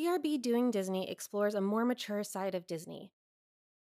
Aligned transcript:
BRB 0.00 0.40
Doing 0.40 0.70
Disney 0.70 1.10
explores 1.10 1.54
a 1.54 1.60
more 1.60 1.84
mature 1.84 2.24
side 2.24 2.54
of 2.54 2.66
Disney. 2.66 3.12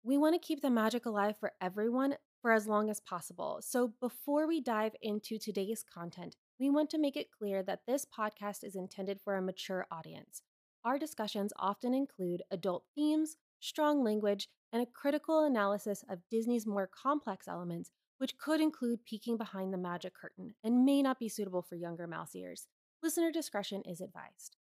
We 0.02 0.16
want 0.16 0.34
to 0.34 0.38
keep 0.38 0.62
the 0.62 0.70
magic 0.70 1.04
alive 1.04 1.36
for 1.36 1.52
everyone 1.60 2.14
for 2.40 2.52
as 2.52 2.66
long 2.66 2.88
as 2.88 3.00
possible. 3.00 3.58
So, 3.60 3.92
before 4.00 4.48
we 4.48 4.62
dive 4.62 4.94
into 5.02 5.38
today's 5.38 5.82
content, 5.82 6.34
we 6.58 6.70
want 6.70 6.88
to 6.90 6.98
make 6.98 7.18
it 7.18 7.30
clear 7.30 7.62
that 7.64 7.80
this 7.86 8.06
podcast 8.06 8.64
is 8.64 8.76
intended 8.76 9.20
for 9.20 9.36
a 9.36 9.42
mature 9.42 9.86
audience. 9.90 10.40
Our 10.86 10.98
discussions 10.98 11.52
often 11.58 11.92
include 11.92 12.44
adult 12.50 12.84
themes, 12.94 13.36
strong 13.60 14.02
language, 14.02 14.48
and 14.72 14.82
a 14.82 14.86
critical 14.86 15.44
analysis 15.44 16.02
of 16.08 16.26
Disney's 16.30 16.66
more 16.66 16.86
complex 16.86 17.46
elements, 17.46 17.90
which 18.16 18.38
could 18.38 18.62
include 18.62 19.04
peeking 19.04 19.36
behind 19.36 19.70
the 19.70 19.76
magic 19.76 20.14
curtain 20.14 20.54
and 20.64 20.86
may 20.86 21.02
not 21.02 21.18
be 21.18 21.28
suitable 21.28 21.60
for 21.60 21.76
younger 21.76 22.06
mouse 22.06 22.34
ears. 22.34 22.68
Listener 23.02 23.30
discretion 23.30 23.82
is 23.82 24.00
advised. 24.00 24.56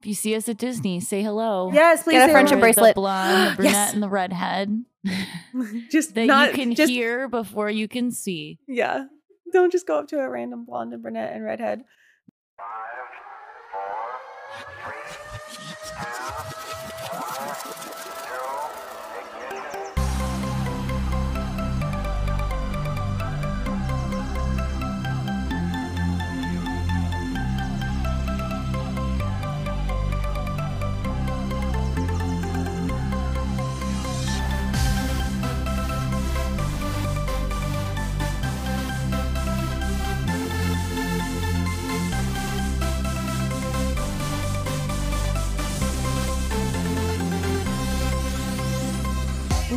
If 0.00 0.06
you 0.06 0.14
see 0.14 0.34
us 0.36 0.48
at 0.48 0.58
Disney, 0.58 1.00
say 1.00 1.22
hello. 1.22 1.70
Yes, 1.72 2.04
please. 2.04 2.12
Get 2.14 2.22
a 2.22 2.26
say 2.26 2.32
friendship 2.32 2.50
hello. 2.58 2.60
bracelet. 2.60 2.94
The 2.94 3.00
blonde, 3.00 3.50
the 3.52 3.56
brunette, 3.56 3.72
Yes. 3.72 3.94
and 3.94 4.02
the 4.02 4.08
redhead 4.08 4.84
Just 5.90 6.14
that 6.14 6.26
not 6.26 6.50
you 6.50 6.54
can 6.54 6.74
just, 6.74 6.90
hear 6.90 7.28
before 7.28 7.68
you 7.70 7.88
can 7.88 8.10
see. 8.12 8.58
Yeah. 8.68 9.04
Don't 9.52 9.72
just 9.72 9.86
go 9.86 9.98
up 9.98 10.08
to 10.08 10.18
a 10.20 10.28
random 10.28 10.64
blonde 10.64 10.92
and 10.92 11.02
brunette 11.02 11.32
and 11.32 11.44
redhead. 11.44 11.82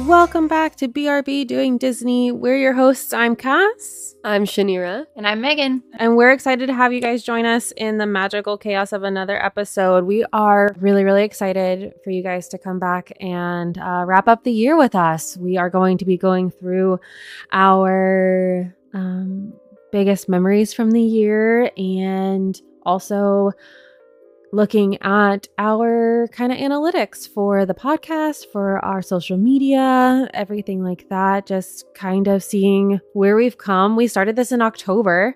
Welcome 0.08 0.48
back 0.48 0.76
to 0.78 0.88
BRB 0.88 1.46
Doing 1.48 1.78
Disney. 1.78 2.32
We're 2.32 2.58
your 2.58 2.74
hosts. 2.74 3.14
I'm 3.14 3.36
Cass, 3.36 4.16
I'm 4.24 4.46
Shanira. 4.46 5.06
And 5.16 5.28
I'm 5.28 5.42
Megan. 5.42 5.84
and 6.00 6.18
we're 6.18 6.32
excited 6.32 6.68
to 6.68 6.74
have 6.74 6.92
you 6.92 7.00
guys 7.00 7.24
join 7.24 7.46
us 7.46 7.72
in 7.78 7.98
the 7.98 8.06
magical 8.06 8.58
chaos 8.58 8.94
of 8.94 9.04
another 9.04 9.42
episode. 9.44 10.06
We 10.06 10.26
are 10.34 10.76
really, 10.80 11.04
really 11.04 11.24
excited 11.24 11.94
for 12.04 12.10
you 12.10 12.24
guys 12.24 12.48
to 12.50 12.58
come 12.58 12.80
back 12.80 13.12
and 13.20 13.78
uh, 13.78 14.04
wrap 14.08 14.28
up 14.28 14.44
the 14.44 14.52
year 14.52 14.76
with 14.78 14.96
us. 14.96 15.38
We 15.38 15.58
are 15.58 15.70
going 15.70 15.98
to 16.00 16.06
be 16.06 16.18
going 16.18 16.50
through 16.52 17.00
our 17.52 18.76
um, 18.94 19.54
biggest 19.92 20.28
memories 20.28 20.74
from 20.74 20.92
the 20.92 21.02
year 21.02 21.72
and 21.78 22.60
also 22.84 23.52
looking 24.52 25.02
at 25.02 25.48
our 25.58 26.28
kind 26.32 26.52
of 26.52 26.58
analytics 26.58 27.28
for 27.28 27.66
the 27.66 27.74
podcast, 27.74 28.46
for 28.52 28.84
our 28.84 29.02
social 29.02 29.38
media, 29.38 30.30
everything 30.34 30.84
like 30.84 31.08
that, 31.10 31.46
just 31.46 31.86
kind 31.96 32.28
of 32.28 32.44
seeing 32.44 33.00
where 33.14 33.36
we've 33.36 33.58
come. 33.58 33.96
We 33.96 34.08
started 34.08 34.36
this 34.36 34.52
in 34.52 34.62
October 34.62 35.36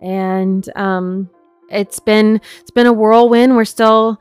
and 0.00 0.68
um 0.76 1.28
it's 1.70 2.00
been 2.00 2.40
it's 2.60 2.70
been 2.70 2.86
a 2.86 2.92
whirlwind. 2.92 3.56
We're 3.56 3.64
still 3.64 4.20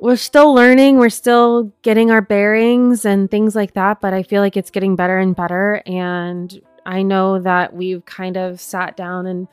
we're 0.00 0.16
still 0.16 0.54
learning, 0.54 0.98
we're 0.98 1.08
still 1.08 1.72
getting 1.82 2.10
our 2.10 2.22
bearings 2.22 3.04
and 3.04 3.30
things 3.30 3.56
like 3.56 3.74
that, 3.74 4.00
but 4.00 4.14
I 4.14 4.22
feel 4.22 4.40
like 4.40 4.56
it's 4.56 4.70
getting 4.70 4.96
better 4.96 5.18
and 5.18 5.34
better 5.34 5.82
and 5.86 6.60
I 6.86 7.02
know 7.02 7.40
that 7.40 7.74
we've 7.74 8.04
kind 8.06 8.38
of 8.38 8.60
sat 8.60 8.96
down 8.96 9.26
and 9.26 9.48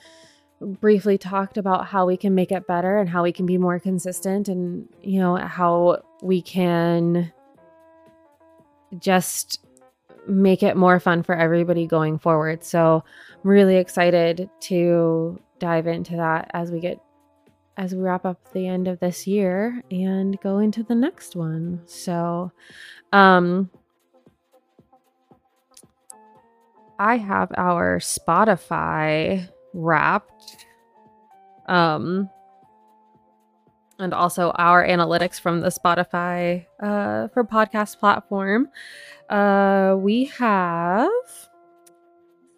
briefly 0.62 1.18
talked 1.18 1.58
about 1.58 1.88
how 1.88 2.06
we 2.06 2.18
can 2.18 2.34
make 2.34 2.52
it 2.52 2.68
better 2.68 2.98
and 2.98 3.10
how 3.10 3.24
we 3.24 3.32
can 3.32 3.46
be 3.46 3.58
more 3.58 3.80
consistent 3.80 4.48
and 4.48 4.88
you 5.02 5.20
know 5.20 5.36
how 5.36 6.02
we 6.22 6.42
can 6.42 7.32
just 9.00 9.66
make 10.28 10.64
it 10.64 10.76
more 10.76 11.00
fun 11.00 11.24
for 11.24 11.36
everybody 11.36 11.86
going 11.86 12.18
forward. 12.18 12.64
So 12.64 13.04
I'm 13.34 13.50
really 13.50 13.78
excited 13.78 14.50
to 14.62 15.40
dive 15.60 15.88
into 15.88 16.18
that 16.18 16.50
as 16.54 16.72
we 16.72 16.80
get 16.80 17.00
as 17.78 17.94
we 17.94 18.02
wrap 18.02 18.26
up 18.26 18.54
the 18.54 18.68
end 18.68 18.88
of 18.88 19.00
this 19.02 19.28
year 19.28 19.82
and 19.92 20.40
go 20.40 20.60
into 20.60 20.84
the 20.84 20.96
next 20.96 21.36
one. 21.36 21.82
So 21.86 22.52
um 23.12 23.70
I 26.98 27.18
have 27.18 27.52
our 27.58 28.00
Spotify 28.00 29.50
wrapped 29.76 30.66
um 31.68 32.30
and 34.00 34.14
also 34.14 34.52
our 34.52 34.86
analytics 34.86 35.40
from 35.40 35.62
the 35.62 35.70
Spotify 35.70 36.66
uh 36.82 37.28
for 37.30 37.44
podcast 37.44 38.00
platform. 38.00 38.70
Uh 39.30 39.96
we 39.98 40.26
have 40.26 41.10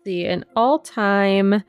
see 0.06 0.26
an 0.26 0.46
all-time 0.56 1.64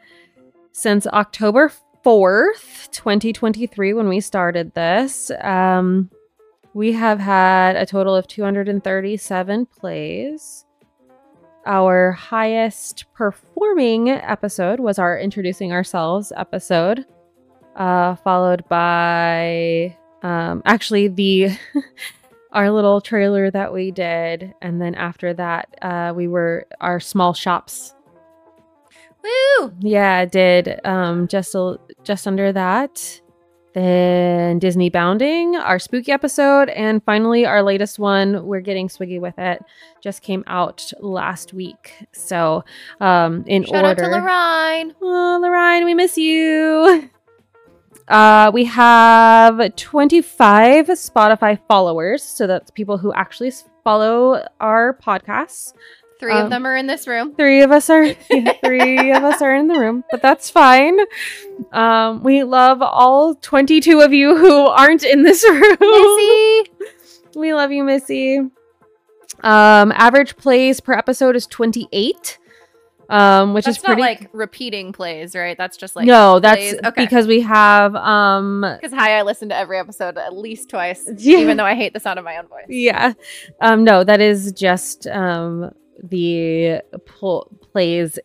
since 0.73 1.07
October 1.09 1.73
4th, 2.05 2.91
2023 2.93 3.95
when 3.95 4.09
we 4.09 4.21
started 4.21 4.75
this. 4.75 5.31
Um 5.41 6.11
we 6.75 6.93
have 6.93 7.19
had 7.19 7.77
a 7.77 7.87
total 7.87 8.15
of 8.15 8.29
237 8.29 9.67
plays. 9.67 10.65
Our 11.69 12.13
highest 12.13 13.05
performing 13.13 14.09
episode 14.09 14.81
was 14.81 14.99
our 14.99 15.19
introducing 15.19 15.71
ourselves 15.71 16.33
episode, 16.35 17.05
uh, 17.77 18.15
followed 18.17 18.67
by 18.71 19.95
um, 20.23 20.63
actually 20.65 21.09
the 21.09 21.51
our 22.53 22.71
little 22.71 23.03
trailer 23.03 23.51
that 23.51 23.75
we 23.75 23.91
did, 23.91 24.55
and 24.63 24.81
then 24.81 24.95
after 24.95 25.35
that, 25.35 25.69
uh, 25.83 26.15
we 26.17 26.27
were 26.27 26.67
our 26.81 27.01
small 27.01 27.35
shops. 27.35 27.95
Woo! 29.23 29.71
Yeah, 29.81 30.25
did 30.25 30.81
um, 30.87 31.29
just 31.29 31.55
a, 31.55 31.79
just 32.03 32.27
under 32.27 32.51
that. 32.51 33.21
Then 33.79 34.59
Disney 34.59 34.91
Bounding, 34.91 35.55
our 35.55 35.79
spooky 35.79 36.11
episode, 36.11 36.69
and 36.71 37.01
finally 37.05 37.47
our 37.47 37.63
latest 37.63 38.01
one, 38.01 38.45
We're 38.45 38.61
Getting 38.61 38.89
Swiggy 38.89 39.21
with 39.21 39.39
It, 39.39 39.65
just 40.01 40.21
came 40.21 40.43
out 40.49 40.91
last 40.99 41.55
week. 41.55 41.95
So, 42.11 42.65
um, 43.01 43.45
in 43.47 43.63
Shout 43.63 43.85
order, 43.85 44.03
Shout 44.03 44.13
out 44.13 44.17
to 44.17 44.21
Lorraine. 44.21 44.95
Oh, 45.01 45.39
Lorraine, 45.41 45.85
we 45.85 45.95
miss 45.95 46.19
you. 46.19 47.09
Uh, 48.09 48.51
we 48.53 48.65
have 48.65 49.77
25 49.77 50.87
Spotify 50.87 51.59
followers, 51.69 52.23
so 52.23 52.47
that's 52.47 52.71
people 52.73 52.99
who 52.99 53.13
actually 53.13 53.53
follow 53.85 54.45
our 54.61 54.95
podcasts. 54.95 55.73
Three 56.19 56.33
Um, 56.33 56.45
of 56.45 56.51
them 56.51 56.67
are 56.67 56.77
in 56.77 56.87
this 56.89 57.07
room. 57.07 57.35
Three 57.35 57.63
of 57.63 57.71
us 57.71 57.89
are 57.91 58.03
yeah, 58.31 58.53
three 58.65 59.13
of 59.13 59.23
us 59.23 59.41
are 59.41 59.55
in 59.55 59.69
the 59.69 59.79
room, 59.79 60.03
but 60.11 60.21
that's 60.21 60.51
fine. 60.51 60.99
Um, 61.73 62.23
we 62.25 62.43
love 62.45 62.83
all 62.83 63.35
22 63.37 64.01
of 64.01 64.13
you 64.13 64.37
who 64.37 64.67
aren't 64.67 65.05
in 65.05 65.23
this 65.23 65.45
room. 65.49 65.77
Missy! 65.81 66.71
We 67.37 67.55
love 67.55 67.71
you, 67.71 67.85
Missy. 67.85 68.39
Um, 68.39 69.93
average 69.95 70.37
plays 70.37 70.81
per 70.81 70.93
episode 70.95 71.37
is 71.37 71.47
28. 71.47 72.39
Um, 73.11 73.55
which 73.55 73.65
That's 73.65 73.79
is 73.79 73.83
pretty 73.85 74.03
not 74.03 74.07
like 74.09 74.29
repeating 74.35 74.93
plays, 74.93 75.35
right? 75.35 75.57
That's 75.57 75.79
just 75.79 75.97
like 75.97 76.05
no, 76.05 76.41
that's. 76.41 76.75
Okay. 76.85 77.05
because 77.05 77.27
we 77.27 77.41
have 77.41 77.95
um 77.95 78.61
Because 78.61 78.93
hi, 78.93 79.19
I 79.19 79.23
listen 79.23 79.49
to 79.49 79.57
every 79.57 79.79
episode 79.79 80.19
at 80.19 80.37
least 80.37 80.69
twice, 80.69 81.09
Yeah. 81.17 81.39
even 81.39 81.57
though 81.57 81.65
I 81.65 81.75
hate 81.75 81.95
the 81.95 82.01
sound 82.01 82.19
of 82.19 82.25
my 82.27 82.37
own 82.37 82.49
voice. 82.49 82.67
yeah. 82.69 83.15
Um 83.63 83.83
no, 83.85 84.05
that 84.05 84.21
is 84.21 84.53
just 84.53 85.07
um 85.07 85.71
the 86.03 86.83
pl- 87.07 87.51
plays 87.73 88.19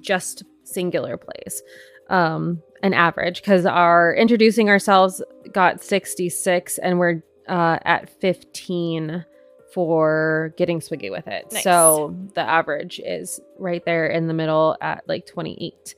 just 0.00 0.42
singular 0.64 1.16
plays. 1.16 1.62
Um 2.08 2.62
an 2.82 2.94
average 2.94 3.42
cuz 3.42 3.66
our 3.66 4.14
introducing 4.14 4.68
ourselves 4.70 5.20
got 5.52 5.82
66 5.82 6.78
and 6.78 6.98
we're 6.98 7.22
uh 7.48 7.78
at 7.84 8.08
15 8.20 9.24
for 9.72 10.54
getting 10.56 10.80
swiggy 10.80 11.10
with 11.10 11.26
it. 11.26 11.46
Nice. 11.52 11.62
So 11.62 12.16
the 12.34 12.40
average 12.40 13.00
is 13.04 13.40
right 13.58 13.84
there 13.84 14.06
in 14.06 14.28
the 14.28 14.34
middle 14.34 14.76
at 14.80 15.06
like 15.08 15.26
28. 15.26 15.94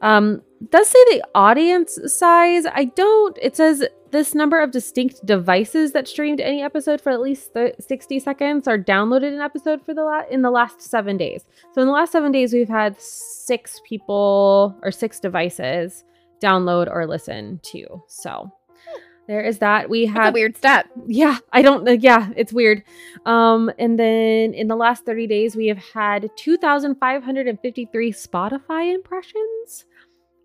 Um 0.00 0.42
does 0.70 0.88
say 0.88 1.04
the 1.10 1.24
audience 1.34 1.98
size. 2.06 2.66
I 2.66 2.86
don't. 2.86 3.38
It 3.40 3.56
says 3.56 3.84
this 4.10 4.34
number 4.34 4.60
of 4.60 4.70
distinct 4.70 5.24
devices 5.24 5.92
that 5.92 6.08
streamed 6.08 6.40
any 6.40 6.62
episode 6.62 7.00
for 7.00 7.10
at 7.10 7.20
least 7.20 7.54
th- 7.54 7.74
60 7.78 8.18
seconds 8.18 8.66
or 8.66 8.78
downloaded 8.78 9.34
an 9.34 9.40
episode 9.40 9.84
for 9.84 9.94
the 9.94 10.02
la- 10.02 10.26
in 10.30 10.42
the 10.42 10.50
last 10.50 10.80
7 10.80 11.16
days. 11.16 11.44
So 11.72 11.82
in 11.82 11.86
the 11.86 11.92
last 11.92 12.12
7 12.12 12.32
days 12.32 12.52
we've 12.52 12.68
had 12.68 13.00
6 13.00 13.80
people 13.86 14.76
or 14.82 14.90
6 14.90 15.20
devices 15.20 16.04
download 16.42 16.90
or 16.90 17.06
listen 17.06 17.60
to. 17.64 18.02
So 18.08 18.50
there 19.28 19.42
is 19.42 19.58
that. 19.58 19.90
We 19.90 20.06
have 20.06 20.32
weird 20.32 20.56
step. 20.56 20.86
yeah, 21.06 21.36
I 21.52 21.60
don't 21.60 21.86
uh, 21.86 21.92
yeah, 21.92 22.30
it's 22.34 22.50
weird. 22.52 22.82
Um 23.26 23.70
and 23.78 23.98
then 23.98 24.54
in 24.54 24.68
the 24.68 24.74
last 24.74 25.04
30 25.04 25.26
days 25.26 25.54
we 25.54 25.66
have 25.68 25.84
had 25.92 26.30
2553 26.36 28.12
Spotify 28.12 28.94
impressions. 28.94 29.84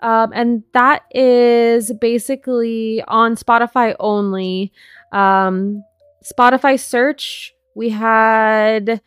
Um 0.01 0.33
and 0.35 0.63
that 0.73 1.03
is 1.15 1.93
basically 1.93 3.01
on 3.07 3.37
Spotify 3.37 3.95
only. 4.01 4.73
Um 5.13 5.81
Spotify 6.23 6.77
search 6.77 7.53
we 7.75 7.89
had 7.89 9.01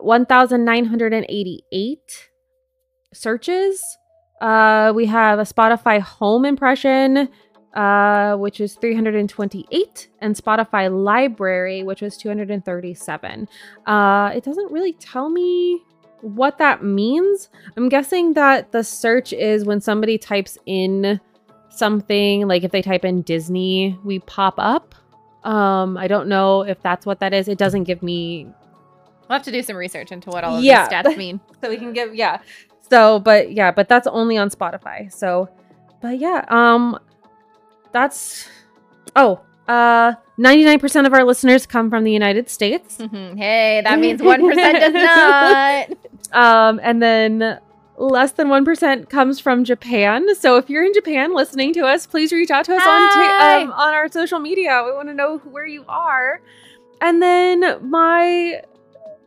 1988 0.00 2.28
searches. 3.14 3.82
Uh 4.42 4.92
we 4.94 5.06
have 5.06 5.38
a 5.38 5.44
Spotify 5.44 5.98
home 5.98 6.44
impression 6.44 7.30
uh, 7.74 8.36
which 8.36 8.60
is 8.60 8.74
328, 8.76 10.08
and 10.20 10.34
Spotify 10.34 10.90
Library, 11.04 11.82
which 11.82 12.00
was 12.02 12.16
237. 12.16 13.48
Uh, 13.86 14.32
it 14.34 14.44
doesn't 14.44 14.70
really 14.72 14.92
tell 14.94 15.28
me 15.28 15.82
what 16.20 16.58
that 16.58 16.82
means. 16.82 17.48
I'm 17.76 17.88
guessing 17.88 18.34
that 18.34 18.72
the 18.72 18.82
search 18.82 19.32
is 19.32 19.64
when 19.64 19.80
somebody 19.80 20.18
types 20.18 20.58
in 20.66 21.20
something, 21.70 22.48
like 22.48 22.64
if 22.64 22.72
they 22.72 22.82
type 22.82 23.04
in 23.04 23.22
Disney, 23.22 23.98
we 24.04 24.18
pop 24.20 24.54
up. 24.58 24.94
Um, 25.44 25.96
I 25.96 26.08
don't 26.08 26.28
know 26.28 26.62
if 26.62 26.82
that's 26.82 27.06
what 27.06 27.20
that 27.20 27.32
is. 27.32 27.46
It 27.48 27.58
doesn't 27.58 27.84
give 27.84 28.02
me 28.02 28.46
We'll 29.28 29.36
have 29.36 29.44
to 29.44 29.52
do 29.52 29.62
some 29.62 29.76
research 29.76 30.10
into 30.10 30.30
what 30.30 30.42
all 30.42 30.56
of 30.56 30.64
Yeah. 30.64 30.88
these 30.88 31.12
stats 31.12 31.16
mean. 31.18 31.38
so 31.62 31.68
we 31.68 31.76
can 31.76 31.92
give 31.92 32.14
yeah 32.14 32.40
so 32.90 33.20
but 33.20 33.52
yeah 33.52 33.70
but 33.70 33.86
that's 33.86 34.06
only 34.06 34.38
on 34.38 34.48
spotify 34.48 35.12
so 35.12 35.50
but 36.00 36.18
yeah 36.18 36.46
um 36.48 36.98
that's 37.92 38.48
oh 39.16 39.40
uh 39.68 40.14
99% 40.38 41.06
of 41.06 41.12
our 41.12 41.24
listeners 41.24 41.66
come 41.66 41.90
from 41.90 42.04
the 42.04 42.12
united 42.12 42.48
states. 42.48 42.96
Mhm. 42.98 43.36
hey, 43.36 43.80
that 43.84 43.98
means 44.04 44.20
1% 44.20 44.54
does 44.80 44.92
not. 44.94 45.88
um 46.32 46.80
and 46.82 47.02
then 47.02 47.58
less 47.96 48.32
than 48.32 48.46
1% 48.48 49.10
comes 49.10 49.40
from 49.40 49.64
japan. 49.64 50.34
So 50.36 50.56
if 50.56 50.70
you're 50.70 50.84
in 50.84 50.94
japan 50.94 51.34
listening 51.34 51.72
to 51.74 51.80
us 51.84 52.06
please 52.06 52.32
reach 52.32 52.50
out 52.50 52.64
to 52.66 52.74
us 52.74 52.82
on 52.86 53.62
um, 53.64 53.72
on 53.72 53.94
our 53.94 54.08
social 54.10 54.38
media. 54.38 54.82
We 54.86 54.92
want 54.92 55.08
to 55.08 55.14
know 55.14 55.38
where 55.38 55.66
you 55.66 55.84
are. 55.88 56.40
And 57.00 57.20
then 57.22 57.90
my 57.90 58.62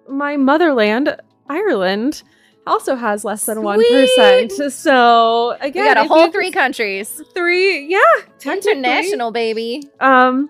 my 0.10 0.38
motherland 0.38 1.16
ireland 1.50 2.24
also 2.68 2.96
has 2.96 3.24
less 3.26 3.46
than 3.46 3.62
one 3.64 3.80
percent. 3.90 4.52
So 4.72 5.58
We 5.64 5.72
got 5.72 5.98
a 5.98 6.04
whole 6.06 6.26
you 6.26 6.32
three 6.32 6.52
countries. 6.52 7.22
three, 7.34 7.88
yeah. 7.88 8.00
International, 8.46 9.32
baby. 9.32 9.84
Um, 10.00 10.50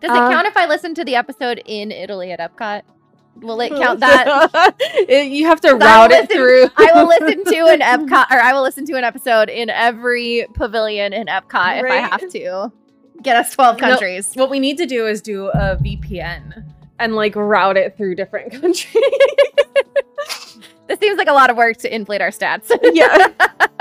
Does 0.00 0.10
it 0.10 0.16
Uh, 0.16 0.30
count 0.30 0.46
if 0.46 0.56
I 0.56 0.66
listen 0.66 0.94
to 0.94 1.04
the 1.04 1.16
episode 1.16 1.62
in 1.64 1.90
Italy 1.90 2.30
at 2.32 2.38
Epcot? 2.40 2.82
Will 3.40 3.60
it 3.60 3.70
count 3.70 4.00
that? 4.00 4.74
It- 4.80 5.30
you 5.32 5.46
have 5.46 5.60
to 5.62 5.74
route 5.74 6.10
will 6.10 6.16
it 6.16 6.30
through. 6.32 6.68
I 6.76 6.92
will 6.94 7.06
listen 7.06 7.44
to 7.44 7.66
an 7.66 7.80
Epcot, 8.08 8.30
or 8.30 8.40
I 8.40 8.52
will 8.54 8.62
listen 8.62 8.86
to 8.86 8.94
an 8.94 9.04
episode 9.04 9.48
in 9.50 9.68
every 9.70 10.46
pavilion 10.54 11.12
in 11.12 11.26
Epcot 11.26 11.82
if 11.82 11.90
I 11.90 11.96
have 11.96 12.28
to. 12.30 12.72
Get 13.22 13.36
us 13.36 13.52
12 13.54 13.80
No. 13.80 13.88
countries. 13.88 14.32
What 14.34 14.48
we 14.50 14.58
need 14.60 14.76
to 14.78 14.86
do 14.86 15.06
is 15.06 15.20
do 15.22 15.48
a 15.48 15.76
VPN 15.76 16.64
and 16.98 17.14
like 17.14 17.34
route 17.36 17.76
it 17.76 17.96
through 17.96 18.14
different 18.14 18.52
countries. 18.60 18.86
This 20.88 20.98
seems 21.00 21.18
like 21.18 21.28
a 21.28 21.32
lot 21.32 21.50
of 21.50 21.56
work 21.56 21.76
to 21.78 21.94
inflate 21.94 22.20
our 22.20 22.30
stats. 22.30 22.70
yeah, 22.94 23.28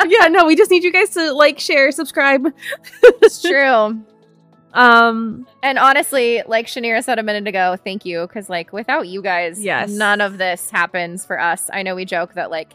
yeah. 0.07 0.28
No, 0.28 0.46
we 0.46 0.56
just 0.56 0.72
need 0.72 0.84
you 0.84 0.92
guys 0.92 1.12
to 1.12 1.34
like, 1.34 1.60
share, 1.60 1.92
subscribe. 1.92 2.48
it's 3.04 3.42
true. 3.48 4.04
Um, 4.74 5.48
And 5.63 5.80
honestly, 5.80 6.44
like 6.48 6.68
Shanira 6.68 7.04
said 7.04 7.18
a 7.19 7.24
minute 7.24 7.48
ago, 7.48 7.78
thank 7.84 8.06
you. 8.06 8.22
Because, 8.28 8.50
like, 8.50 8.74
without 8.74 9.07
you 9.07 9.22
guys, 9.22 9.63
Yes. 9.63 9.90
none 9.90 10.19
of 10.22 10.38
this 10.38 10.69
happens 10.69 11.25
for 11.25 11.40
us. 11.40 11.69
I 11.72 11.81
know 11.84 11.96
we 11.96 12.06
joke 12.06 12.34
that, 12.34 12.52
like, 12.52 12.74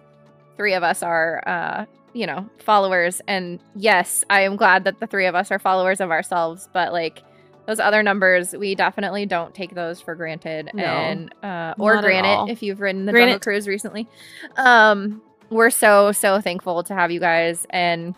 three 0.56 0.72
of 0.74 0.82
us 0.82 1.02
are, 1.02 1.42
uh, 1.46 1.84
you 2.14 2.26
know, 2.26 2.48
followers. 2.58 3.20
And 3.28 3.60
yes, 3.74 4.24
I 4.30 4.42
am 4.42 4.56
glad 4.56 4.84
that 4.84 4.98
the 5.00 5.06
three 5.06 5.26
of 5.26 5.34
us 5.34 5.50
are 5.50 5.58
followers 5.58 6.00
of 6.00 6.10
ourselves. 6.10 6.68
But, 6.72 6.92
like, 6.92 7.22
those 7.70 7.80
other 7.80 8.02
numbers, 8.02 8.52
we 8.52 8.74
definitely 8.74 9.26
don't 9.26 9.54
take 9.54 9.74
those 9.74 10.00
for 10.00 10.14
granted. 10.14 10.70
No. 10.74 10.82
and, 10.84 11.32
uh, 11.44 11.74
or 11.78 11.94
Not 11.94 12.04
at 12.04 12.24
all. 12.24 12.46
granted, 12.46 12.52
if 12.52 12.62
you've 12.62 12.80
ridden 12.80 13.06
the 13.06 13.12
Granite. 13.12 13.32
Jungle 13.32 13.40
Cruise 13.44 13.68
recently. 13.68 14.08
Um, 14.56 15.22
we're 15.50 15.70
so, 15.70 16.12
so 16.12 16.40
thankful 16.40 16.82
to 16.84 16.94
have 16.94 17.10
you 17.10 17.20
guys. 17.20 17.66
And 17.70 18.14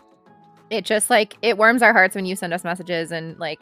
it 0.71 0.85
just, 0.85 1.11
like, 1.11 1.37
it 1.43 1.59
warms 1.59 1.83
our 1.83 1.93
hearts 1.93 2.15
when 2.17 2.25
you 2.27 2.35
send 2.37 2.55
us 2.55 2.65
messages 2.65 3.13
and, 3.13 3.39
like, 3.39 3.61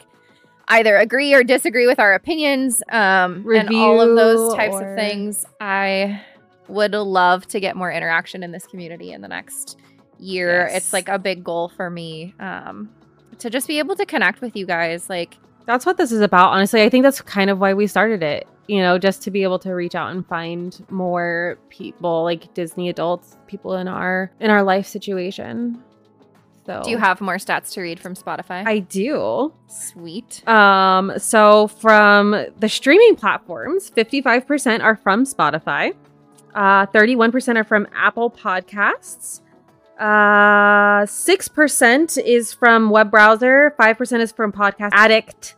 either 0.69 0.95
agree 0.95 1.33
or 1.33 1.43
disagree 1.43 1.87
with 1.87 1.99
our 1.99 2.13
opinions 2.13 2.81
um 2.91 3.45
and 3.53 3.69
all 3.75 3.99
of 3.99 4.15
those 4.15 4.53
types 4.55 4.75
or- 4.75 4.91
of 4.91 4.95
things 4.97 5.43
i 5.59 6.21
would 6.69 6.93
love 6.93 7.45
to 7.47 7.59
get 7.59 7.75
more 7.75 7.91
interaction 7.91 8.41
in 8.43 8.51
this 8.51 8.65
community 8.67 9.11
in 9.11 9.19
the 9.21 9.27
next 9.27 9.77
year 10.19 10.67
Yes. 10.69 10.77
it's 10.77 10.93
like 10.93 11.09
a 11.09 11.19
big 11.19 11.43
goal 11.43 11.67
for 11.67 11.89
me 11.89 12.33
um 12.39 12.89
to 13.39 13.49
just 13.49 13.67
be 13.67 13.79
able 13.79 13.95
to 13.95 14.05
connect 14.05 14.39
with 14.39 14.55
you 14.55 14.65
guys 14.65 15.09
like 15.09 15.35
that's 15.71 15.85
what 15.85 15.97
this 15.97 16.11
is 16.11 16.21
about. 16.21 16.49
Honestly, 16.49 16.81
I 16.81 16.89
think 16.89 17.03
that's 17.03 17.21
kind 17.21 17.49
of 17.49 17.59
why 17.59 17.73
we 17.73 17.87
started 17.87 18.21
it. 18.21 18.47
You 18.67 18.81
know, 18.81 18.97
just 18.97 19.21
to 19.23 19.31
be 19.31 19.43
able 19.43 19.59
to 19.59 19.71
reach 19.73 19.95
out 19.95 20.11
and 20.11 20.25
find 20.25 20.85
more 20.89 21.57
people, 21.69 22.23
like 22.23 22.53
Disney 22.53 22.89
adults, 22.89 23.37
people 23.47 23.75
in 23.75 23.87
our 23.87 24.31
in 24.39 24.51
our 24.51 24.63
life 24.63 24.85
situation. 24.85 25.81
So 26.65 26.81
do 26.83 26.91
you 26.91 26.97
have 26.97 27.21
more 27.21 27.35
stats 27.35 27.71
to 27.73 27.81
read 27.81 27.99
from 27.99 28.13
spotify 28.13 28.67
I 28.67 28.79
do. 28.79 29.51
sweet 29.67 30.47
Um, 30.47 31.13
so 31.17 31.67
from 31.67 32.45
the 32.59 32.69
streaming 32.69 33.15
platforms, 33.15 33.89
55% 33.89 34.83
are 34.83 34.95
from 34.95 35.25
Spotify, 35.25 35.95
uh, 36.53 36.85
31% 36.85 37.57
are 37.57 37.63
from 37.63 37.87
Apple 37.95 38.29
Podcasts, 38.29 39.41
uh, 39.99 41.05
6% 41.05 42.17
is 42.23 42.53
from 42.53 42.89
web 42.91 43.09
browser, 43.09 43.73
5% 43.79 44.19
is 44.19 44.31
from 44.31 44.51
Podcast 44.51 44.89
Addict, 44.93 45.55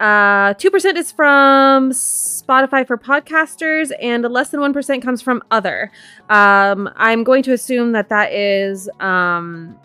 uh, 0.00 0.54
2% 0.54 0.96
is 0.96 1.12
from 1.12 1.90
Spotify 1.90 2.86
for 2.86 2.96
podcasters, 2.96 3.92
and 4.00 4.24
less 4.24 4.48
than 4.48 4.60
1% 4.60 5.02
comes 5.02 5.20
from 5.20 5.42
other. 5.50 5.92
Um, 6.30 6.88
I'm 6.96 7.22
going 7.22 7.42
to 7.42 7.52
assume 7.52 7.92
that 7.92 8.08
that 8.08 8.32
is, 8.32 8.88
um, 8.98 9.78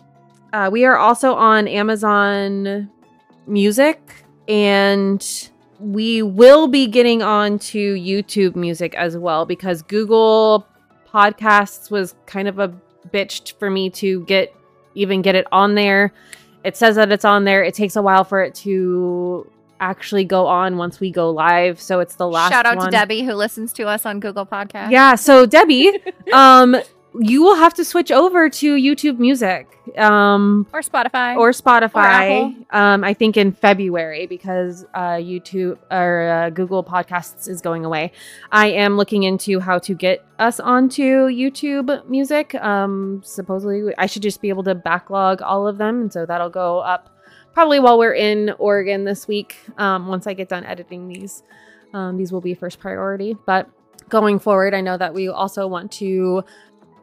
uh, 0.54 0.70
we 0.72 0.86
are 0.86 0.96
also 0.96 1.34
on 1.34 1.68
Amazon 1.68 2.90
Music, 3.46 4.24
and 4.48 5.50
we 5.78 6.22
will 6.22 6.66
be 6.66 6.86
getting 6.86 7.22
on 7.22 7.58
to 7.58 7.94
YouTube 7.94 8.56
Music 8.56 8.94
as 8.94 9.18
well 9.18 9.44
because 9.44 9.82
Google 9.82 10.66
Podcasts 11.12 11.90
was 11.90 12.14
kind 12.24 12.48
of 12.48 12.58
a 12.58 12.74
bitch 13.12 13.52
for 13.58 13.70
me 13.70 13.90
to 13.90 14.24
get 14.24 14.54
even 14.94 15.20
get 15.20 15.34
it 15.34 15.46
on 15.52 15.74
there. 15.74 16.14
It 16.64 16.74
says 16.74 16.96
that 16.96 17.12
it's 17.12 17.26
on 17.26 17.44
there. 17.44 17.62
It 17.62 17.74
takes 17.74 17.96
a 17.96 18.02
while 18.02 18.24
for 18.24 18.42
it 18.42 18.54
to 18.56 19.50
actually 19.80 20.24
go 20.24 20.46
on 20.46 20.76
once 20.76 21.00
we 21.00 21.10
go 21.10 21.30
live. 21.30 21.80
So 21.80 22.00
it's 22.00 22.16
the 22.16 22.26
last 22.28 22.52
shout 22.52 22.66
out 22.66 22.76
one. 22.76 22.86
to 22.86 22.90
debbie 22.90 23.22
who 23.22 23.34
listens 23.34 23.72
to 23.74 23.84
us 23.84 24.04
on 24.06 24.20
google 24.20 24.46
podcast 24.46 24.90
Yeah, 24.90 25.14
so 25.14 25.46
Debbie, 25.56 25.92
um 26.32 26.76
you 27.18 27.42
will 27.42 27.56
have 27.56 27.72
to 27.74 27.84
switch 27.84 28.10
over 28.12 28.50
to 28.50 28.74
YouTube 28.76 29.18
Music. 29.18 29.66
Um 29.96 30.66
or 30.72 30.80
spotify 30.80 31.36
or 31.36 31.50
Spotify. 31.52 31.94
Apple. 31.94 32.54
um, 32.72 33.04
I 33.04 33.14
think 33.14 33.36
in 33.38 33.52
February 33.52 34.26
because 34.26 34.84
uh, 34.94 35.12
YouTube 35.12 35.78
or 35.90 36.28
uh, 36.28 36.50
Google 36.50 36.84
Podcasts 36.84 37.48
is 37.48 37.62
going 37.62 37.84
away. 37.86 38.12
I 38.52 38.66
am 38.68 38.96
looking 38.98 39.22
into 39.22 39.60
how 39.60 39.78
to 39.78 39.94
get 39.94 40.26
us 40.38 40.60
onto 40.60 41.28
YouTube 41.28 42.06
Music. 42.08 42.54
Um, 42.56 43.22
supposedly, 43.24 43.94
I 43.96 44.06
should 44.06 44.22
just 44.22 44.42
be 44.42 44.50
able 44.50 44.64
to 44.64 44.74
backlog 44.74 45.40
all 45.40 45.66
of 45.66 45.78
them, 45.78 46.02
and 46.02 46.12
so 46.12 46.26
that'll 46.26 46.50
go 46.50 46.80
up 46.80 47.15
probably 47.56 47.80
while 47.80 47.98
we're 47.98 48.12
in 48.12 48.50
Oregon 48.58 49.04
this 49.04 49.26
week. 49.26 49.56
Um, 49.78 50.08
once 50.08 50.26
I 50.26 50.34
get 50.34 50.50
done 50.50 50.62
editing 50.66 51.08
these, 51.08 51.42
um, 51.94 52.18
these 52.18 52.30
will 52.30 52.42
be 52.42 52.52
first 52.52 52.78
priority. 52.78 53.34
But 53.46 53.70
going 54.10 54.38
forward, 54.40 54.74
I 54.74 54.82
know 54.82 54.98
that 54.98 55.14
we 55.14 55.28
also 55.28 55.66
want 55.66 55.90
to 55.92 56.44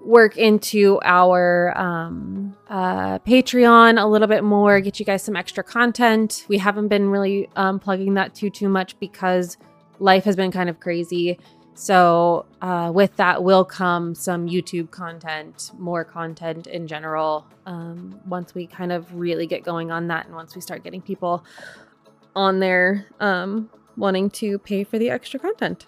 work 0.06 0.38
into 0.38 1.00
our 1.04 1.76
um, 1.76 2.56
uh, 2.70 3.18
Patreon 3.18 4.00
a 4.00 4.06
little 4.06 4.28
bit 4.28 4.44
more, 4.44 4.80
get 4.80 5.00
you 5.00 5.08
guys 5.08 5.24
some 5.24 5.36
extra 5.36 5.64
content. 5.64 6.46
We 6.48 6.60
haven't 6.60 6.90
been 6.90 7.10
really 7.10 7.50
um, 7.56 7.80
plugging 7.80 8.14
that 8.14 8.36
too 8.36 8.52
too 8.52 8.70
much 8.70 9.00
because 9.00 9.58
life 9.98 10.24
has 10.26 10.36
been 10.36 10.52
kind 10.52 10.70
of 10.70 10.80
crazy. 10.80 11.40
So 11.76 12.46
uh, 12.62 12.92
with 12.94 13.16
that 13.18 13.44
will 13.44 13.66
come 13.66 14.16
some 14.16 14.48
YouTube 14.48 14.92
content, 14.92 15.72
more 15.78 16.04
content 16.04 16.68
in 16.68 16.88
general. 16.88 17.46
Um, 17.66 18.20
once 18.28 18.54
we 18.54 18.68
kind 18.68 18.92
of 18.92 19.16
really 19.16 19.48
get 19.48 19.64
going 19.64 19.92
on 19.92 20.08
that, 20.08 20.28
and 20.28 20.36
once 20.36 20.56
we 20.56 20.62
start 20.62 20.84
getting 20.84 21.02
people 21.02 21.44
on 22.36 22.60
there 22.60 23.08
um, 23.20 23.70
wanting 23.98 24.30
to 24.32 24.60
pay 24.60 24.84
for 24.84 24.98
the 24.98 25.10
extra 25.10 25.40
content. 25.40 25.86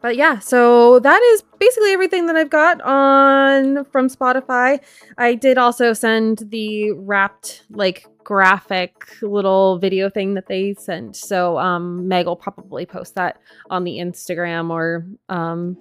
But 0.00 0.16
yeah, 0.16 0.38
so 0.38 1.00
that 1.00 1.20
is 1.32 1.42
basically 1.58 1.92
everything 1.92 2.26
that 2.26 2.36
I've 2.36 2.50
got 2.50 2.80
on 2.82 3.84
from 3.86 4.08
Spotify. 4.08 4.80
I 5.16 5.34
did 5.34 5.58
also 5.58 5.92
send 5.92 6.44
the 6.50 6.92
wrapped 6.92 7.64
like 7.70 8.06
graphic 8.22 8.92
little 9.22 9.78
video 9.78 10.08
thing 10.10 10.34
that 10.34 10.46
they 10.46 10.74
sent. 10.74 11.16
So 11.16 11.58
um 11.58 12.06
Meg 12.06 12.26
will 12.26 12.36
probably 12.36 12.86
post 12.86 13.14
that 13.16 13.40
on 13.70 13.84
the 13.84 13.98
Instagram 13.98 14.70
or 14.70 15.06
um 15.28 15.76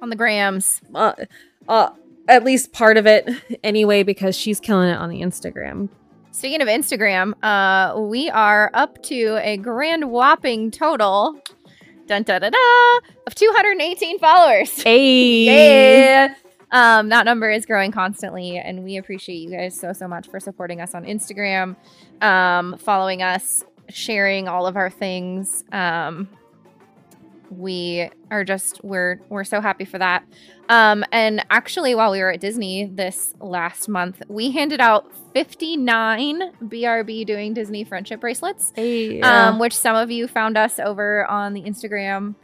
On 0.00 0.10
the 0.10 0.16
grams. 0.16 0.80
uh, 0.94 1.14
uh 1.68 1.90
at 2.28 2.44
least 2.44 2.72
part 2.72 2.96
of 2.96 3.06
it 3.06 3.28
anyway 3.64 4.02
because 4.02 4.36
she's 4.36 4.60
killing 4.60 4.88
it 4.88 4.98
on 4.98 5.08
the 5.08 5.22
Instagram. 5.22 5.88
Speaking 6.30 6.62
of 6.62 6.68
Instagram, 6.68 7.34
uh, 7.42 8.00
we 8.00 8.30
are 8.30 8.70
up 8.72 9.02
to 9.02 9.38
a 9.42 9.58
grand 9.58 10.10
whopping 10.10 10.70
total 10.70 11.38
dun, 12.06 12.22
dun, 12.22 12.40
dun, 12.40 12.52
dun, 12.52 13.12
of 13.26 13.34
218 13.34 14.18
followers. 14.18 14.82
Hey. 14.82 15.44
Yeah. 15.44 16.34
Um, 16.70 17.10
that 17.10 17.26
number 17.26 17.50
is 17.50 17.66
growing 17.66 17.92
constantly, 17.92 18.56
and 18.56 18.82
we 18.82 18.96
appreciate 18.96 19.36
you 19.36 19.50
guys 19.50 19.78
so 19.78 19.92
so 19.92 20.08
much 20.08 20.28
for 20.28 20.40
supporting 20.40 20.80
us 20.80 20.94
on 20.94 21.04
Instagram, 21.04 21.76
um, 22.22 22.78
following 22.78 23.22
us, 23.22 23.62
sharing 23.90 24.48
all 24.48 24.66
of 24.66 24.76
our 24.76 24.88
things. 24.88 25.64
Um, 25.70 26.28
we 27.58 28.08
are 28.30 28.44
just 28.44 28.82
we're 28.82 29.20
we're 29.28 29.44
so 29.44 29.60
happy 29.60 29.84
for 29.84 29.98
that. 29.98 30.24
Um, 30.68 31.04
and 31.12 31.44
actually, 31.50 31.94
while 31.94 32.10
we 32.12 32.20
were 32.20 32.30
at 32.32 32.40
Disney 32.40 32.86
this 32.86 33.34
last 33.40 33.88
month, 33.88 34.22
we 34.28 34.50
handed 34.52 34.80
out 34.80 35.10
59 35.34 36.52
BRB 36.64 37.26
doing 37.26 37.54
Disney 37.54 37.84
friendship 37.84 38.20
bracelets 38.20 38.72
Hey. 38.74 39.20
um, 39.20 39.58
which 39.58 39.74
some 39.76 39.96
of 39.96 40.10
you 40.10 40.28
found 40.28 40.56
us 40.56 40.78
over 40.78 41.26
on 41.30 41.52
the 41.54 41.62
Instagram, 41.62 42.34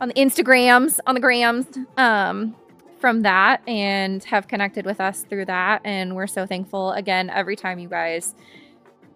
on 0.00 0.08
the 0.08 0.14
Instagrams, 0.14 0.98
on 1.06 1.14
the 1.14 1.20
grams, 1.20 1.66
um, 1.96 2.56
from 3.00 3.22
that, 3.22 3.60
and 3.68 4.24
have 4.24 4.48
connected 4.48 4.84
with 4.84 5.00
us 5.00 5.22
through 5.22 5.44
that. 5.44 5.80
And 5.84 6.16
we're 6.16 6.26
so 6.26 6.46
thankful 6.46 6.92
again 6.92 7.30
every 7.30 7.54
time 7.54 7.78
you 7.78 7.88
guys 7.88 8.34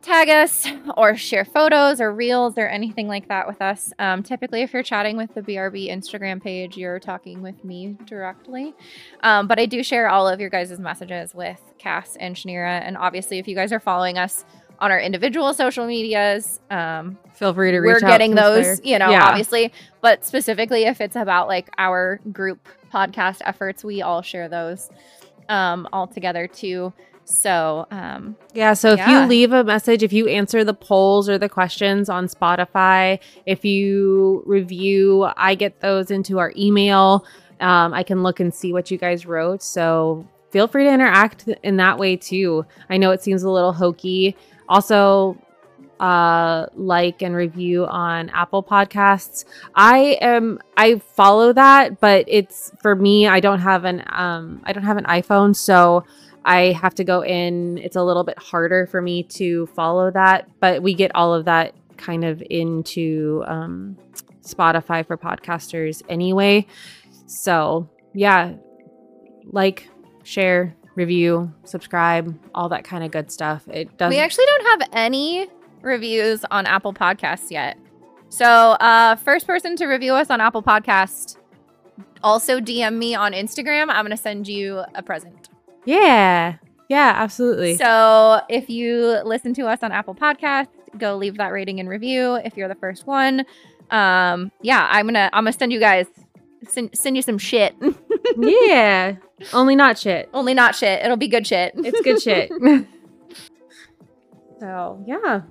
tag 0.02 0.28
us 0.28 0.66
or 0.97 1.16
share 1.16 1.44
photos 1.44 2.00
or 2.00 2.12
reels 2.12 2.59
or 2.59 2.66
anything 2.66 3.09
like 3.09 3.28
that 3.28 3.47
with 3.47 3.62
us. 3.62 3.92
Um, 3.99 4.23
typically, 4.23 4.62
if 4.62 4.73
you're 4.73 4.82
chatting 4.82 5.16
with 5.16 5.32
the 5.35 5.42
BRB 5.42 5.88
Instagram 5.90 6.42
page, 6.42 6.76
you're 6.76 6.99
talking 6.99 7.40
with 7.42 7.64
me 7.64 7.97
directly. 8.04 8.75
Um, 9.23 9.47
but 9.47 9.59
I 9.59 9.66
do 9.66 9.82
share 9.82 10.09
all 10.09 10.28
of 10.28 10.40
your 10.40 10.50
guys' 10.50 10.78
messages 10.78 11.35
with 11.35 11.61
Cass 11.78 12.16
and 12.16 12.35
Shanira. 12.37 12.80
And 12.82 12.97
obviously, 12.97 13.38
if 13.38 13.47
you 13.49 13.54
guys 13.54 13.73
are 13.73 13.80
following 13.80 14.18
us 14.18 14.44
on 14.80 14.90
our 14.90 15.00
individual 15.00 15.54
social 15.54 15.87
medias, 15.87 16.59
um, 16.71 17.16
Feel 17.35 17.54
free 17.54 17.71
to 17.71 17.78
reach 17.78 17.94
we're 18.02 18.09
getting 18.09 18.35
those, 18.35 18.78
they're- 18.80 18.92
you 18.92 18.99
know, 18.99 19.11
Yeah. 19.11 19.28
obviously. 19.28 19.73
But 20.00 20.25
specifically, 20.26 20.85
if 20.85 21.00
it's 21.00 21.16
about 21.16 21.49
like 21.49 21.68
our 21.78 22.21
group 22.32 22.68
podcast 22.92 23.38
efforts, 23.44 23.85
we 23.85 24.02
all 24.02 24.23
share 24.23 24.49
those 24.49 24.90
um, 25.49 25.88
all 25.92 26.06
together 26.06 26.47
too. 26.47 26.92
So, 27.25 27.87
um, 27.91 28.37
Yeah, 28.55 28.75
so 28.75 28.91
if 28.91 28.99
Yeah. 28.99 29.23
you 29.23 29.29
leave 29.29 29.52
a 29.52 29.64
message, 29.64 30.02
if 30.02 30.12
you 30.12 30.26
answer 30.29 30.64
the 30.64 30.75
polls 30.75 31.29
or 31.29 31.38
the 31.38 31.49
questions 31.49 32.09
on 32.11 32.26
Spotify, 32.26 33.19
if 33.47 33.64
you 33.64 34.43
review, 34.45 35.29
I 35.37 35.55
get 35.55 35.81
those 35.81 36.11
into 36.11 36.38
our 36.38 36.52
email. 36.57 37.25
Um, 37.61 37.95
I 37.95 38.02
can 38.02 38.23
look 38.23 38.41
and 38.41 38.52
see 38.52 38.73
what 38.73 38.91
you 38.91 38.99
guys 38.99 39.25
wrote. 39.25 39.62
So 39.62 40.26
feel 40.50 40.67
free 40.69 40.85
to 40.85 40.91
interact 40.93 41.49
in 41.62 41.76
that 41.79 41.99
way 41.99 42.17
too. 42.17 42.67
I 42.91 42.99
know 42.99 43.11
it 43.12 43.23
seems 43.23 43.43
a 43.43 43.50
little 43.50 43.73
hokey. 43.73 44.37
Also, 44.69 45.37
uh, 46.00 46.67
like 46.75 47.23
and 47.23 47.35
review 47.35 47.87
on 47.87 48.29
Apple 48.31 48.62
Podcasts. 48.62 49.45
I 49.76 50.19
am 50.21 50.59
I 50.76 50.97
follow 50.99 51.52
that, 51.52 52.00
but 52.00 52.25
it's 52.26 52.73
for 52.83 52.97
me. 52.97 53.29
I 53.29 53.38
don't 53.41 53.61
have 53.61 53.85
an 53.85 54.02
um 54.11 54.61
I 54.64 54.73
don't 54.73 54.83
have 54.83 54.97
an 54.97 55.05
iPhone, 55.05 55.55
so 55.55 56.05
I 56.44 56.72
have 56.72 56.94
to 56.96 57.04
go 57.04 57.22
in. 57.22 57.78
It's 57.78 57.96
a 57.96 58.02
little 58.02 58.25
bit 58.25 58.38
harder 58.38 58.87
for 58.87 59.00
me 59.00 59.22
to 59.25 59.66
follow 59.68 60.11
that, 60.11 60.49
but 60.61 60.82
we 60.82 60.94
get 60.94 61.12
all 61.14 61.34
of 61.34 61.44
that 61.44 61.75
kind 61.96 62.25
of 62.25 62.42
into 62.50 63.44
um, 63.46 63.96
Spotify 64.42 65.06
for 65.06 65.16
podcasters 65.16 66.02
anyway. 66.08 66.66
So, 67.26 67.88
yeah, 68.12 68.54
like, 69.44 69.88
share, 70.25 70.75
review, 70.94 71.52
subscribe, 71.64 72.37
all 72.54 72.68
that 72.70 72.84
kind 72.84 73.04
of 73.04 73.11
good 73.11 73.30
stuff. 73.30 73.66
It 73.68 73.96
does 73.96 74.11
we 74.11 74.18
actually 74.18 74.46
don't 74.46 74.80
have 74.80 74.88
any 74.92 75.49
reviews 75.80 76.44
on 76.50 76.66
Apple 76.66 76.92
Podcasts 76.92 77.50
yet. 77.50 77.78
So, 78.28 78.46
uh, 78.46 79.16
first 79.16 79.46
person 79.46 79.76
to 79.76 79.87
review 79.87 80.14
us 80.14 80.30
on 80.30 80.40
Apple 80.40 80.62
Podcast, 80.62 81.37
also 82.22 82.61
DM 82.61 82.96
me 82.96 83.14
on 83.14 83.32
Instagram. 83.32 83.90
I'm 83.90 84.04
going 84.04 84.11
to 84.11 84.16
send 84.16 84.49
you 84.49 84.82
a 84.94 85.02
present. 85.02 85.41
Yeah. 85.84 86.56
Yeah, 86.88 87.12
absolutely. 87.16 87.76
So 87.76 88.42
if 88.48 88.68
you 88.68 89.20
listen 89.24 89.54
to 89.54 89.66
us 89.66 89.82
on 89.82 89.92
Apple 89.92 90.14
Podcasts, 90.14 90.68
go 90.98 91.16
leave 91.16 91.38
that 91.38 91.52
rating 91.52 91.80
and 91.80 91.88
review. 91.88 92.34
If 92.34 92.56
you're 92.56 92.68
the 92.68 92.74
first 92.74 93.06
one, 93.06 93.46
um, 93.90 94.52
yeah, 94.60 94.86
I'm 94.90 95.06
gonna 95.06 95.30
I'm 95.32 95.44
gonna 95.44 95.52
send 95.52 95.72
you 95.72 95.80
guys 95.80 96.06
send, 96.68 96.96
send 96.96 97.16
you 97.16 97.22
some 97.22 97.38
shit. 97.38 97.74
yeah. 98.38 99.16
Only 99.52 99.74
not 99.74 99.98
shit. 99.98 100.28
Only 100.34 100.54
not 100.54 100.74
shit. 100.74 101.02
It'll 101.02 101.16
be 101.16 101.28
good 101.28 101.46
shit. 101.46 101.72
It's 101.76 102.00
good 102.02 102.20
shit. 102.20 102.50
so 104.60 105.02
yeah. 105.06 105.42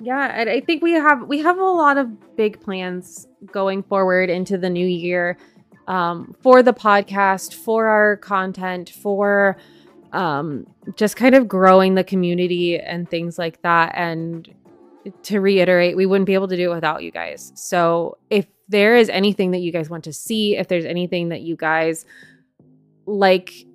Yeah, 0.00 0.32
and 0.32 0.48
I 0.48 0.60
think 0.60 0.82
we 0.82 0.92
have 0.92 1.26
we 1.26 1.40
have 1.40 1.58
a 1.58 1.64
lot 1.64 1.96
of 1.96 2.36
big 2.36 2.60
plans 2.60 3.26
going 3.50 3.82
forward 3.82 4.30
into 4.30 4.56
the 4.56 4.70
new 4.70 4.86
year 4.86 5.36
um, 5.88 6.36
for 6.40 6.62
the 6.62 6.72
podcast, 6.72 7.54
for 7.54 7.86
our 7.86 8.16
content, 8.16 8.90
for 8.90 9.56
um, 10.12 10.66
just 10.96 11.16
kind 11.16 11.34
of 11.34 11.48
growing 11.48 11.94
the 11.94 12.04
community 12.04 12.78
and 12.78 13.08
things 13.08 13.38
like 13.38 13.60
that. 13.62 13.92
And 13.94 14.48
to 15.24 15.40
reiterate, 15.40 15.96
we 15.96 16.06
wouldn't 16.06 16.26
be 16.26 16.34
able 16.34 16.48
to 16.48 16.56
do 16.56 16.70
it 16.70 16.74
without 16.74 17.02
you 17.02 17.10
guys. 17.10 17.52
So 17.54 18.18
if 18.30 18.46
there 18.68 18.96
is 18.96 19.08
anything 19.08 19.52
that 19.52 19.58
you 19.58 19.72
guys 19.72 19.88
want 19.88 20.04
to 20.04 20.12
see, 20.12 20.56
if 20.56 20.68
there's 20.68 20.84
anything 20.84 21.30
that 21.30 21.40
you 21.40 21.56
guys 21.56 22.04
like 23.06 23.66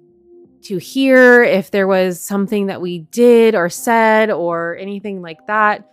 to 0.63 0.77
hear, 0.77 1.43
if 1.43 1.71
there 1.71 1.87
was 1.87 2.19
something 2.19 2.67
that 2.67 2.81
we 2.81 2.99
did 2.99 3.55
or 3.55 3.69
said 3.69 4.29
or 4.29 4.77
anything 4.77 5.21
like 5.21 5.45
that, 5.47 5.89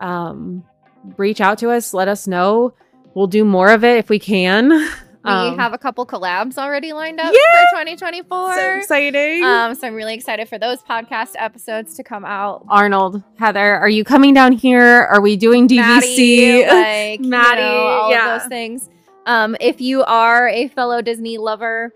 um, 0.00 0.64
reach 1.16 1.40
out 1.40 1.58
to 1.58 1.70
us, 1.70 1.92
let 1.92 2.08
us 2.08 2.26
know. 2.26 2.74
We'll 3.14 3.26
do 3.26 3.44
more 3.44 3.70
of 3.70 3.84
it 3.84 3.98
if 3.98 4.08
we 4.08 4.18
can. 4.18 4.88
we 5.24 5.30
Um, 5.30 5.58
have 5.58 5.72
a 5.72 5.78
couple 5.78 6.04
collabs 6.06 6.58
already 6.58 6.92
lined 6.92 7.18
up 7.18 7.32
Yeah! 7.32 7.60
for 7.70 7.78
2024. 7.80 8.54
so 8.54 8.70
exciting. 8.76 9.42
um, 9.42 9.74
so 9.74 9.86
I'm 9.86 9.94
really 9.94 10.14
excited 10.14 10.48
for 10.48 10.58
those 10.58 10.82
podcast 10.82 11.30
episodes 11.36 11.96
to 11.96 12.04
come 12.04 12.24
out. 12.24 12.64
Arnold, 12.68 13.22
Heather, 13.38 13.76
are 13.76 13.88
you 13.88 14.04
coming 14.04 14.34
down 14.34 14.52
here? 14.52 14.82
Are 15.10 15.20
we 15.22 15.36
doing 15.36 15.66
DVC? 15.66 16.62
Maddie, 16.62 16.66
like 16.66 17.20
you 17.20 17.28
know, 17.30 17.86
all 17.86 18.10
yeah. 18.10 18.38
those 18.38 18.46
things. 18.48 18.90
Um, 19.26 19.56
if 19.60 19.80
you 19.80 20.02
are 20.04 20.46
a 20.48 20.68
fellow 20.68 21.00
Disney 21.00 21.38
lover, 21.38 21.94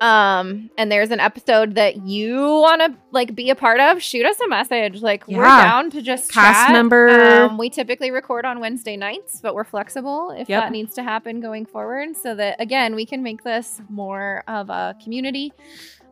um, 0.00 0.70
and 0.76 0.92
there's 0.92 1.10
an 1.10 1.20
episode 1.20 1.74
that 1.76 2.06
you 2.06 2.36
want 2.36 2.80
to 2.82 2.94
like 3.12 3.34
be 3.34 3.50
a 3.50 3.54
part 3.54 3.80
of, 3.80 4.02
shoot 4.02 4.26
us 4.26 4.38
a 4.40 4.48
message. 4.48 5.00
Like 5.02 5.26
we're 5.26 5.42
down 5.42 5.90
to 5.90 6.02
just 6.02 6.30
Cast 6.32 6.66
chat. 6.66 6.72
member. 6.72 7.08
Um, 7.08 7.56
we 7.58 7.70
typically 7.70 8.10
record 8.10 8.44
on 8.44 8.60
Wednesday 8.60 8.96
nights, 8.96 9.40
but 9.40 9.54
we're 9.54 9.64
flexible 9.64 10.30
if 10.32 10.48
Yep. 10.48 10.62
that 10.64 10.72
needs 10.72 10.94
to 10.94 11.02
happen 11.02 11.40
going 11.40 11.64
forward, 11.66 12.16
so 12.16 12.34
that 12.34 12.60
again 12.60 12.94
we 12.94 13.06
can 13.06 13.22
make 13.22 13.42
this 13.44 13.80
more 13.88 14.44
of 14.48 14.68
a 14.70 14.94
community, 15.02 15.52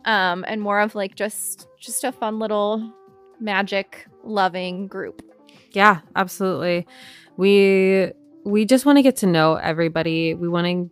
um, 0.06 0.44
and 0.48 0.60
more 0.60 0.80
of 0.80 0.94
like 0.94 1.14
just 1.14 1.68
just 1.78 2.04
a 2.04 2.12
fun 2.12 2.38
little 2.38 2.92
magic 3.40 4.06
loving 4.22 4.86
group. 4.86 5.20
Yeah, 5.72 6.00
absolutely. 6.16 6.86
We 7.36 8.12
we 8.44 8.64
just 8.64 8.86
want 8.86 8.96
to 8.98 9.02
get 9.02 9.16
to 9.16 9.26
know 9.26 9.54
everybody. 9.56 10.34
We 10.34 10.48
want 10.48 10.66
to 10.66 10.90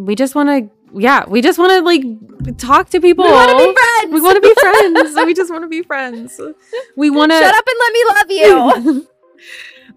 we 0.00 0.14
just 0.14 0.34
want 0.34 0.48
to 0.48 0.75
yeah, 0.94 1.24
we 1.28 1.42
just 1.42 1.58
want 1.58 1.72
to 1.72 1.80
like 1.80 2.58
talk 2.58 2.90
to 2.90 3.00
people. 3.00 3.24
We 3.24 3.30
want 3.30 3.50
to 3.50 3.58
be 3.58 3.74
friends. 3.74 4.14
We 4.14 4.20
want 4.20 4.36
to 4.36 4.40
be 4.40 4.54
friends. 4.60 5.14
we 5.26 5.34
just 5.34 5.50
want 5.50 5.64
to 5.64 5.68
be 5.68 5.82
friends. 5.82 6.40
We 6.96 7.10
want 7.10 7.32
to 7.32 7.38
Shut 7.38 7.54
up 7.54 7.64
and 7.66 7.76
let 7.80 7.92
me 7.92 8.04
love 8.08 8.84
you. 8.90 9.08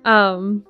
um 0.12 0.65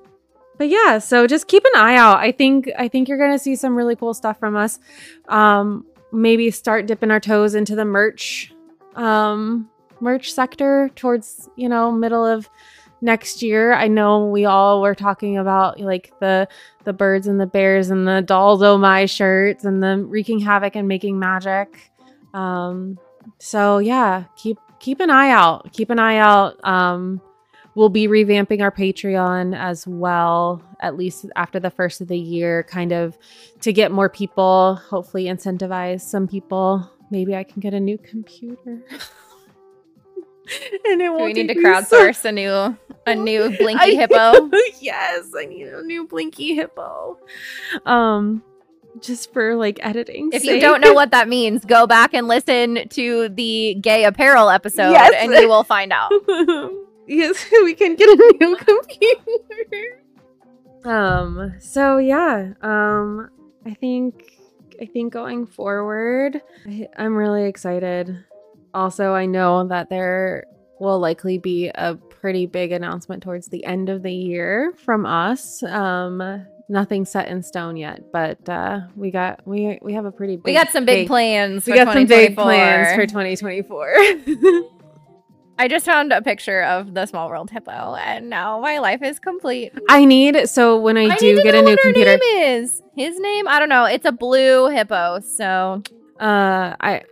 but 0.58 0.68
yeah, 0.68 0.98
so 0.98 1.26
just 1.26 1.48
keep 1.48 1.64
an 1.64 1.80
eye 1.80 1.96
out. 1.96 2.18
I 2.18 2.32
think 2.32 2.70
I 2.78 2.88
think 2.88 3.08
you're 3.08 3.18
going 3.18 3.32
to 3.32 3.38
see 3.38 3.56
some 3.56 3.74
really 3.74 3.96
cool 3.96 4.14
stuff 4.14 4.38
from 4.38 4.56
us. 4.56 4.78
Um 5.28 5.86
maybe 6.12 6.50
start 6.50 6.86
dipping 6.86 7.10
our 7.10 7.20
toes 7.20 7.54
into 7.54 7.74
the 7.74 7.84
merch 7.84 8.52
um 8.96 9.70
merch 10.00 10.32
sector 10.32 10.90
towards, 10.96 11.48
you 11.56 11.68
know, 11.68 11.90
middle 11.90 12.24
of 12.24 12.48
next 13.00 13.42
year. 13.42 13.72
I 13.72 13.88
know 13.88 14.26
we 14.26 14.44
all 14.44 14.82
were 14.82 14.94
talking 14.94 15.38
about 15.38 15.80
like 15.80 16.12
the 16.20 16.48
the 16.84 16.92
birds 16.92 17.26
and 17.26 17.40
the 17.40 17.46
bears 17.46 17.90
and 17.90 18.06
the 18.06 18.22
dolls 18.22 18.62
oh 18.62 18.78
my 18.78 19.06
shirts 19.06 19.64
and 19.64 19.82
the 19.82 20.04
wreaking 20.04 20.40
havoc 20.40 20.76
and 20.76 20.88
making 20.88 21.18
magic. 21.18 21.90
Um 22.34 22.98
so 23.38 23.78
yeah, 23.78 24.24
keep 24.36 24.58
keep 24.78 25.00
an 25.00 25.10
eye 25.10 25.30
out. 25.30 25.72
Keep 25.72 25.90
an 25.90 25.98
eye 25.98 26.18
out. 26.18 26.62
Um 26.64 27.20
we'll 27.74 27.88
be 27.88 28.08
revamping 28.08 28.60
our 28.60 28.70
Patreon 28.70 29.56
as 29.56 29.86
well, 29.86 30.62
at 30.80 30.96
least 30.96 31.26
after 31.36 31.60
the 31.60 31.70
first 31.70 32.00
of 32.00 32.08
the 32.08 32.18
year, 32.18 32.64
kind 32.64 32.92
of 32.92 33.16
to 33.60 33.72
get 33.72 33.92
more 33.92 34.08
people, 34.08 34.74
hopefully 34.74 35.24
incentivize 35.24 36.00
some 36.00 36.26
people. 36.26 36.90
Maybe 37.10 37.34
I 37.34 37.44
can 37.44 37.60
get 37.60 37.74
a 37.74 37.80
new 37.80 37.98
computer. 37.98 38.82
and 40.86 41.00
it 41.00 41.06
Do 41.06 41.14
we 41.14 41.32
need 41.32 41.48
to 41.48 41.54
me 41.54 41.62
so- 41.62 41.68
crowdsource 41.70 42.24
a 42.24 42.32
new 42.32 42.76
a 43.06 43.14
new 43.14 43.56
blinky 43.58 43.96
hippo? 43.96 44.50
yes, 44.80 45.30
I 45.36 45.46
need 45.46 45.68
a 45.68 45.82
new 45.82 46.06
blinky 46.06 46.54
hippo. 46.54 47.18
Um 47.86 48.42
just 49.00 49.32
for 49.32 49.54
like 49.54 49.78
editing. 49.82 50.30
If 50.32 50.44
you 50.44 50.60
don't 50.60 50.80
know 50.80 50.92
what 50.92 51.12
that 51.12 51.28
means, 51.28 51.64
go 51.64 51.86
back 51.86 52.12
and 52.12 52.26
listen 52.26 52.88
to 52.90 53.28
the 53.28 53.76
gay 53.80 54.04
apparel 54.04 54.50
episode 54.50 54.90
Yes. 54.90 55.14
and 55.16 55.32
you 55.32 55.48
will 55.48 55.62
find 55.62 55.92
out. 55.92 56.10
yes, 57.06 57.44
we 57.62 57.74
can 57.74 57.94
get 57.94 58.08
a 58.08 58.36
new 58.40 58.56
computer. 58.56 60.02
Um. 60.84 61.54
So 61.60 61.98
yeah. 61.98 62.54
Um. 62.62 63.30
I 63.64 63.74
think. 63.74 64.36
I 64.82 64.86
think 64.86 65.12
going 65.12 65.46
forward, 65.46 66.40
I, 66.66 66.88
I'm 66.96 67.14
really 67.14 67.44
excited. 67.44 68.24
Also, 68.74 69.12
I 69.12 69.26
know 69.26 69.66
that 69.68 69.90
there 69.90 70.44
will 70.78 70.98
likely 70.98 71.38
be 71.38 71.70
a 71.74 71.96
pretty 71.96 72.46
big 72.46 72.72
announcement 72.72 73.22
towards 73.22 73.48
the 73.48 73.64
end 73.64 73.88
of 73.88 74.02
the 74.02 74.12
year 74.12 74.74
from 74.84 75.06
us. 75.06 75.62
Um. 75.62 76.46
Nothing 76.72 77.04
set 77.04 77.26
in 77.26 77.42
stone 77.42 77.76
yet, 77.76 78.12
but 78.12 78.48
uh, 78.48 78.82
we 78.94 79.10
got 79.10 79.44
we 79.44 79.80
we 79.82 79.92
have 79.94 80.04
a 80.04 80.12
pretty 80.12 80.36
big. 80.36 80.44
We 80.44 80.52
got 80.52 80.70
some 80.70 80.84
big 80.84 81.08
plans. 81.08 81.66
We 81.66 81.72
for 81.72 81.84
got 81.84 81.92
some 81.92 82.06
big 82.06 82.36
plans 82.36 82.94
for 82.94 83.08
2024. 83.08 83.92
I 85.60 85.68
just 85.68 85.84
found 85.84 86.10
a 86.12 86.22
picture 86.22 86.62
of 86.62 86.94
the 86.94 87.04
Small 87.04 87.28
World 87.28 87.50
hippo, 87.50 87.96
and 87.96 88.30
now 88.30 88.60
my 88.60 88.78
life 88.78 89.02
is 89.02 89.18
complete. 89.18 89.72
I 89.90 90.04
need 90.04 90.48
so 90.48 90.78
when 90.80 90.96
I, 90.96 91.08
I 91.08 91.16
do 91.16 91.42
get 91.42 91.54
a 91.56 91.60
new 91.60 91.72
what 91.72 91.80
computer, 91.82 92.16
name 92.16 92.62
is 92.62 92.80
his 92.96 93.18
name? 93.18 93.48
I 93.48 93.58
don't 93.58 93.68
know. 93.68 93.84
It's 93.84 94.06
a 94.06 94.12
blue 94.12 94.68
hippo. 94.68 95.18
So 95.20 95.82
uh, 96.20 96.76
I 96.80 97.02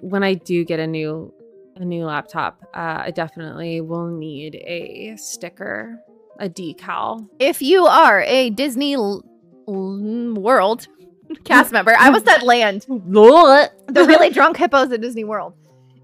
when 0.00 0.22
I 0.22 0.34
do 0.34 0.64
get 0.64 0.80
a 0.80 0.86
new 0.86 1.32
a 1.76 1.84
new 1.84 2.04
laptop, 2.04 2.58
uh, 2.74 3.02
I 3.06 3.12
definitely 3.12 3.80
will 3.80 4.08
need 4.08 4.56
a 4.56 5.14
sticker, 5.16 5.96
a 6.40 6.48
decal. 6.48 7.28
if 7.38 7.62
you 7.62 7.86
are 7.86 8.22
a 8.22 8.50
Disney 8.50 8.94
l- 8.94 9.22
l- 9.68 10.34
World 10.34 10.88
cast 11.44 11.70
member, 11.72 11.94
I 11.96 12.10
was 12.10 12.24
said 12.24 12.42
land. 12.42 12.84
The 13.88 14.04
really 14.04 14.30
drunk 14.30 14.56
hippos 14.56 14.90
at 14.92 15.00
Disney 15.00 15.24
World. 15.24 15.54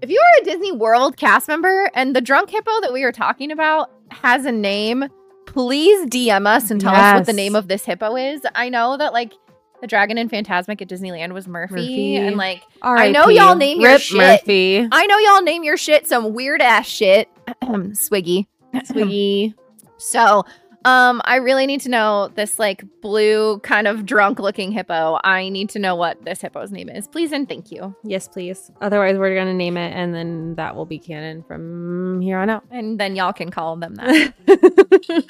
If 0.01 0.09
you 0.09 0.17
are 0.19 0.41
a 0.41 0.45
Disney 0.45 0.71
World 0.71 1.17
cast 1.17 1.47
member 1.47 1.89
and 1.93 2.15
the 2.15 2.21
drunk 2.21 2.49
hippo 2.51 2.71
that 2.81 2.93
we 2.93 3.03
are 3.03 3.11
talking 3.11 3.51
about 3.51 3.89
has 4.11 4.45
a 4.45 4.51
name, 4.51 5.05
please 5.45 6.05
DM 6.07 6.45
us 6.47 6.71
and 6.71 6.79
tell 6.79 6.93
us 6.95 7.13
what 7.15 7.25
the 7.25 7.33
name 7.33 7.55
of 7.55 7.67
this 7.67 7.85
hippo 7.85 8.15
is. 8.15 8.41
I 8.55 8.69
know 8.69 8.97
that 8.97 9.13
like 9.13 9.33
the 9.81 9.87
dragon 9.87 10.17
in 10.17 10.29
Fantasmic 10.29 10.81
at 10.81 10.87
Disneyland 10.89 11.33
was 11.33 11.47
Murphy, 11.47 11.75
Murphy. 11.75 12.15
and 12.17 12.37
like 12.37 12.63
I 12.81 13.11
know 13.11 13.27
y'all 13.27 13.55
name 13.55 13.79
your 13.81 13.99
shit. 13.99 14.17
Murphy. 14.17 14.87
I 14.91 15.05
know 15.05 15.17
y'all 15.17 15.41
name 15.41 15.63
your 15.63 15.77
shit 15.77 16.07
some 16.07 16.33
weird 16.33 16.61
ass 16.61 16.87
shit. 16.87 17.29
Swiggy. 17.63 18.47
Swiggy. 18.73 19.53
So, 19.97 20.43
um, 20.83 21.21
I 21.23 21.37
really 21.37 21.65
need 21.65 21.79
to 21.81 21.89
know 21.89 22.29
this 22.35 22.59
like 22.59 22.83
blue 23.01 23.59
kind 23.59 23.87
of 23.87 24.05
drunk 24.05 24.39
looking 24.39 24.71
hippo. 24.73 25.17
I 25.23 25.47
need 25.47 25.69
to 25.69 25.79
know 25.79 25.95
what 25.95 26.23
this 26.25 26.41
hippo's 26.41 26.69
name 26.71 26.89
is. 26.89 27.07
Please 27.07 27.31
and 27.31 27.47
thank 27.47 27.71
you. 27.71 27.95
yes, 28.03 28.27
please. 28.27 28.69
Otherwise, 28.81 29.17
we're 29.17 29.33
gonna 29.35 29.53
name 29.53 29.77
it, 29.77 29.93
and 29.95 30.13
then 30.13 30.55
that 30.55 30.75
will 30.75 30.85
be 30.85 30.99
canon 30.99 31.43
from 31.43 32.19
here 32.21 32.37
on 32.37 32.49
out. 32.49 32.65
And 32.69 32.99
then 32.99 33.15
y'all 33.15 33.31
can 33.33 33.49
call 33.51 33.77
them 33.77 33.95
that. 33.95 34.33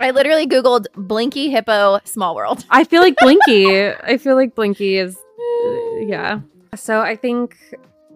I 0.00 0.10
literally 0.10 0.46
Googled 0.46 0.86
Blinky 0.96 1.50
Hippo 1.50 2.00
Small 2.04 2.34
World. 2.34 2.64
I 2.70 2.84
feel 2.84 3.02
like 3.02 3.16
Blinky. 3.16 3.88
I 4.02 4.16
feel 4.16 4.34
like 4.34 4.54
Blinky 4.54 4.96
is, 4.96 5.16
yeah. 6.00 6.40
So 6.74 7.00
I 7.00 7.16
think 7.16 7.56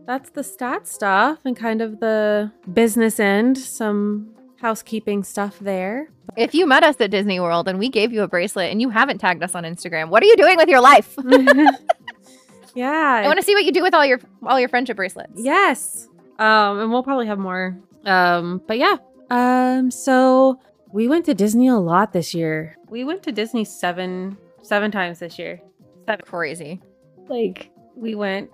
that's 0.06 0.30
the 0.30 0.42
stat 0.42 0.86
stuff 0.86 1.38
and 1.44 1.56
kind 1.56 1.82
of 1.82 2.00
the 2.00 2.50
business 2.72 3.20
end. 3.20 3.58
Some 3.58 4.34
housekeeping 4.60 5.22
stuff 5.22 5.58
there. 5.58 6.08
If 6.36 6.54
you 6.54 6.66
met 6.66 6.82
us 6.82 6.96
at 7.00 7.10
Disney 7.10 7.40
World 7.40 7.68
and 7.68 7.78
we 7.78 7.88
gave 7.88 8.12
you 8.12 8.22
a 8.22 8.28
bracelet 8.28 8.70
and 8.70 8.80
you 8.80 8.90
haven't 8.90 9.18
tagged 9.18 9.42
us 9.42 9.54
on 9.54 9.64
Instagram, 9.64 10.08
what 10.08 10.22
are 10.22 10.26
you 10.26 10.36
doing 10.36 10.56
with 10.56 10.68
your 10.68 10.80
life? 10.80 11.14
yeah. 12.74 13.22
I 13.22 13.26
want 13.26 13.38
to 13.38 13.44
see 13.44 13.54
what 13.54 13.64
you 13.64 13.72
do 13.72 13.82
with 13.82 13.94
all 13.94 14.04
your 14.04 14.20
all 14.44 14.58
your 14.58 14.68
friendship 14.68 14.96
bracelets. 14.96 15.32
Yes. 15.36 16.08
Um, 16.38 16.80
and 16.80 16.90
we'll 16.90 17.02
probably 17.02 17.26
have 17.26 17.38
more. 17.38 17.78
Um, 18.04 18.60
but 18.66 18.78
yeah. 18.78 18.96
Um, 19.30 19.90
so 19.90 20.60
we 20.92 21.08
went 21.08 21.24
to 21.26 21.34
Disney 21.34 21.68
a 21.68 21.76
lot 21.76 22.12
this 22.12 22.34
year. 22.34 22.76
We 22.88 23.04
went 23.04 23.22
to 23.24 23.32
Disney 23.32 23.64
seven 23.64 24.36
seven 24.62 24.90
times 24.90 25.18
this 25.18 25.38
year. 25.38 25.60
Seven. 26.06 26.24
Crazy. 26.24 26.80
Like 27.28 27.70
we 27.94 28.14
went 28.14 28.50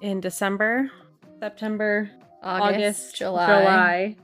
in 0.00 0.20
December, 0.20 0.90
September, 1.40 2.10
August, 2.42 2.74
August, 2.74 3.16
July. 3.16 3.46
July. 3.46 4.16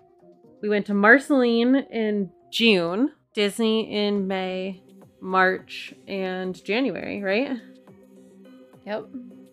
We 0.60 0.68
went 0.68 0.86
to 0.86 0.94
Marceline 0.94 1.76
in 1.90 2.30
June, 2.50 3.12
Disney 3.34 4.06
in 4.06 4.28
May, 4.28 4.82
March, 5.20 5.92
and 6.06 6.62
January, 6.64 7.22
right? 7.22 7.58
Yep. 8.86 9.06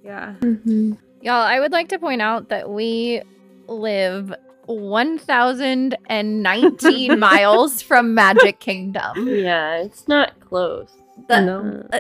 Yeah. 0.04 0.36
Mm-hmm. 0.40 0.94
Y'all, 1.22 1.34
I 1.34 1.60
would 1.60 1.72
like 1.72 1.90
to 1.90 2.00
point 2.00 2.22
out 2.22 2.50
that 2.50 2.70
we 2.70 3.22
live 3.68 4.34
1,019 4.70 7.20
miles 7.20 7.82
from 7.82 8.14
Magic 8.14 8.60
Kingdom. 8.60 9.28
Yeah, 9.28 9.78
it's 9.78 10.08
not 10.08 10.40
close. 10.40 10.92
The- 11.28 11.42
no. 11.42 11.88
Uh, 11.92 12.00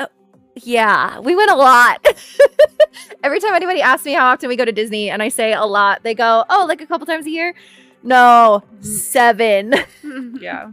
uh, 0.00 0.06
yeah, 0.56 1.20
we 1.20 1.34
went 1.36 1.50
a 1.50 1.54
lot. 1.56 2.04
Every 3.22 3.38
time 3.40 3.54
anybody 3.54 3.80
asks 3.80 4.04
me 4.04 4.12
how 4.14 4.26
often 4.26 4.48
we 4.48 4.56
go 4.56 4.64
to 4.64 4.72
Disney 4.72 5.08
and 5.10 5.22
I 5.22 5.28
say 5.28 5.52
a 5.52 5.64
lot, 5.64 6.02
they 6.02 6.14
go, 6.14 6.44
oh, 6.50 6.66
like 6.68 6.80
a 6.80 6.86
couple 6.86 7.06
times 7.06 7.26
a 7.26 7.30
year? 7.30 7.54
No, 8.02 8.62
seven. 8.80 9.74
Yeah. 10.40 10.70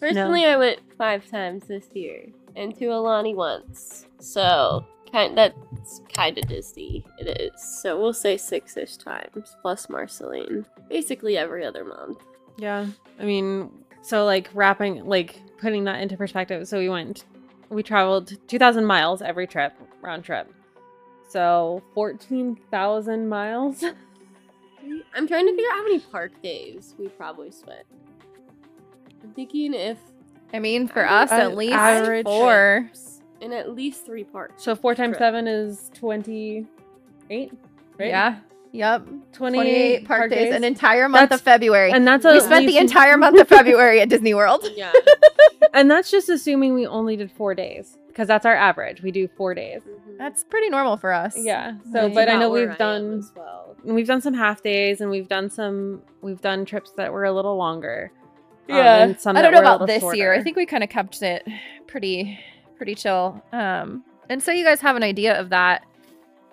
Personally, 0.00 0.44
I 0.44 0.56
went 0.56 0.80
five 0.98 1.30
times 1.30 1.68
this 1.68 1.86
year, 1.94 2.26
and 2.56 2.76
to 2.78 2.86
Aulani 2.86 3.36
once. 3.36 4.06
So, 4.18 4.84
kind 5.12 5.36
that's 5.36 6.00
kind 6.12 6.38
of 6.38 6.48
Disney. 6.48 7.04
It 7.18 7.40
is. 7.40 7.62
So 7.82 8.00
we'll 8.00 8.12
say 8.12 8.36
six-ish 8.36 8.96
times 8.96 9.56
plus 9.60 9.88
Marceline, 9.88 10.66
basically 10.88 11.36
every 11.36 11.64
other 11.64 11.84
month. 11.84 12.18
Yeah. 12.56 12.86
I 13.20 13.24
mean, 13.24 13.70
so 14.02 14.24
like 14.24 14.50
wrapping, 14.54 15.04
like 15.04 15.40
putting 15.58 15.84
that 15.84 16.00
into 16.00 16.16
perspective. 16.16 16.66
So 16.66 16.78
we 16.78 16.88
went, 16.88 17.24
we 17.68 17.82
traveled 17.82 18.36
2,000 18.48 18.84
miles 18.84 19.22
every 19.22 19.46
trip, 19.46 19.74
round 20.00 20.24
trip. 20.24 20.52
So 21.28 21.82
14,000 21.94 23.28
miles. 23.28 23.84
I'm 25.14 25.28
trying 25.28 25.46
to 25.46 25.52
figure 25.52 25.70
out 25.70 25.76
how 25.76 25.82
many 25.84 26.00
park 26.00 26.32
days 26.42 26.94
we 26.98 27.08
probably 27.08 27.50
spent. 27.50 27.86
I'm 29.22 29.32
thinking 29.32 29.74
if 29.74 29.98
I 30.52 30.58
mean, 30.58 30.88
for 30.88 31.08
us, 31.08 31.30
at 31.30 31.56
least 31.56 31.72
average 31.72 32.26
four. 32.26 32.90
In 33.42 33.52
at 33.52 33.74
least 33.74 34.06
three 34.06 34.24
parks. 34.24 34.62
So 34.64 34.74
four 34.74 34.94
times 34.94 35.12
Trip. 35.16 35.18
seven 35.18 35.46
is 35.46 35.90
28, 35.94 36.66
right? 37.98 38.08
Yeah. 38.08 38.36
Yep. 38.74 39.06
28, 39.32 39.34
28 39.34 40.04
park, 40.08 40.30
days, 40.30 40.54
an 40.54 40.64
entire 40.64 41.08
month 41.08 41.28
That's- 41.30 41.40
of 41.40 41.44
February. 41.44 41.92
And 41.92 42.06
that's 42.06 42.24
a 42.24 42.32
we 42.32 42.40
spent 42.40 42.66
the 42.66 42.78
entire 42.78 43.18
month 43.18 43.38
of 43.38 43.46
February 43.48 44.00
at 44.00 44.08
Disney 44.08 44.34
World. 44.34 44.66
Yeah. 44.74 44.92
And 45.74 45.90
that's 45.90 46.10
just 46.10 46.28
assuming 46.28 46.74
we 46.74 46.86
only 46.86 47.16
did 47.16 47.32
four 47.32 47.54
days 47.54 47.96
because 48.08 48.28
that's 48.28 48.44
our 48.44 48.54
average. 48.54 49.00
We 49.00 49.10
do 49.10 49.26
four 49.26 49.54
days. 49.54 49.80
That's 50.18 50.44
pretty 50.44 50.68
normal 50.68 50.98
for 50.98 51.14
us. 51.14 51.34
Yeah. 51.38 51.78
So, 51.84 51.92
That's 51.92 52.14
but 52.14 52.28
I 52.28 52.36
know 52.38 52.50
we've 52.50 52.68
I 52.68 52.76
done 52.76 53.20
as 53.20 53.32
well. 53.34 53.74
we've 53.82 54.06
done 54.06 54.20
some 54.20 54.34
half 54.34 54.62
days 54.62 55.00
and 55.00 55.10
we've 55.10 55.28
done 55.28 55.48
some 55.48 56.02
we've 56.20 56.42
done 56.42 56.66
trips 56.66 56.92
that 56.98 57.10
were 57.10 57.24
a 57.24 57.32
little 57.32 57.56
longer. 57.56 58.12
Um, 58.68 58.76
Yeah. 58.76 59.02
and 59.04 59.18
some 59.18 59.34
I 59.34 59.40
don't 59.40 59.52
know 59.52 59.60
about 59.60 59.80
little 59.80 60.10
this 60.10 60.14
year. 60.16 60.34
I 60.34 60.42
think 60.42 60.58
we 60.58 60.66
kind 60.66 60.84
of 60.84 60.90
kept 60.90 61.22
it 61.22 61.46
pretty 61.86 62.38
pretty 62.82 62.96
chill. 62.96 63.40
Um 63.52 64.02
and 64.28 64.42
so 64.42 64.50
you 64.50 64.64
guys 64.64 64.80
have 64.80 64.96
an 64.96 65.04
idea 65.04 65.38
of 65.38 65.50
that. 65.50 65.84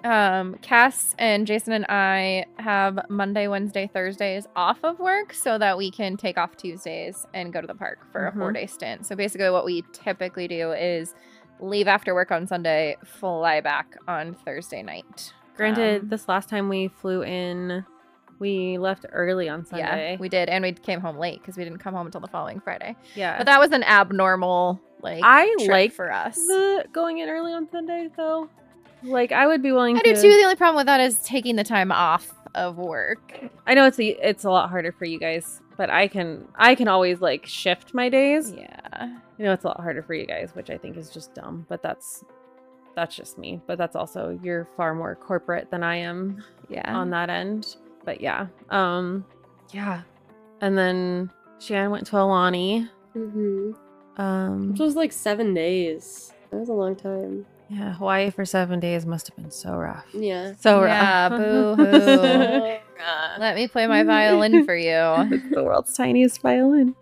Um 0.03 0.57
Cass 0.61 1.15
and 1.17 1.47
Jason 1.47 1.73
and 1.73 1.87
I 1.89 2.45
have 2.59 2.99
Monday, 3.09 3.47
Wednesday, 3.47 3.89
Thursdays 3.91 4.47
off 4.55 4.77
of 4.83 4.99
work 4.99 5.33
so 5.33 5.57
that 5.57 5.75
we 5.75 5.89
can 5.89 6.17
take 6.17 6.37
off 6.37 6.55
Tuesdays 6.55 7.25
and 7.33 7.51
go 7.51 7.61
to 7.61 7.65
the 7.67 7.73
park 7.73 8.05
for 8.11 8.27
a 8.27 8.31
Mhm. 8.31 8.37
4-day 8.37 8.67
stint. 8.67 9.07
So 9.07 9.15
basically 9.15 9.49
what 9.49 9.65
we 9.65 9.83
typically 9.91 10.47
do 10.47 10.71
is 10.73 11.15
leave 11.59 11.87
after 11.87 12.13
work 12.13 12.31
on 12.31 12.45
Sunday, 12.45 12.95
fly 13.03 13.59
back 13.59 13.97
on 14.07 14.35
Thursday 14.45 14.83
night. 14.83 15.33
Granted, 15.57 16.03
Um, 16.03 16.09
this 16.09 16.27
last 16.29 16.47
time 16.47 16.69
we 16.69 16.89
flew 16.89 17.23
in, 17.23 17.83
we 18.39 18.77
left 18.77 19.05
early 19.11 19.47
on 19.49 19.65
Sunday. 19.65 20.13
Yeah, 20.13 20.19
we 20.19 20.29
did, 20.29 20.49
and 20.49 20.63
we 20.63 20.71
came 20.73 20.99
home 21.01 21.17
late 21.17 21.41
because 21.41 21.57
we 21.57 21.63
didn't 21.63 21.79
come 21.79 21.93
home 21.93 22.05
until 22.05 22.21
the 22.21 22.27
following 22.27 22.59
Friday. 22.59 22.95
Yeah, 23.15 23.37
But 23.37 23.45
that 23.47 23.59
was 23.59 23.71
an 23.71 23.83
abnormal 23.83 24.79
like 25.01 25.21
I 25.23 25.53
trip 25.59 25.69
like 25.69 25.91
for 25.93 26.11
us. 26.11 26.35
the 26.35 26.85
going 26.91 27.19
in 27.19 27.29
early 27.29 27.53
on 27.53 27.69
Sunday 27.69 28.09
though. 28.17 28.49
Like 29.03 29.31
I 29.31 29.47
would 29.47 29.61
be 29.61 29.71
willing 29.71 29.95
I 29.97 30.01
to. 30.01 30.13
do 30.15 30.21
too. 30.21 30.29
The 30.29 30.43
only 30.43 30.55
problem 30.55 30.75
with 30.77 30.87
that 30.87 30.99
is 30.99 31.19
taking 31.23 31.55
the 31.55 31.63
time 31.63 31.91
off 31.91 32.33
of 32.55 32.77
work. 32.77 33.39
I 33.67 33.73
know 33.75 33.85
it's 33.85 33.99
a, 33.99 34.07
it's 34.27 34.43
a 34.43 34.49
lot 34.49 34.69
harder 34.69 34.91
for 34.91 35.05
you 35.05 35.19
guys, 35.19 35.61
but 35.77 35.89
I 35.89 36.07
can 36.09 36.47
I 36.55 36.75
can 36.75 36.87
always 36.89 37.21
like 37.21 37.45
shift 37.45 37.93
my 37.93 38.09
days. 38.09 38.51
Yeah. 38.51 39.17
You 39.37 39.45
know 39.45 39.53
it's 39.53 39.63
a 39.63 39.67
lot 39.67 39.79
harder 39.79 40.03
for 40.03 40.13
you 40.13 40.25
guys, 40.25 40.49
which 40.53 40.69
I 40.69 40.77
think 40.77 40.97
is 40.97 41.09
just 41.11 41.33
dumb, 41.33 41.65
but 41.69 41.81
that's 41.81 42.25
that's 42.95 43.15
just 43.15 43.37
me. 43.37 43.61
But 43.67 43.77
that's 43.77 43.95
also 43.95 44.37
you're 44.43 44.67
far 44.75 44.93
more 44.93 45.15
corporate 45.15 45.71
than 45.71 45.81
I 45.83 45.95
am 45.97 46.43
Yeah. 46.67 46.93
on 46.93 47.09
that 47.11 47.29
end. 47.29 47.77
But 48.05 48.21
yeah. 48.21 48.47
Um 48.69 49.25
yeah. 49.73 50.01
And 50.61 50.77
then 50.77 51.31
Shan 51.59 51.91
went 51.91 52.07
to 52.07 52.13
Aulani. 52.15 52.89
Mm-hmm. 53.15 54.21
Um 54.21 54.71
Which 54.71 54.79
was 54.79 54.95
like 54.95 55.11
seven 55.11 55.53
days. 55.53 56.33
That 56.51 56.57
was 56.57 56.69
a 56.69 56.73
long 56.73 56.95
time. 56.95 57.45
yeah, 57.69 57.93
Hawaii 57.93 58.31
for 58.31 58.43
7 58.43 58.79
days 58.79 59.05
must 59.05 59.27
have 59.27 59.35
been 59.35 59.51
so 59.51 59.75
rough. 59.75 60.07
Yeah. 60.15 60.53
So 60.59 60.83
Yeah, 60.83 61.29
rough. 61.29 61.37
boo-hoo. 61.39 61.83
Let 63.39 63.55
me 63.55 63.67
play 63.67 63.85
my 63.87 64.03
violin 64.03 64.65
for 64.65 64.75
you. 64.75 64.91
it's 65.31 65.49
the 65.55 65.63
world's 65.63 65.93
tiniest 65.93 66.41
violin. 66.41 66.95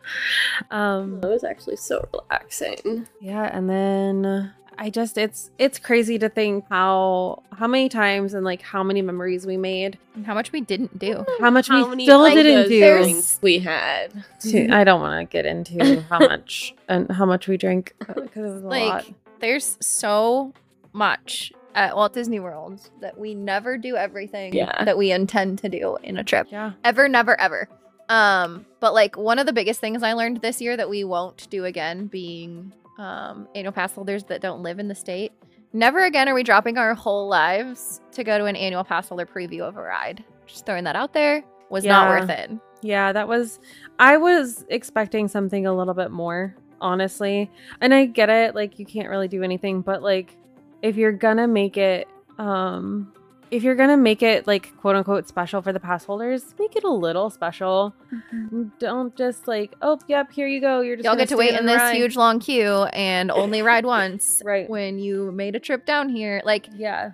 Um 0.72 1.22
That 1.22 1.30
was 1.30 1.44
actually 1.46 1.78
so 1.78 2.06
relaxing. 2.14 3.08
Yeah, 3.22 3.46
and 3.56 3.70
then 3.70 4.52
I 4.80 4.90
just 4.90 5.18
it's 5.18 5.50
it's 5.58 5.80
crazy 5.80 6.20
to 6.20 6.30
think 6.30 6.66
how 6.70 7.44
how 7.52 7.68
many 7.68 7.90
times 7.90 8.34
and 8.34 8.46
like 8.46 8.62
how 8.62 8.84
many 8.84 9.02
memories 9.02 9.46
we 9.46 9.58
made, 9.58 9.98
And 10.16 10.26
how 10.26 10.34
much 10.34 10.52
we 10.52 10.62
didn't 10.62 10.98
do. 11.00 11.26
how 11.40 11.50
much 11.50 11.68
How 11.68 11.84
we 11.84 11.90
many 11.90 12.06
still 12.06 12.24
didn't 12.30 12.70
do. 12.70 13.22
we 13.42 13.60
had. 13.60 14.24
To- 14.42 14.70
I 14.70 14.84
don't 14.84 15.02
want 15.02 15.20
to 15.28 15.32
get 15.32 15.46
into 15.46 16.02
how 16.10 16.20
much 16.20 16.76
and 16.88 17.12
how 17.12 17.26
much 17.26 17.48
we 17.48 17.58
drank 17.58 17.94
because 18.00 18.18
it 18.36 18.54
was 18.54 18.64
a 18.64 18.68
Like, 18.68 18.90
lot. 18.90 19.06
There's 19.40 19.78
so 19.82 20.54
much 20.94 21.52
at 21.76 21.96
Walt 21.96 22.14
Disney 22.14 22.40
World 22.40 22.80
that 23.02 23.18
we 23.20 23.36
never 23.36 23.78
do 23.78 23.96
everything 23.96 24.54
Yeah. 24.54 24.84
that 24.84 24.98
we 24.98 25.12
intend 25.12 25.60
to 25.60 25.70
do 25.70 25.98
in 26.04 26.18
a 26.18 26.24
trip. 26.24 26.48
Yeah, 26.52 26.72
Ever, 26.84 27.08
never, 27.08 27.40
ever. 27.40 27.70
Um, 28.10 28.66
but 28.80 28.94
like 28.94 29.18
one 29.18 29.38
of 29.38 29.46
the 29.46 29.54
biggest 29.54 29.80
things 29.80 30.02
I 30.02 30.14
learned 30.14 30.38
this 30.42 30.62
year 30.62 30.78
that 30.78 30.90
we 30.90 31.04
won't 31.04 31.48
do 31.50 31.66
again, 31.66 32.08
being 32.08 32.74
um 32.98 33.48
annual 33.56 33.72
pass 33.72 33.94
holders 33.94 34.24
that 34.26 34.42
don't 34.42 34.64
live 34.64 34.80
in 34.80 34.88
the 34.88 34.96
state. 34.96 35.32
Never 35.74 36.06
again 36.06 36.28
are 36.30 36.34
we 36.34 36.44
dropping 36.44 36.78
our 36.78 36.94
whole 36.96 37.28
lives 37.28 38.02
to 38.14 38.24
go 38.24 38.38
to 38.38 38.46
an 38.46 38.56
annual 38.56 38.84
pass 38.84 39.10
holder 39.10 39.26
preview 39.26 39.62
of 39.62 39.78
a 39.78 39.82
ride. 39.82 40.24
Just 40.46 40.66
throwing 40.66 40.86
that 40.86 40.96
out 40.96 41.14
there. 41.14 41.44
Was 41.70 41.84
not 41.84 42.08
worth 42.08 42.30
it. 42.30 42.52
yeah, 42.82 43.12
that 43.12 43.28
was. 43.28 43.60
I 44.00 44.16
was 44.18 44.66
expecting 44.70 45.28
something 45.28 45.66
a 45.68 45.76
little 45.76 45.94
bit 45.94 46.12
more, 46.12 46.56
honestly, 46.80 47.52
and 47.82 47.94
I 47.94 48.06
get 48.06 48.30
it. 48.30 48.56
Like 48.56 48.80
you 48.80 48.86
can't 48.86 49.10
really 49.10 49.28
do 49.28 49.44
anything, 49.44 49.82
but 49.82 50.02
like 50.02 50.38
if 50.82 50.96
you're 50.96 51.12
gonna 51.12 51.48
make 51.48 51.76
it, 51.76 52.08
um, 52.38 53.12
if 53.52 53.64
you're 53.64 53.76
gonna 53.76 53.98
make 53.98 54.22
it 54.22 54.46
like 54.48 54.76
quote 54.78 54.96
unquote 54.96 55.28
special 55.28 55.62
for 55.62 55.72
the 55.74 55.80
pass 55.80 56.06
holders, 56.06 56.54
make 56.60 56.76
it 56.76 56.84
a 56.84 56.92
little 56.92 57.30
special. 57.30 57.94
Mm-hmm. 58.14 58.64
Don't 58.80 59.16
just 59.16 59.48
like, 59.48 59.74
oh, 59.82 60.00
yep, 60.08 60.32
here 60.32 60.48
you 60.48 60.60
go. 60.62 60.82
You're 60.82 60.96
just 60.98 61.06
Y'all 61.06 61.16
get 61.16 61.30
to 61.30 61.38
wait 61.38 61.54
in 61.60 61.66
this 61.66 61.78
ride." 61.78 61.96
huge 61.96 62.16
long 62.16 62.40
queue 62.40 62.84
and 62.94 63.32
only 63.32 63.62
ride 63.62 63.86
once. 63.98 64.42
Right. 64.46 64.70
When 64.70 65.00
you 65.00 65.32
made 65.32 65.56
a 65.56 65.60
trip 65.60 65.86
down 65.86 66.10
here. 66.10 66.42
Like 66.46 66.68
Yeah. 66.76 67.12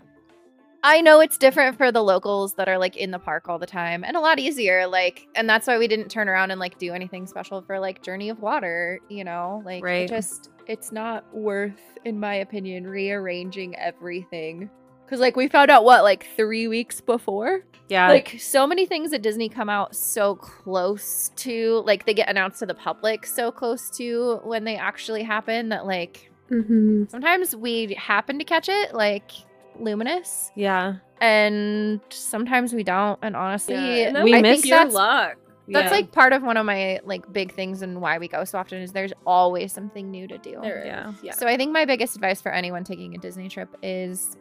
I 0.86 1.00
know 1.00 1.22
it's 1.22 1.38
different 1.38 1.78
for 1.78 1.94
the 1.94 2.04
locals 2.04 2.56
that 2.56 2.68
are 2.68 2.78
like 2.78 2.98
in 2.98 3.12
the 3.12 3.20
park 3.20 3.48
all 3.48 3.58
the 3.58 3.66
time 3.66 4.04
and 4.04 4.18
a 4.18 4.20
lot 4.20 4.38
easier. 4.38 4.86
Like, 4.86 5.26
and 5.34 5.48
that's 5.48 5.66
why 5.66 5.78
we 5.78 5.88
didn't 5.88 6.10
turn 6.10 6.28
around 6.28 6.52
and 6.52 6.60
like 6.60 6.78
do 6.78 6.92
anything 6.94 7.26
special 7.26 7.62
for 7.62 7.80
like 7.80 8.02
Journey 8.04 8.28
of 8.30 8.42
Water, 8.42 9.00
you 9.08 9.24
know? 9.24 9.62
Like, 9.66 9.82
it 9.82 9.86
Right. 9.86 10.10
just, 10.10 10.50
it's 10.68 10.92
not 10.92 11.34
worth, 11.34 11.80
in 12.04 12.20
my 12.20 12.36
opinion, 12.36 12.86
rearranging 12.86 13.78
everything. 13.78 14.70
Cause 15.14 15.20
like 15.20 15.36
we 15.36 15.48
found 15.48 15.70
out 15.70 15.84
what, 15.84 16.02
like 16.04 16.26
three 16.36 16.68
weeks 16.68 17.00
before? 17.02 17.64
Yeah. 17.88 18.08
like 18.10 18.38
so 18.40 18.66
many 18.66 18.88
things 18.88 19.14
at 19.14 19.22
Disney 19.22 19.48
come 19.50 19.70
out 19.70 19.96
so 19.96 20.36
close 20.36 21.30
to, 21.36 21.84
like 21.86 22.08
they 22.08 22.16
get 22.16 22.28
announced 22.30 22.58
to 22.60 22.66
the 22.66 22.74
public 22.74 23.26
so 23.28 23.52
close 23.52 23.92
to 23.92 24.40
when 24.44 24.64
they 24.64 24.76
actually 24.76 25.22
happen 25.24 25.70
that 25.70 25.86
like 25.86 26.32
Mm-hmm. 26.50 27.06
sometimes 27.10 27.56
we 27.56 27.94
happen 27.94 28.40
to 28.40 28.44
catch 28.46 28.70
it, 28.70 28.94
like 28.96 29.32
Luminous 29.80 30.52
yeah. 30.56 30.96
and 31.22 32.00
sometimes 32.10 32.74
we 32.74 32.84
don't 32.84 33.18
and 33.22 33.36
honestly 33.36 33.76
and 34.04 34.24
we 34.24 34.34
i 34.36 34.42
miss 34.42 34.62
think 34.62 34.70
your 34.70 34.78
that's, 34.80 34.94
luck. 34.94 35.38
that's 35.68 35.86
Yeah. 35.86 35.90
like 35.92 36.12
part 36.12 36.34
of 36.34 36.44
one 36.44 36.58
of 36.58 36.66
my 36.66 37.00
like 37.06 37.32
big 37.32 37.54
things 37.54 37.82
and 37.82 38.02
why 38.02 38.18
we 38.20 38.28
go 38.28 38.44
so 38.46 38.60
often 38.60 38.82
is 38.82 38.92
there's 38.92 39.14
always 39.26 39.72
something 39.74 40.12
new 40.12 40.28
to 40.28 40.38
do 40.38 40.60
There 40.62 40.80
is. 40.80 40.86
Yeah. 40.86 41.14
Yeah. 41.24 41.32
so 41.34 41.48
i 41.48 41.56
think 41.58 41.72
my 41.72 41.86
biggest 41.86 42.16
advice 42.16 42.42
for 42.42 42.52
anyone 42.52 42.84
taking 42.84 43.16
a 43.16 43.18
disney 43.18 43.50
trip 43.50 43.70
is 43.82 44.38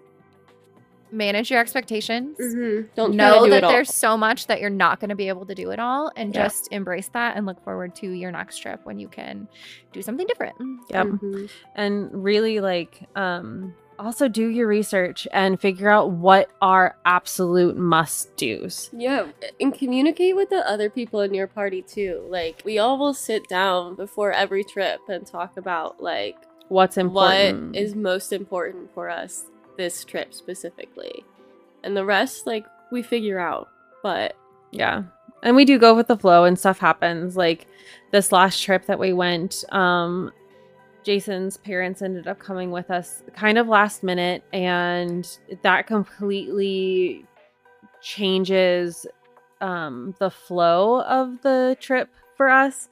manage 1.13 1.51
your 1.51 1.61
expectations 1.61 2.39
Mhm. 2.41 2.89
Don't 2.95 3.15
know 3.15 3.41
to 3.41 3.45
do 3.45 3.51
that 3.51 3.57
it 3.59 3.65
all. 3.65 3.71
there's 3.71 3.93
so 3.95 4.17
much 4.17 4.47
that 4.47 4.61
you're 4.61 4.71
not 4.71 4.99
going 5.01 5.11
to 5.11 5.15
be 5.17 5.29
able 5.29 5.47
to 5.47 5.55
do 5.55 5.71
it 5.71 5.79
all 5.79 6.11
and 6.17 6.35
Yeah. 6.35 6.45
just 6.45 6.69
embrace 6.73 7.09
that 7.11 7.37
and 7.37 7.47
look 7.47 7.63
forward 7.63 7.95
to 7.97 8.09
your 8.11 8.33
next 8.33 8.59
trip 8.59 8.81
when 8.85 8.99
you 8.99 9.09
can 9.09 9.47
do 9.93 10.01
something 10.03 10.27
different 10.27 10.55
Yep. 10.91 11.07
Mhm. 11.07 11.51
and 11.77 12.25
really 12.25 12.61
like 12.61 13.01
um 13.15 13.75
also 13.99 14.27
do 14.27 14.49
your 14.49 14.67
research 14.67 15.29
and 15.33 15.61
figure 15.61 15.89
out 15.89 16.11
what 16.11 16.49
are 16.61 16.97
absolute 17.05 17.77
must 17.77 18.35
do's 18.37 18.91
Yeah, 18.93 19.27
and 19.61 19.73
communicate 19.73 20.35
with 20.35 20.49
the 20.51 20.69
other 20.69 20.91
people 20.91 21.21
in 21.21 21.35
your 21.35 21.47
party 21.47 21.83
too. 21.83 22.25
Like 22.29 22.63
we 22.65 22.79
all 22.81 22.99
will 22.99 23.15
sit 23.15 23.47
down 23.49 23.95
before 23.95 24.33
every 24.33 24.65
trip 24.65 25.01
and 25.09 25.25
talk 25.25 25.57
about 25.57 26.03
like 26.03 26.37
what's 26.69 26.97
important 26.97 27.67
what 27.69 27.77
is 27.77 27.95
most 27.95 28.33
important 28.33 28.91
for 28.95 29.09
us 29.11 29.45
this 29.77 30.05
trip 30.05 30.35
specifically. 30.35 31.25
And 31.85 31.97
the 31.97 32.05
rest 32.05 32.47
like 32.47 32.67
we 32.91 33.03
figure 33.03 33.39
out. 33.39 33.69
But 34.03 34.37
yeah 34.73 35.05
and 35.43 35.55
we 35.55 35.65
do 35.65 35.79
go 35.79 35.95
with 35.95 36.09
the 36.09 36.17
flow 36.17 36.45
and 36.45 36.59
stuff 36.59 36.79
happens 36.79 37.37
like 37.37 37.67
this 38.11 38.33
last 38.33 38.63
trip 38.63 38.87
that 38.87 38.99
we 38.99 39.13
went 39.13 39.65
um 39.71 40.33
jason's 41.05 41.57
parents 41.59 42.03
ended 42.03 42.27
up 42.27 42.39
coming 42.39 42.71
with 42.71 42.91
us 42.91 43.23
kind 43.37 43.59
of 43.59 43.69
last 43.69 44.03
minute 44.03 44.43
and 44.53 45.39
that 45.63 45.87
completely 45.87 47.25
changes 48.01 49.07
um 49.61 50.15
the 50.19 50.31
flow 50.31 51.03
of 51.03 51.41
the 51.43 51.77
trip 51.81 52.09
for 52.37 52.49
us 52.49 52.89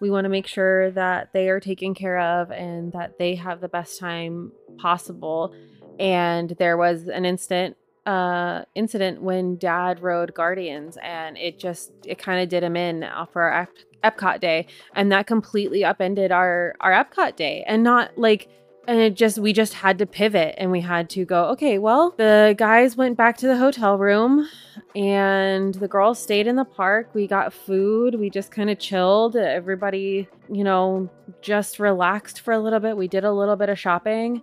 we 0.00 0.10
want 0.10 0.24
to 0.24 0.30
make 0.30 0.46
sure 0.46 0.90
that 0.92 1.30
they 1.34 1.50
are 1.50 1.60
taken 1.60 1.94
care 1.94 2.18
of 2.18 2.50
and 2.50 2.92
that 2.92 3.18
they 3.18 3.34
have 3.34 3.60
the 3.60 3.68
best 3.68 4.00
time 4.00 4.50
possible 4.78 5.54
and 6.00 6.50
there 6.58 6.76
was 6.76 7.06
an 7.06 7.24
instant 7.24 7.76
uh 8.06 8.62
incident 8.74 9.20
when 9.20 9.56
dad 9.56 10.02
rode 10.02 10.32
guardians 10.34 10.96
and 11.02 11.36
it 11.36 11.58
just 11.58 11.92
it 12.06 12.18
kind 12.18 12.42
of 12.42 12.48
did 12.48 12.62
him 12.62 12.74
in 12.74 13.06
for 13.30 13.42
our 13.42 13.62
Ep- 13.62 13.68
epcot 14.02 14.40
day. 14.40 14.66
And 14.94 15.12
that 15.12 15.26
completely 15.26 15.84
upended 15.84 16.32
our 16.32 16.74
our 16.80 16.92
epcot 16.92 17.36
day. 17.36 17.64
And 17.66 17.82
not 17.82 18.16
like 18.16 18.48
and 18.88 18.98
it 18.98 19.14
just 19.14 19.38
we 19.38 19.52
just 19.52 19.74
had 19.74 19.98
to 19.98 20.06
pivot 20.06 20.54
and 20.56 20.70
we 20.70 20.80
had 20.80 21.10
to 21.10 21.24
go 21.26 21.44
okay 21.50 21.78
well 21.78 22.14
the 22.16 22.54
guys 22.56 22.96
went 22.96 23.16
back 23.16 23.36
to 23.36 23.46
the 23.46 23.56
hotel 23.56 23.98
room 23.98 24.48
and 24.96 25.74
the 25.74 25.86
girls 25.86 26.18
stayed 26.18 26.46
in 26.46 26.56
the 26.56 26.64
park. 26.64 27.10
We 27.14 27.26
got 27.26 27.52
food. 27.52 28.14
We 28.16 28.30
just 28.30 28.50
kind 28.50 28.70
of 28.70 28.78
chilled. 28.78 29.36
Everybody 29.36 30.28
you 30.50 30.64
know 30.64 31.10
just 31.42 31.78
relaxed 31.78 32.40
for 32.40 32.52
a 32.52 32.58
little 32.58 32.80
bit. 32.80 32.96
We 32.96 33.08
did 33.08 33.24
a 33.24 33.32
little 33.32 33.56
bit 33.56 33.68
of 33.68 33.78
shopping 33.78 34.42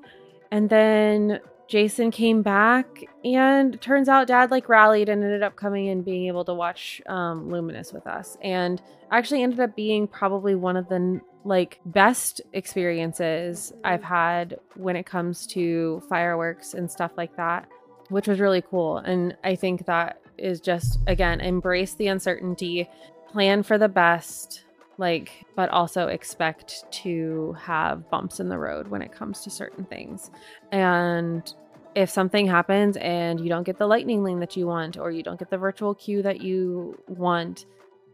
and 0.52 0.70
then 0.70 1.40
Jason 1.68 2.12
came 2.12 2.42
back, 2.42 3.04
and 3.26 3.80
turns 3.82 4.08
out 4.08 4.28
dad 4.28 4.52
like 4.52 4.70
rallied 4.70 5.10
and 5.10 5.24
ended 5.24 5.44
up 5.44 5.56
coming 5.56 5.90
and 5.90 6.06
being 6.06 6.28
able 6.28 6.46
to 6.46 6.54
watch 6.54 7.02
um, 7.08 7.50
Luminous 7.50 7.92
with 7.92 8.08
us. 8.08 8.38
And 8.42 8.82
actually 9.12 9.44
ended 9.44 9.60
up 9.60 9.76
being 9.76 10.08
probably 10.08 10.56
one 10.56 10.78
of 10.78 10.88
the 10.88 11.20
like 11.44 11.80
best 11.86 12.42
experiences 12.54 13.74
I've 13.84 14.04
had 14.04 14.58
when 14.76 14.96
it 14.96 15.06
comes 15.06 15.48
to 15.48 16.02
fireworks 16.10 16.74
and 16.74 16.90
stuff 16.90 17.12
like 17.18 17.36
that, 17.38 17.68
which 18.10 18.28
was 18.28 18.40
really 18.40 18.62
cool. 18.62 18.98
And 18.98 19.36
I 19.44 19.56
think 19.56 19.86
that 19.86 20.22
is 20.38 20.62
just, 20.62 21.00
again, 21.08 21.42
embrace 21.42 21.96
the 21.96 22.08
uncertainty, 22.08 22.90
plan 23.32 23.64
for 23.64 23.78
the 23.78 23.90
best, 23.90 24.64
like 24.98 25.46
but 25.56 25.70
also 25.70 26.08
expect 26.08 26.86
to 26.92 27.54
have 27.54 28.10
bumps 28.10 28.40
in 28.40 28.50
the 28.50 28.58
road 28.58 28.88
when 28.88 29.02
it 29.02 29.12
comes 29.12 29.42
to 29.42 29.50
certain 29.50 29.86
things. 29.86 30.32
And 30.72 31.52
if 31.96 32.10
something 32.10 32.48
happens 32.48 32.98
and 32.98 33.40
you 33.40 33.50
don't 33.50 33.64
get 33.64 33.78
the 33.78 33.88
lightning 33.88 34.24
lane 34.24 34.40
that 34.40 34.56
you 34.56 34.68
want 34.68 34.98
or 34.98 35.12
you 35.12 35.24
don't 35.24 35.40
get 35.40 35.50
the 35.50 35.58
virtual 35.58 35.96
queue 35.96 36.22
that 36.22 36.42
you 36.42 37.02
want 37.08 37.66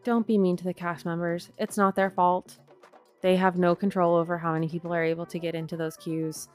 don't 0.03 0.27
be 0.27 0.37
mean 0.37 0.57
to 0.57 0.65
the 0.65 0.73
cast 0.73 1.05
members. 1.05 1.49
It's 1.57 1.77
not 1.77 1.95
their 1.95 2.09
fault. 2.09 2.57
They 3.21 3.37
have 3.37 3.57
no 3.57 3.73
control 3.73 4.15
over 4.15 4.37
how 4.37 4.51
many 4.51 4.67
people 4.67 4.93
are 4.93 5.03
able 5.03 5.25
to 5.27 5.39
get 5.39 5.55
into 5.55 5.77
those 5.77 5.95
queues. 5.95 6.49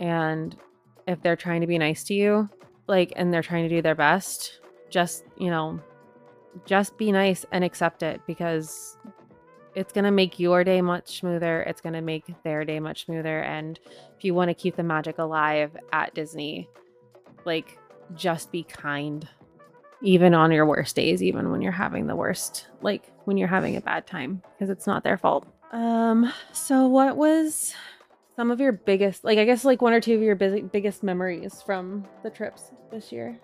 And 0.00 0.56
if 1.06 1.20
they're 1.22 1.36
trying 1.36 1.60
to 1.60 1.66
be 1.66 1.78
nice 1.78 2.04
to 2.04 2.14
you 2.14 2.48
like 2.88 3.12
and 3.16 3.32
they're 3.32 3.42
trying 3.42 3.68
to 3.68 3.74
do 3.74 3.80
their 3.80 3.94
best 3.94 4.60
just 4.90 5.24
you 5.36 5.50
know 5.50 5.80
just 6.64 6.96
be 6.98 7.12
nice 7.12 7.46
and 7.52 7.62
accept 7.62 8.02
it 8.02 8.20
because 8.26 8.96
it's 9.78 9.92
going 9.92 10.04
to 10.04 10.10
make 10.10 10.40
your 10.40 10.64
day 10.64 10.80
much 10.80 11.20
smoother. 11.20 11.62
It's 11.62 11.80
going 11.80 11.92
to 11.92 12.00
make 12.00 12.24
their 12.42 12.64
day 12.64 12.80
much 12.80 13.04
smoother. 13.04 13.42
And 13.42 13.78
if 14.16 14.24
you 14.24 14.34
want 14.34 14.48
to 14.48 14.54
keep 14.54 14.74
the 14.74 14.82
magic 14.82 15.18
alive 15.18 15.76
at 15.92 16.14
Disney, 16.14 16.68
like 17.44 17.78
just 18.14 18.50
be 18.50 18.64
kind. 18.64 19.28
even 20.02 20.34
on 20.34 20.52
your 20.52 20.66
worst 20.66 20.96
days, 20.96 21.22
even 21.22 21.50
when 21.50 21.60
you're 21.62 21.72
having 21.72 22.06
the 22.06 22.16
worst, 22.16 22.66
like 22.82 23.10
when 23.24 23.36
you're 23.36 23.48
having 23.48 23.76
a 23.76 23.80
bad 23.80 24.06
time, 24.06 24.42
because 24.52 24.70
it's 24.70 24.86
not 24.86 25.02
their 25.02 25.18
fault. 25.18 25.46
Um, 25.72 26.32
so 26.52 26.86
what 26.86 27.16
was 27.16 27.74
some 28.36 28.50
of 28.50 28.60
your 28.60 28.72
biggest, 28.72 29.24
like 29.24 29.38
I 29.38 29.44
guess, 29.44 29.64
like 29.64 29.82
one 29.82 29.92
or 29.92 30.00
two 30.00 30.14
of 30.14 30.22
your 30.22 30.36
busy, 30.36 30.62
biggest 30.62 31.02
memories 31.02 31.62
from 31.62 32.06
the 32.22 32.30
trips 32.30 32.70
this 32.90 33.12
year? 33.12 33.38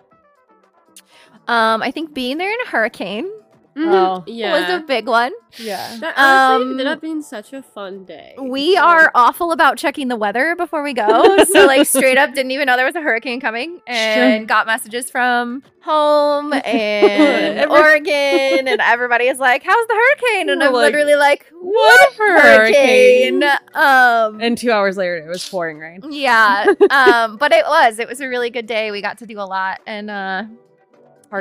Um, 1.47 1.83
I 1.83 1.91
think 1.91 2.13
being 2.13 2.37
there 2.37 2.51
in 2.51 2.61
a 2.65 2.69
hurricane 2.69 3.29
Oh, 3.77 4.23
was 4.25 4.69
a 4.69 4.83
big 4.87 5.07
one. 5.07 5.33
yeah. 5.57 5.97
That 5.99 6.13
honestly 6.17 6.65
Um, 6.65 6.71
ended 6.71 6.87
up 6.87 7.01
being 7.01 7.21
such 7.21 7.51
a 7.53 7.61
fun 7.61 8.05
day. 8.05 8.35
We 8.39 8.77
are 8.77 9.11
awful 9.13 9.51
about 9.51 9.77
checking 9.77 10.07
the 10.07 10.15
weather 10.15 10.55
before 10.55 10.81
we 10.83 10.93
go. 10.93 11.43
so 11.43 11.65
like 11.65 11.85
straight 11.87 12.17
up 12.17 12.33
didn't 12.33 12.51
even 12.51 12.67
know 12.67 12.75
there 12.77 12.85
was 12.85 12.95
a 12.95 13.01
hurricane 13.01 13.39
coming 13.41 13.81
and 13.87 14.47
got 14.47 14.65
messages 14.65 15.11
from 15.11 15.61
home 15.81 16.53
and 16.65 17.69
Oregon 17.69 18.67
and 18.67 18.81
everybody 18.81 19.25
is 19.27 19.39
like, 19.39 19.63
How's 19.63 19.87
the 19.87 19.93
hurricane? 19.93 20.49
And 20.49 20.61
We're 20.61 20.67
I'm 20.67 20.73
like, 20.73 20.93
literally 20.93 21.15
like, 21.15 21.45
"What 21.61 21.99
What 21.99 22.13
hurricane? 22.17 23.41
hurricane?" 23.41 23.59
Um 23.73 24.39
And 24.41 24.57
two 24.57 24.71
hours 24.71 24.97
later, 24.97 25.17
it 25.17 25.27
was 25.27 25.47
pouring 25.47 25.79
rain. 25.79 26.01
yeah. 26.09 26.65
Um, 26.89 27.37
but 27.37 27.51
it 27.51 27.65
was. 27.65 27.99
It 27.99 28.07
was 28.07 28.21
a 28.21 28.27
really 28.27 28.49
good 28.49 28.67
day. 28.67 28.89
We 28.91 29.01
got 29.01 29.17
to 29.19 29.25
do 29.25 29.39
a 29.39 29.41
lot. 29.45 29.81
And 29.85 30.09
uh 30.09 30.43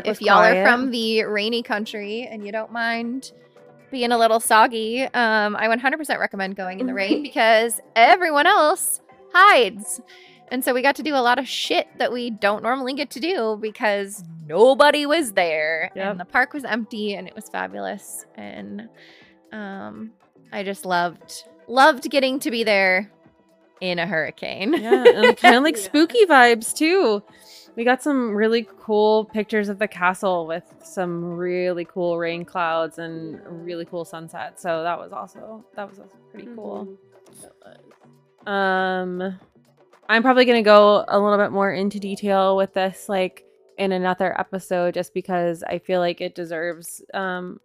Park 0.02 0.07
if 0.09 0.20
y'all 0.20 0.37
quiet. 0.38 0.59
are 0.59 0.64
from 0.66 0.90
the 0.90 1.24
rainy 1.24 1.62
country 1.62 2.26
and 2.30 2.44
you 2.44 2.52
don't 2.52 2.72
mind 2.72 3.33
being 3.90 4.11
a 4.12 4.18
little 4.18 4.40
soggy, 4.40 5.02
um, 5.02 5.54
I 5.57 5.68
100% 5.68 6.18
recommend 6.18 6.57
going 6.57 6.80
in 6.80 6.87
the 6.87 6.94
rain 6.94 7.22
because 7.30 7.80
everyone 7.94 8.46
else 8.46 9.00
hides. 9.33 10.00
And 10.48 10.64
so 10.64 10.74
we 10.74 10.83
got 10.83 10.96
to 10.96 11.02
do 11.02 11.14
a 11.14 11.22
lot 11.22 11.38
of 11.38 11.48
shit 11.48 11.87
that 11.98 12.12
we 12.12 12.30
don't 12.30 12.62
normally 12.62 12.94
get 12.94 13.11
to 13.11 13.20
do 13.20 13.59
because 13.61 14.22
nobody 14.46 15.07
was 15.07 15.33
there 15.33 15.90
Yep. 15.96 16.11
and 16.11 16.20
the 16.20 16.24
park 16.24 16.52
was 16.52 16.64
empty 16.64 17.14
and 17.14 17.26
it 17.26 17.35
was 17.35 17.48
fabulous. 17.48 18.26
And 18.35 18.88
um, 19.52 20.11
I 20.52 20.62
just 20.64 20.85
loved 20.85 21.44
loved 21.66 22.11
getting 22.11 22.38
to 22.40 22.50
be 22.50 22.62
there 22.62 23.11
in 23.80 23.98
a 23.98 24.07
hurricane. 24.07 24.74
yeah, 24.74 25.04
and 25.07 25.37
kind 25.37 25.57
of 25.57 25.62
like 25.62 25.76
Yeah. 25.76 25.83
spooky 25.85 26.26
vibes 26.26 26.74
too. 26.74 27.22
We 27.76 27.84
got 27.84 28.02
some 28.02 28.34
really 28.34 28.68
cool 28.80 29.24
pictures 29.24 29.68
of 29.68 29.78
the 29.78 29.88
castle 29.88 30.46
with 30.46 30.62
some 30.82 31.24
really 31.24 31.84
cool 31.84 32.18
rain 32.18 32.44
clouds 32.44 32.98
and 32.98 33.40
really 33.64 33.84
cool 33.84 34.04
sunset. 34.04 34.60
So 34.60 34.82
that 34.84 34.98
was 34.98 35.12
also 35.12 35.64
that 35.74 35.88
was 35.88 35.98
also 35.98 36.16
pretty 36.30 36.48
cool. 36.54 36.96
Mhm. 38.46 38.48
Um, 38.48 39.38
I'm 40.08 40.22
probably 40.22 40.44
gonna 40.44 40.62
go 40.62 41.04
a 41.08 41.18
little 41.18 41.38
bit 41.38 41.50
more 41.50 41.72
into 41.72 41.98
detail 41.98 42.56
with 42.56 42.74
this, 42.74 43.08
like 43.08 43.44
in 43.78 43.90
another 43.90 44.38
episode, 44.38 44.94
just 44.94 45.12
because 45.14 45.64
I 45.64 45.78
feel 45.78 46.00
like 46.00 46.20
it 46.20 46.34
deserves. 46.34 47.02
Um, 47.12 47.60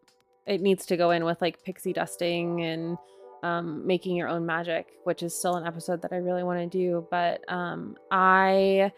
it 0.48 0.62
needs 0.62 0.88
to 0.88 0.98
go 0.98 1.12
in 1.12 1.24
with 1.26 1.40
like 1.42 1.64
pixie 1.64 1.94
dusting 1.94 2.62
and 2.64 2.98
um, 3.44 3.86
making 3.86 4.16
your 4.16 4.28
own 4.28 4.46
magic, 4.46 4.88
which 5.04 5.22
is 5.22 5.38
still 5.38 5.56
an 5.56 5.68
episode 5.68 6.02
that 6.02 6.12
I 6.12 6.18
really 6.18 6.44
want 6.44 6.60
to 6.60 6.66
do. 6.78 7.08
But 7.12 7.42
um, 7.52 7.96
I 8.10 8.92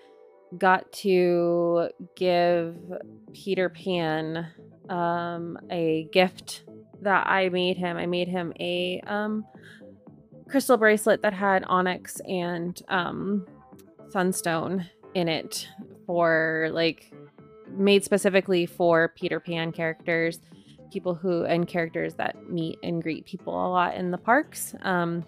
got 0.57 0.91
to 0.91 1.89
give 2.15 2.77
Peter 3.33 3.69
Pan 3.69 4.47
um, 4.89 5.57
a 5.69 6.07
gift 6.11 6.63
that 7.01 7.27
I 7.27 7.49
made 7.49 7.77
him. 7.77 7.97
I 7.97 8.05
made 8.05 8.27
him 8.27 8.53
a 8.59 9.01
um, 9.07 9.45
crystal 10.49 10.77
bracelet 10.77 11.21
that 11.21 11.33
had 11.33 11.63
onyx 11.65 12.19
and 12.27 12.81
um, 12.89 13.47
sunstone 14.09 14.89
in 15.13 15.27
it 15.27 15.67
for 16.05 16.69
like 16.71 17.11
made 17.69 18.03
specifically 18.03 18.65
for 18.65 19.09
Peter 19.15 19.39
Pan 19.39 19.71
characters, 19.71 20.39
people 20.91 21.15
who 21.15 21.45
and 21.45 21.67
characters 21.67 22.15
that 22.15 22.49
meet 22.49 22.77
and 22.83 23.01
greet 23.01 23.25
people 23.25 23.53
a 23.53 23.69
lot 23.69 23.95
in 23.95 24.11
the 24.11 24.17
parks. 24.17 24.75
Um, 24.81 25.25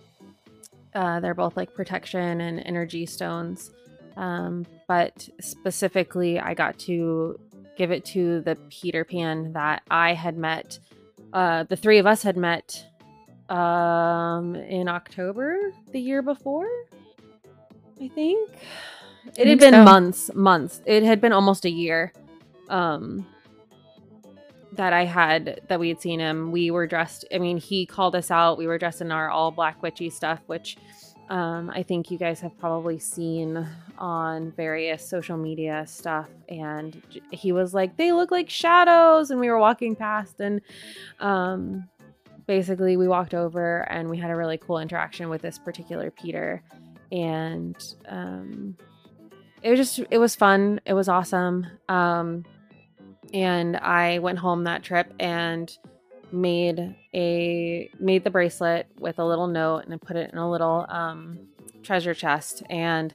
uh, 0.94 1.20
they're 1.22 1.34
both 1.34 1.58
like 1.58 1.74
protection 1.74 2.42
and 2.42 2.62
energy 2.66 3.06
stones. 3.06 3.72
Um, 4.15 4.65
but 4.88 5.28
specifically, 5.41 6.39
I 6.39 6.54
got 6.54 6.78
to 6.80 7.39
give 7.78 7.91
it 7.91 8.06
to 8.06 8.41
the 8.41 8.56
Peter 8.69 9.04
Pan 9.04 9.54
that 9.54 9.82
I 9.89 10.13
had 10.13 10.38
met. 10.38 10.80
Uh, 11.32 11.63
the 11.63 11.76
three 11.76 11.97
of 11.97 12.06
us 12.06 12.21
had 12.21 12.38
met 12.38 12.86
um, 13.49 14.56
in 14.56 14.88
October 14.88 15.73
the 15.91 15.99
year 15.99 16.21
before. 16.21 16.69
I 18.02 18.08
think 18.10 18.49
it 19.38 19.38
had 19.38 19.45
think 19.45 19.62
been 19.62 19.73
so. 19.73 19.84
months, 19.84 20.32
months. 20.34 20.82
It 20.86 21.04
had 21.04 21.21
been 21.21 21.34
almost 21.34 21.65
a 21.65 21.71
year. 21.71 22.13
Um, 22.69 23.26
that 24.76 24.93
I 24.93 25.06
had 25.06 25.62
that 25.67 25.80
we 25.80 25.89
had 25.89 26.02
seen 26.02 26.19
him. 26.19 26.52
We 26.52 26.71
were 26.71 26.88
dressed. 26.88 27.26
I 27.34 27.38
mean, 27.38 27.58
he 27.58 27.86
called 27.86 28.15
us 28.15 28.32
out. 28.32 28.58
We 28.58 28.67
were 28.67 28.78
dressed 28.78 29.02
in 29.02 29.12
our 29.12 29.30
all 29.30 29.52
black 29.52 29.82
witchy 29.82 30.10
stuff, 30.10 30.39
which 30.47 30.78
um, 31.30 31.70
I 31.70 31.84
think 31.84 32.12
you 32.12 32.18
guys 32.18 32.40
have 32.42 32.58
probably 32.58 33.00
seen 33.00 33.68
on 33.98 34.52
various 34.52 35.08
social 35.08 35.38
media 35.38 35.86
stuff. 35.88 36.30
And 36.50 37.02
he 37.32 37.52
was 37.52 37.74
like, 37.74 37.98
"They 37.98 38.12
look 38.12 38.32
like 38.32 38.50
shadows," 38.50 39.32
and 39.32 39.40
we 39.40 39.50
were 39.50 39.60
walking 39.60 39.96
past, 39.96 40.40
and 40.40 40.62
um, 41.20 41.88
basically 42.46 42.98
we 42.98 43.08
walked 43.08 43.34
over 43.34 43.90
and 43.90 44.10
we 44.10 44.18
had 44.18 44.30
a 44.30 44.36
really 44.36 44.58
cool 44.58 44.80
interaction 44.80 45.30
with 45.30 45.42
this 45.42 45.58
particular 45.58 46.12
Peter, 46.12 46.62
and 47.12 47.76
um, 48.08 48.76
it 49.62 49.70
was 49.70 49.80
just 49.80 50.08
it 50.12 50.18
was 50.18 50.36
fun. 50.36 50.82
It 50.86 50.94
was 50.94 51.08
awesome. 51.08 51.66
Um, 51.90 52.44
and 53.34 53.78
I 53.78 54.20
went 54.20 54.38
home 54.38 54.66
that 54.66 54.84
trip 54.84 55.12
and 55.20 55.76
made 56.34 56.96
a 57.13 57.89
made 58.00 58.24
the 58.24 58.30
bracelet 58.30 58.88
with 59.00 59.19
a 59.19 59.26
little 59.26 59.48
note 59.48 59.86
and 59.86 59.93
I 59.93 59.98
put 59.98 60.15
it 60.17 60.32
in 60.32 60.38
a 60.38 60.50
little 60.50 60.86
um, 60.89 61.39
treasure 61.84 62.13
chest 62.13 62.63
and 62.69 63.13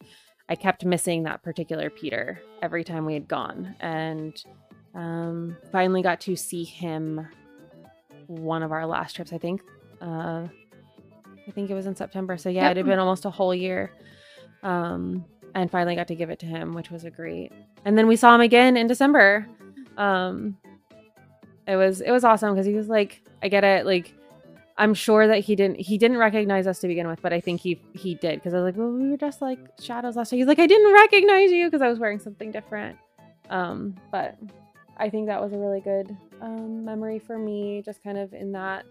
I 0.48 0.54
kept 0.54 0.84
missing 0.84 1.24
that 1.24 1.42
particular 1.42 1.90
Peter 1.90 2.40
every 2.62 2.84
time 2.84 3.04
we 3.04 3.14
had 3.14 3.28
gone. 3.28 3.74
And 3.80 4.42
um, 4.94 5.56
finally 5.72 6.00
got 6.00 6.20
to 6.22 6.36
see 6.36 6.64
him 6.64 7.26
one 8.28 8.62
of 8.62 8.72
our 8.72 8.86
last 8.86 9.16
trips 9.16 9.32
I 9.32 9.38
think 9.38 9.62
uh, 10.00 10.46
I 11.46 11.50
think 11.54 11.70
it 11.70 11.74
was 11.74 11.86
in 11.86 11.96
September. 11.96 12.36
So 12.38 12.48
yeah 12.50 12.62
Yep. 12.62 12.70
it 12.70 12.76
had 12.78 12.86
been 12.86 12.98
almost 12.98 13.24
a 13.24 13.30
whole 13.30 13.54
year. 13.54 13.90
Um, 14.62 15.24
and 15.54 15.70
finally 15.70 15.96
got 15.96 16.08
to 16.08 16.14
give 16.14 16.30
it 16.30 16.38
to 16.40 16.46
him 16.46 16.72
which 16.74 16.90
was 16.90 17.04
a 17.04 17.10
great 17.10 17.50
and 17.84 17.96
then 17.96 18.06
we 18.06 18.16
saw 18.16 18.34
him 18.34 18.40
again 18.42 18.76
in 18.76 18.86
December. 18.86 19.46
Um 19.96 20.56
it 21.68 21.76
was 21.76 22.00
it 22.00 22.10
was 22.10 22.24
awesome 22.24 22.52
because 22.54 22.66
he 22.66 22.74
was 22.74 22.88
like 22.88 23.22
i 23.42 23.48
get 23.48 23.62
it 23.62 23.84
like 23.86 24.12
i'm 24.78 24.94
sure 24.94 25.26
that 25.26 25.40
he 25.40 25.54
didn't 25.54 25.78
he 25.78 25.98
didn't 25.98 26.16
recognize 26.18 26.66
us 26.66 26.78
to 26.80 26.88
begin 26.88 27.06
with 27.06 27.20
but 27.22 27.32
i 27.32 27.40
think 27.40 27.60
he 27.60 27.80
he 27.94 28.14
did 28.16 28.34
because 28.36 28.54
i 28.54 28.56
was 28.56 28.64
like 28.64 28.76
well 28.76 28.90
we 28.90 29.08
were 29.10 29.16
just 29.16 29.40
like 29.42 29.58
shadows 29.80 30.16
last 30.16 30.30
time 30.30 30.38
he's 30.38 30.46
like 30.48 30.58
i 30.58 30.66
didn't 30.66 30.92
recognize 30.92 31.50
you 31.52 31.66
because 31.66 31.82
i 31.82 31.88
was 31.88 31.98
wearing 31.98 32.18
something 32.18 32.50
different 32.50 32.96
um 33.50 33.94
but 34.10 34.36
i 34.96 35.08
think 35.10 35.26
that 35.26 35.40
was 35.40 35.52
a 35.52 35.58
really 35.58 35.80
good 35.80 36.16
um 36.40 36.84
memory 36.84 37.18
for 37.18 37.38
me 37.38 37.82
just 37.84 38.02
kind 38.02 38.18
of 38.18 38.32
in 38.32 38.52
that 38.52 38.86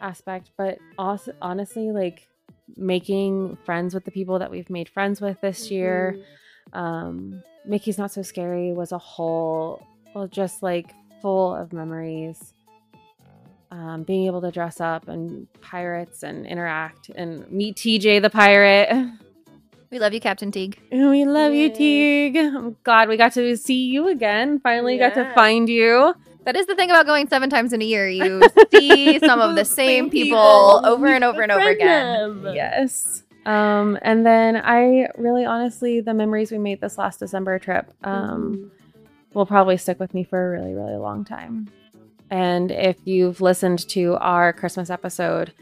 aspect 0.00 0.50
but 0.56 0.78
also 0.98 1.32
honestly 1.40 1.90
like 1.92 2.28
making 2.76 3.56
friends 3.64 3.94
with 3.94 4.04
the 4.04 4.10
people 4.10 4.38
that 4.38 4.50
we've 4.50 4.70
made 4.70 4.88
friends 4.88 5.20
with 5.20 5.40
this 5.40 5.70
year 5.70 6.16
Mhm. 6.72 6.78
um 6.78 7.42
mickey's 7.66 7.98
not 7.98 8.10
so 8.10 8.22
scary 8.22 8.72
was 8.72 8.92
a 8.92 8.98
whole 8.98 9.82
well 10.14 10.26
just 10.26 10.62
like 10.62 10.92
full 11.24 11.54
of 11.54 11.72
memories 11.72 12.52
um 13.70 14.02
being 14.02 14.26
able 14.26 14.42
to 14.42 14.50
dress 14.50 14.78
up 14.78 15.08
and 15.08 15.48
pirates 15.62 16.22
and 16.22 16.46
interact 16.46 17.08
and 17.16 17.50
meet 17.50 17.76
tj 17.76 18.20
the 18.20 18.28
pirate 18.30 18.90
We 19.90 20.00
love 20.00 20.12
you, 20.12 20.18
Captain 20.20 20.50
Teague. 20.50 20.76
we 20.90 21.24
love 21.24 21.54
you 21.54 21.70
teague 21.70 22.36
i'm 22.36 22.76
glad 22.84 23.08
we 23.08 23.16
got 23.16 23.32
to 23.34 23.56
see 23.56 23.86
you 23.86 24.08
again 24.08 24.58
finally 24.60 24.98
got 24.98 25.14
to 25.14 25.32
find 25.34 25.68
you 25.68 26.12
That 26.44 26.56
is 26.56 26.66
the 26.66 26.74
thing 26.74 26.90
about 26.90 27.06
going 27.06 27.26
seven 27.28 27.48
times 27.48 27.72
in 27.72 27.80
a 27.80 27.84
year. 27.86 28.06
You 28.06 28.42
see 28.74 29.18
some 29.20 29.40
of 29.40 29.56
the 29.56 29.64
same 29.64 30.04
Same 30.04 30.10
people 30.10 30.36
people. 30.36 30.80
over 30.92 31.06
and 31.06 31.24
over 31.24 31.40
and 31.40 31.50
over 31.50 31.68
again. 31.68 32.42
them. 32.42 32.54
yes 32.54 33.22
um 33.46 33.96
and 34.02 34.26
then 34.26 34.56
i 34.56 35.06
really 35.16 35.44
honestly 35.46 36.00
the 36.02 36.12
memories 36.12 36.50
we 36.52 36.58
made 36.58 36.80
this 36.82 36.98
last 36.98 37.20
december 37.20 37.58
trip 37.58 37.86
um 38.02 38.12
Mhm. 38.12 38.70
Will 39.34 39.46
probably 39.46 39.76
stick 39.76 40.00
with 40.00 40.14
me 40.14 40.24
for 40.24 40.46
a 40.46 40.58
really, 40.58 40.74
really 40.74 40.96
long 40.96 41.24
time. 41.24 41.68
And 42.30 42.70
if 42.70 42.96
you've 43.04 43.40
listened 43.40 43.86
to 43.90 44.16
our 44.16 44.52
Christmas 44.52 44.90
episode, 44.90 45.52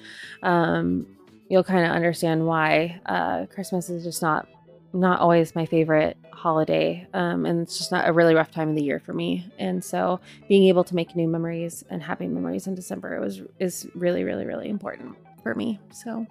um, 0.42 1.06
you'll 1.48 1.64
kind 1.64 1.84
of 1.84 1.92
understand 1.92 2.46
why 2.46 3.00
uh, 3.06 3.46
Christmas 3.46 3.90
is 3.90 4.04
just 4.04 4.22
not 4.22 4.46
not 4.94 5.20
always 5.20 5.54
my 5.54 5.64
favorite 5.64 6.18
holiday, 6.32 7.06
um, 7.14 7.46
and 7.46 7.60
it's 7.60 7.78
just 7.78 7.90
not 7.90 8.06
a 8.06 8.12
really 8.12 8.34
rough 8.34 8.50
time 8.50 8.68
of 8.68 8.74
the 8.74 8.82
year 8.82 9.00
for 9.00 9.14
me. 9.14 9.46
And 9.58 9.82
so, 9.82 10.20
being 10.48 10.64
able 10.64 10.84
to 10.84 10.94
make 10.94 11.16
new 11.16 11.26
memories 11.26 11.82
and 11.88 12.02
happy 12.02 12.26
memories 12.26 12.66
in 12.66 12.74
December 12.74 13.20
was 13.20 13.40
is 13.58 13.86
really, 13.94 14.22
really, 14.24 14.44
really 14.44 14.68
important 14.68 15.16
for 15.42 15.54
me. 15.54 15.80
So, 15.92 16.26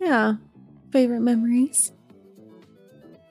yeah, 0.00 0.34
favorite 0.90 1.20
memories. 1.20 1.92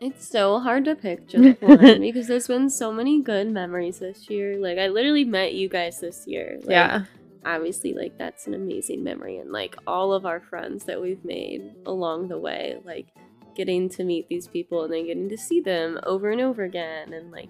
It's 0.06 0.28
so 0.28 0.60
hard 0.60 0.86
to 0.86 0.94
pick 0.94 1.28
just 1.28 1.60
one 1.64 2.00
because 2.00 2.28
there's 2.28 2.48
been 2.48 2.70
so 2.70 2.94
many 2.94 3.24
good 3.24 3.50
memories 3.50 3.98
this 3.98 4.30
year. 4.30 4.56
Like 4.56 4.78
I 4.78 4.88
literally 4.88 5.26
met 5.26 5.56
you 5.56 5.68
guys 5.68 6.00
this 6.00 6.28
year. 6.28 6.58
Like, 6.60 6.70
yeah. 6.70 7.06
Obviously, 7.44 7.96
like 7.96 8.16
that's 8.16 8.46
an 8.46 8.54
amazing 8.54 9.04
memory, 9.04 9.38
and 9.38 9.52
like 9.52 9.76
all 9.88 10.14
of 10.14 10.28
our 10.28 10.40
friends 10.40 10.84
that 10.86 11.02
we've 11.02 11.26
made 11.26 11.74
along 11.88 12.28
the 12.28 12.38
way, 12.38 12.78
like 12.86 13.08
getting 13.56 13.90
to 13.90 14.04
meet 14.04 14.28
these 14.30 14.48
people 14.48 14.84
and 14.84 14.94
then 14.94 15.08
getting 15.08 15.30
to 15.30 15.38
see 15.38 15.60
them 15.60 16.00
over 16.04 16.30
and 16.30 16.40
over 16.42 16.64
again, 16.64 17.12
and 17.12 17.32
like 17.32 17.50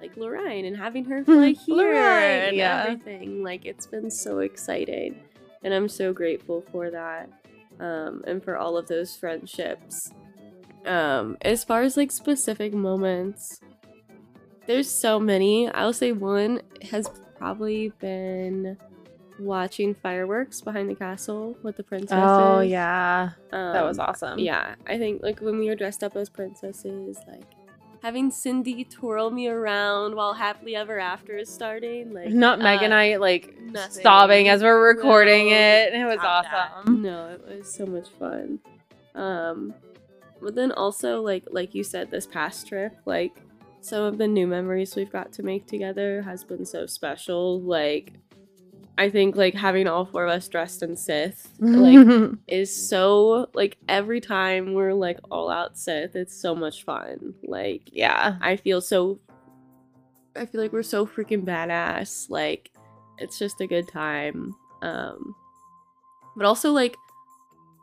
like 0.00 0.16
Lorraine 0.16 0.64
and 0.64 0.76
having 0.76 1.04
her 1.06 1.24
fly 1.24 1.56
here 1.66 1.76
Lorraine, 1.76 2.48
and 2.48 2.56
yeah. 2.56 2.84
everything. 2.84 3.42
Like 3.42 3.66
it's 3.66 3.86
been 3.86 4.12
so 4.12 4.38
exciting, 4.38 5.20
and 5.64 5.74
I'm 5.74 5.88
so 5.88 6.12
grateful 6.12 6.64
for 6.70 6.88
that, 6.88 7.28
um, 7.80 8.22
and 8.28 8.44
for 8.44 8.56
all 8.56 8.76
of 8.76 8.86
those 8.86 9.16
friendships. 9.16 10.12
Um, 10.86 11.36
as 11.42 11.64
far 11.64 11.82
as 11.82 11.96
like 11.96 12.10
specific 12.10 12.72
moments, 12.72 13.60
there's 14.66 14.90
so 14.90 15.18
many. 15.18 15.68
I'll 15.70 15.92
say 15.92 16.12
one 16.12 16.62
has 16.90 17.08
probably 17.38 17.90
been 18.00 18.76
watching 19.38 19.94
fireworks 19.94 20.60
behind 20.60 20.88
the 20.88 20.94
castle 20.94 21.56
with 21.62 21.76
the 21.76 21.82
princesses. 21.82 22.24
Oh 22.24 22.60
yeah, 22.60 23.30
um, 23.52 23.72
that 23.72 23.84
was 23.84 23.98
awesome. 23.98 24.38
Yeah, 24.38 24.74
I 24.86 24.98
think 24.98 25.22
like 25.22 25.40
when 25.40 25.58
we 25.58 25.68
were 25.68 25.76
dressed 25.76 26.02
up 26.02 26.16
as 26.16 26.28
princesses, 26.28 27.18
like 27.28 27.44
having 28.02 28.30
Cindy 28.30 28.84
twirl 28.84 29.30
me 29.30 29.48
around 29.48 30.14
while 30.14 30.34
happily 30.34 30.76
ever 30.76 30.98
after 30.98 31.36
is 31.36 31.52
starting, 31.52 32.12
like 32.12 32.30
Not 32.30 32.58
Meg 32.60 32.82
and 32.82 32.92
uh, 32.92 32.96
I 32.96 33.16
like 33.16 33.58
nothing 33.60 34.02
sobbing 34.02 34.48
as 34.48 34.62
we're 34.62 34.94
recording 34.94 35.46
will 35.46 35.52
it. 35.52 35.94
It 35.94 36.04
was 36.04 36.16
top 36.16 36.44
that. 36.44 36.72
awesome. 36.76 37.02
No, 37.02 37.28
it 37.28 37.58
was 37.58 37.72
so 37.72 37.86
much 37.86 38.08
fun. 38.18 38.60
Um, 39.14 39.74
but 40.46 40.54
then 40.54 40.70
also 40.70 41.20
like 41.20 41.42
like 41.50 41.74
you 41.74 41.82
said, 41.82 42.08
this 42.08 42.24
past 42.24 42.68
trip, 42.68 42.96
like 43.04 43.42
some 43.80 44.04
of 44.04 44.16
the 44.16 44.28
new 44.28 44.46
memories 44.46 44.94
we've 44.94 45.10
got 45.10 45.32
to 45.32 45.42
make 45.42 45.66
together 45.66 46.22
has 46.22 46.44
been 46.44 46.64
so 46.64 46.86
special. 46.86 47.60
Like 47.62 48.12
I 48.96 49.10
think 49.10 49.34
like 49.34 49.54
having 49.54 49.88
all 49.88 50.04
four 50.04 50.24
of 50.24 50.30
us 50.30 50.46
dressed 50.46 50.84
in 50.84 50.96
Sith, 50.96 51.50
like 51.58 52.30
is 52.46 52.72
so 52.72 53.50
like 53.54 53.76
every 53.88 54.20
time 54.20 54.72
we're 54.72 54.94
like 54.94 55.18
all 55.32 55.50
out 55.50 55.76
Sith, 55.76 56.14
it's 56.14 56.40
so 56.40 56.54
much 56.54 56.84
fun. 56.84 57.34
Like 57.42 57.82
yeah. 57.92 58.36
I 58.40 58.54
feel 58.54 58.80
so 58.80 59.18
I 60.36 60.46
feel 60.46 60.60
like 60.60 60.72
we're 60.72 60.84
so 60.84 61.08
freaking 61.08 61.44
badass. 61.44 62.30
Like 62.30 62.70
it's 63.18 63.36
just 63.36 63.60
a 63.60 63.66
good 63.66 63.88
time. 63.88 64.54
Um 64.80 65.34
but 66.36 66.46
also 66.46 66.70
like 66.70 66.96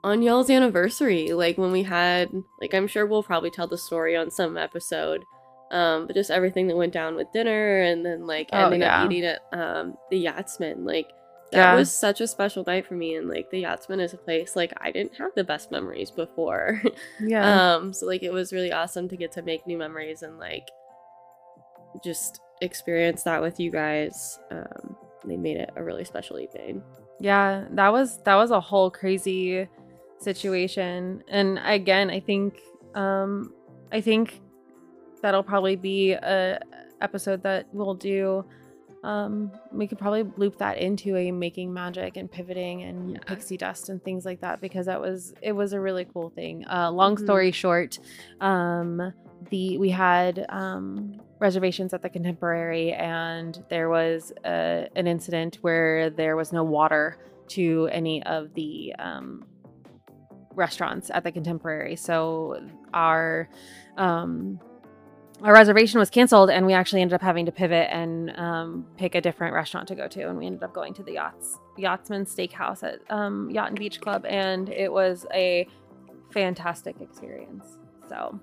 on 0.04 0.22
y'all's 0.22 0.50
anniversary, 0.50 1.32
like 1.34 1.58
when 1.58 1.72
we 1.72 1.84
had 1.84 2.32
like 2.60 2.74
I'm 2.74 2.88
sure 2.88 3.06
we'll 3.06 3.24
probably 3.24 3.50
tell 3.52 3.68
the 3.68 3.78
story 3.78 4.16
on 4.16 4.30
some 4.32 4.58
episode. 4.58 5.24
Um, 5.72 6.06
but 6.06 6.16
just 6.16 6.30
everything 6.30 6.68
that 6.68 6.76
went 6.78 6.94
down 6.94 7.16
with 7.16 7.32
dinner 7.34 7.82
and 7.82 8.06
then 8.06 8.28
like 8.28 8.50
Oh, 8.54 8.66
ending 8.66 8.82
yeah. 8.82 9.02
up 9.04 9.12
eating 9.12 9.26
at 9.26 9.42
um 9.54 9.96
the 10.12 10.18
Yachtsman, 10.18 10.86
like 10.86 11.08
that 11.52 11.58
Yeah. 11.72 11.76
was 11.76 11.92
such 11.96 12.20
a 12.22 12.28
special 12.28 12.64
night 12.68 12.86
for 12.86 12.96
me 12.96 13.16
and 13.16 13.28
like 13.30 13.50
the 13.50 13.60
Yachtsman 13.62 14.00
is 14.00 14.14
a 14.14 14.18
place 14.18 14.56
like 14.56 14.74
I 14.82 14.92
didn't 14.92 15.16
have 15.18 15.32
the 15.36 15.44
best 15.44 15.72
memories 15.72 16.12
before. 16.12 16.82
Yeah. 17.20 17.76
Um, 17.76 17.94
so 17.94 18.06
like 18.06 18.24
it 18.24 18.34
was 18.34 18.52
really 18.54 18.72
awesome 18.72 19.08
to 19.10 19.16
get 19.18 19.32
to 19.34 19.42
make 19.42 19.66
new 19.66 19.78
memories 19.78 20.22
and 20.22 20.38
like 20.38 20.68
just 22.04 22.42
experience 22.62 23.24
that 23.24 23.42
with 23.42 23.60
you 23.60 23.72
guys. 23.72 24.40
Um, 24.52 24.96
they 25.26 25.38
made 25.38 25.58
it 25.58 25.72
a 25.76 25.84
really 25.84 26.04
special 26.06 26.40
evening. 26.40 26.82
Yeah, 27.20 27.66
that 27.72 27.92
was 27.94 28.18
that 28.26 28.36
was 28.36 28.52
a 28.52 28.60
whole 28.60 28.90
crazy 28.92 29.68
situation. 30.24 31.24
And 31.28 31.60
again, 31.64 32.10
I 32.10 32.20
think 32.20 32.60
um 32.96 33.54
I 33.92 34.02
think 34.02 34.42
that'll 35.22 35.44
probably 35.44 35.76
be 35.76 36.12
a 36.14 36.60
episode 37.02 37.44
that 37.44 37.68
we'll 37.74 37.96
do 37.96 38.46
um 39.04 39.52
we 39.72 39.86
could 39.88 39.98
probably 40.00 40.24
loop 40.38 40.58
that 40.60 40.78
into 40.78 41.16
a 41.18 41.32
making 41.32 41.74
magic 41.74 42.16
and 42.16 42.32
pivoting 42.32 42.84
and 42.84 43.12
Yeah. 43.14 43.20
pixie 43.26 43.58
dust 43.58 43.90
and 43.90 44.02
things 44.04 44.26
like 44.26 44.40
that 44.42 44.62
because 44.62 44.86
that 44.86 45.02
was 45.02 45.34
it 45.42 45.52
was 45.52 45.74
a 45.74 45.80
really 45.80 46.06
cool 46.14 46.30
thing. 46.30 46.66
Uh 46.68 46.90
long 46.92 47.16
Mhm. 47.16 47.24
story 47.24 47.52
short, 47.52 48.00
um 48.40 49.14
the 49.50 49.78
we 49.78 49.90
had 49.90 50.46
um 50.50 51.20
reservations 51.40 51.94
at 51.94 52.02
the 52.02 52.10
contemporary 52.10 52.94
and 52.94 53.62
there 53.70 53.90
was 53.90 54.32
a, 54.46 54.88
an 54.96 55.06
incident 55.08 55.58
where 55.62 56.10
there 56.10 56.38
was 56.38 56.54
no 56.54 56.64
water 56.64 57.18
to 57.50 57.90
any 57.92 58.24
of 58.24 58.54
the 58.54 58.94
um, 59.00 59.44
restaurants 60.56 61.10
at 61.14 61.24
the 61.24 61.32
contemporary. 61.32 61.96
So 61.96 62.62
our 62.94 63.50
um, 63.98 64.60
our 65.42 65.54
reservation 65.54 66.00
was 66.00 66.10
canceled 66.10 66.50
and 66.50 66.66
we 66.66 66.74
actually 66.74 67.02
ended 67.02 67.16
up 67.16 67.22
having 67.22 67.46
to 67.46 67.52
pivot 67.52 67.90
and 67.92 68.32
um, 68.38 68.86
pick 68.98 69.14
a 69.14 69.22
different 69.22 69.54
restaurant 69.54 69.88
to 69.90 69.96
go 69.96 70.08
to 70.08 70.30
and 70.30 70.38
we 70.38 70.46
ended 70.46 70.64
up 70.64 70.74
going 70.74 70.94
to 70.94 71.04
the 71.04 71.14
yachts 71.14 71.60
yachtsman 71.76 72.24
steakhouse 72.26 72.82
at 72.82 73.00
um, 73.10 73.50
yacht 73.50 73.70
and 73.70 73.78
beach 73.78 74.00
club 74.00 74.26
and 74.26 74.70
it 74.70 74.92
was 74.92 75.26
a 75.34 75.68
fantastic 76.32 77.02
experience. 77.02 77.78
So 78.08 78.40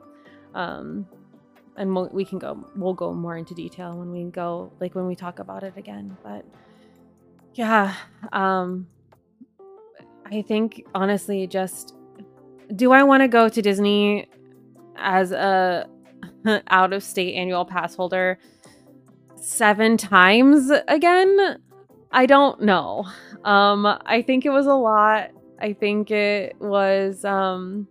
um, 0.55 1.07
and 1.77 1.94
we'll, 1.94 2.09
we 2.12 2.25
can 2.25 2.38
go 2.38 2.64
we'll 2.77 2.94
go 2.94 3.12
more 3.12 3.37
into 3.37 3.55
detail 3.55 3.96
when 3.96 4.12
we 4.12 4.25
go 4.25 4.73
like 4.81 4.94
when 4.94 5.07
we 5.07 5.16
talk 5.16 5.38
about 5.38 5.62
it 5.62 5.73
again 5.77 6.16
but 6.23 6.44
yeah 7.55 7.94
um 8.33 8.87
i 10.27 10.42
think 10.42 10.85
honestly 10.94 11.46
just 11.46 11.94
do 12.74 12.92
i 12.92 13.02
want 13.02 13.22
to 13.22 13.28
go 13.28 13.48
to 13.48 13.62
disney 13.62 14.26
as 14.96 15.33
a 15.33 15.87
out 16.68 16.92
of 16.92 17.02
state 17.02 17.35
annual 17.35 17.64
pass 17.64 17.94
holder 17.94 18.38
seven 19.37 19.96
times 19.96 20.70
again 20.88 21.59
i 22.12 22.26
don't 22.26 22.61
know 22.62 23.06
um 23.44 23.87
i 24.06 24.22
think 24.22 24.44
it 24.44 24.50
was 24.50 24.66
a 24.66 24.74
lot 24.74 25.30
i 25.61 25.72
think 25.72 26.11
it 26.11 26.54
was 26.61 27.24
um 27.24 27.88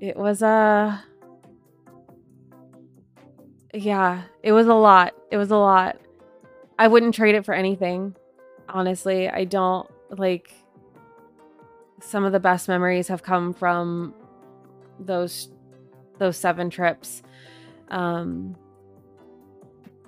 it 0.00 0.16
was 0.16 0.40
a 0.40 1.04
yeah, 3.72 4.22
it 4.42 4.52
was 4.52 4.66
a 4.66 4.74
lot. 4.74 5.14
It 5.30 5.36
was 5.36 5.50
a 5.50 5.56
lot. 5.56 5.96
I 6.78 6.88
wouldn't 6.88 7.14
trade 7.14 7.34
it 7.34 7.44
for 7.44 7.54
anything. 7.54 8.16
Honestly, 8.68 9.28
I 9.28 9.44
don't 9.44 9.88
like 10.10 10.52
some 12.02 12.24
of 12.24 12.32
the 12.32 12.40
best 12.40 12.68
memories 12.68 13.08
have 13.08 13.22
come 13.22 13.52
from 13.52 14.14
those 14.98 15.48
those 16.18 16.36
seven 16.36 16.70
trips. 16.70 17.22
Um 17.88 18.56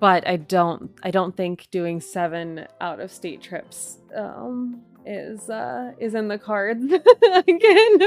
but 0.00 0.26
I 0.26 0.36
don't 0.36 0.90
I 1.02 1.10
don't 1.10 1.36
think 1.36 1.68
doing 1.70 2.00
seven 2.00 2.66
out 2.80 3.00
of 3.00 3.10
state 3.12 3.40
trips 3.40 3.98
um 4.16 4.82
is 5.04 5.48
uh 5.50 5.92
is 5.98 6.14
in 6.14 6.28
the 6.28 6.38
cards 6.38 6.84
again 6.84 7.02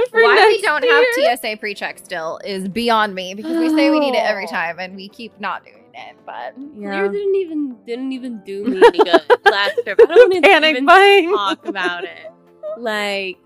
for 0.10 0.22
Why 0.22 0.46
we 0.48 0.62
don't 0.62 0.84
year. 0.84 1.28
have 1.28 1.40
TSA 1.40 1.58
pre-check 1.58 2.00
still 2.00 2.40
is 2.46 2.68
beyond 2.70 3.16
me 3.16 3.34
because 3.34 3.58
we 3.58 3.70
say 3.70 3.90
we 3.90 4.00
need 4.00 4.16
it 4.16 4.24
every 4.24 4.46
Oh. 4.46 4.48
time 4.52 4.80
and 4.80 4.96
we 4.96 5.10
keep 5.10 5.38
not 5.40 5.64
doing 5.66 5.84
it. 5.94 6.16
But 6.26 6.56
Clear 6.56 7.06
Yeah. 7.06 7.12
didn't 7.12 7.36
even 7.36 7.78
didn't 7.86 8.12
even 8.14 8.42
do 8.46 8.66
me 8.66 8.82
any 8.86 8.98
good 9.00 9.22
last 9.46 9.76
trip. 9.84 10.00
I 10.02 10.06
don't 10.06 10.30
want 10.44 10.46
to 10.64 10.66
even 10.70 10.86
talk 11.34 11.66
about 11.66 12.04
it. 12.04 12.32
Like 12.78 13.38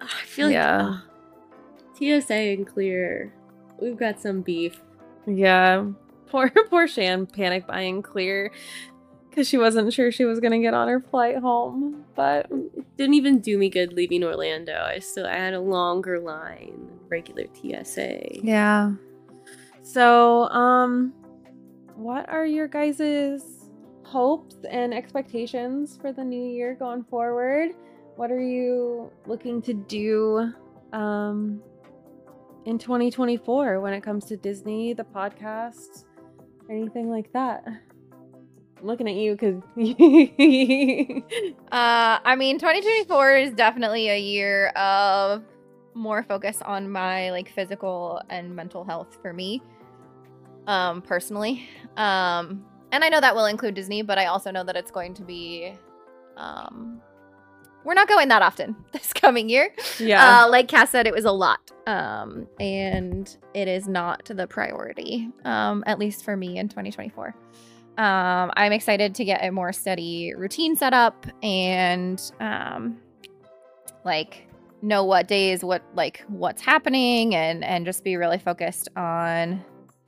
I 0.00 0.06
feel 0.24 0.46
like 0.46 0.54
Yeah. 0.54 0.98
TSA 1.94 2.34
and 2.34 2.66
Clear, 2.66 3.32
we've 3.80 3.96
got 3.96 4.20
some 4.20 4.42
beef. 4.42 4.80
Yeah. 5.26 5.86
Poor 6.28 6.50
poor 6.70 6.86
Shan 6.86 7.26
panic 7.26 7.66
buying 7.66 8.02
clear 8.02 8.50
because 9.28 9.48
she 9.48 9.58
wasn't 9.58 9.92
sure 9.92 10.10
she 10.12 10.24
was 10.24 10.40
gonna 10.40 10.58
get 10.60 10.74
on 10.74 10.88
her 10.88 11.00
flight 11.00 11.38
home. 11.38 12.04
But 12.14 12.46
It 12.50 12.96
didn't 12.96 13.14
even 13.14 13.40
do 13.40 13.56
me 13.58 13.68
good 13.70 13.92
leaving 13.92 14.22
Orlando. 14.24 14.74
I 14.74 14.98
still 15.00 15.26
I 15.26 15.34
had 15.36 15.54
a 15.54 15.60
longer 15.60 16.18
line 16.20 16.74
than 16.86 16.98
regular 17.08 17.44
TSA. 17.54 18.44
yeah. 18.44 18.92
So, 19.82 20.48
um 20.50 21.12
what 21.96 22.28
are 22.28 22.46
your 22.46 22.68
guys' 22.68 23.70
hopes 24.04 24.56
and 24.70 24.94
expectations 24.94 25.98
for 26.00 26.12
the 26.12 26.22
new 26.22 26.44
year 26.48 26.74
going 26.74 27.02
forward? 27.04 27.70
What 28.18 28.32
are 28.32 28.40
you 28.40 29.12
looking 29.28 29.62
to 29.62 29.72
do 29.72 30.52
um 30.92 31.62
in 32.64 32.76
2024 32.76 33.80
when 33.80 33.92
it 33.92 34.00
comes 34.02 34.24
to 34.24 34.36
Disney, 34.36 34.92
the 34.92 35.04
podcast, 35.04 36.04
anything 36.68 37.08
like 37.10 37.32
that? 37.32 37.62
I'm 37.64 38.82
looking 38.82 39.08
at 39.08 39.14
you 39.14 39.36
because 39.36 39.62
Uh, 41.70 42.18
I 42.24 42.34
mean, 42.36 42.58
2024 42.58 43.36
is 43.36 43.52
definitely 43.52 44.08
a 44.08 44.18
year 44.18 44.70
of 44.70 45.44
more 45.94 46.24
focus 46.24 46.60
on 46.62 46.90
my 46.90 47.30
like 47.30 47.48
physical 47.48 48.20
and 48.30 48.52
mental 48.52 48.82
health 48.82 49.16
for 49.22 49.32
me, 49.32 49.62
um, 50.66 51.02
personally. 51.02 51.68
Um, 51.96 52.64
and 52.90 53.04
I 53.04 53.10
know 53.10 53.20
that 53.20 53.36
will 53.36 53.46
include 53.46 53.76
Disney, 53.76 54.02
but 54.02 54.18
I 54.18 54.26
also 54.26 54.50
know 54.50 54.64
that 54.64 54.74
it's 54.74 54.90
going 54.90 55.14
to 55.14 55.22
be, 55.22 55.72
um, 56.36 57.00
we're 57.84 57.94
not 57.94 58.08
going 58.08 58.28
that 58.28 58.42
often 58.42 58.76
this 58.92 59.12
coming 59.12 59.48
year. 59.48 59.72
Yeah. 59.98 60.44
Uh, 60.44 60.50
like 60.50 60.68
Cass 60.68 60.90
said, 60.90 61.06
it 61.06 61.14
was 61.14 61.24
a 61.24 61.32
lot. 61.32 61.70
Um, 61.86 62.46
and 62.60 63.34
it 63.54 63.66
is 63.66 63.88
not 63.88 64.24
the 64.26 64.46
priority, 64.46 65.30
um, 65.44 65.82
at 65.86 65.98
least 65.98 66.24
for 66.24 66.36
me 66.36 66.58
in 66.58 66.68
2024. 66.68 67.34
Um, 67.96 68.52
I'm 68.56 68.72
excited 68.72 69.14
to 69.16 69.24
get 69.24 69.44
a 69.44 69.50
more 69.50 69.72
steady 69.72 70.32
routine 70.36 70.76
set 70.76 70.94
up 70.94 71.26
and 71.42 72.20
um, 72.40 72.98
like 74.04 74.46
know 74.82 75.02
what 75.02 75.26
days, 75.26 75.64
what 75.64 75.82
like 75.94 76.24
what's 76.28 76.62
happening, 76.62 77.34
and 77.34 77.64
and 77.64 77.84
just 77.84 78.04
be 78.04 78.16
really 78.16 78.38
focused 78.38 78.88
on 78.96 79.64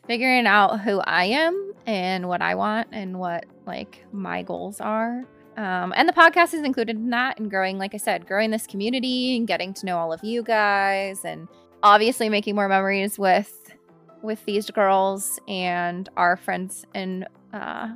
figuring 0.07 0.47
out 0.47 0.81
who 0.81 1.01
I 1.01 1.25
am 1.25 1.73
and 1.87 2.29
what 2.29 2.43
I 2.43 2.55
want 2.55 2.89
and 2.93 3.19
what 3.19 3.47
like 3.67 4.05
my 4.13 4.43
goals 4.43 4.81
are. 4.81 5.25
Um, 5.61 5.93
and 5.95 6.09
the 6.09 6.15
podcast 6.15 6.55
is 6.55 6.63
included 6.63 6.97
in 6.97 7.11
that 7.11 7.39
and 7.39 7.51
growing, 7.51 7.77
like 7.77 7.93
I 7.93 7.99
said, 7.99 8.27
growing 8.27 8.51
this 8.51 8.67
community 8.67 9.37
and 9.37 9.47
getting 9.47 9.75
to 9.75 9.85
know 9.85 9.99
all 9.99 10.11
of 10.11 10.25
you 10.25 10.43
guys 10.43 11.23
and 11.23 11.49
obviously 11.83 12.31
making 12.31 12.55
more 12.55 12.67
memories 12.67 13.19
with 13.19 13.53
with 14.23 14.43
these 14.47 14.71
girls 14.71 15.39
and 15.49 16.09
our 16.17 16.39
friends 16.39 16.87
and 16.95 17.27
uh, 17.53 17.89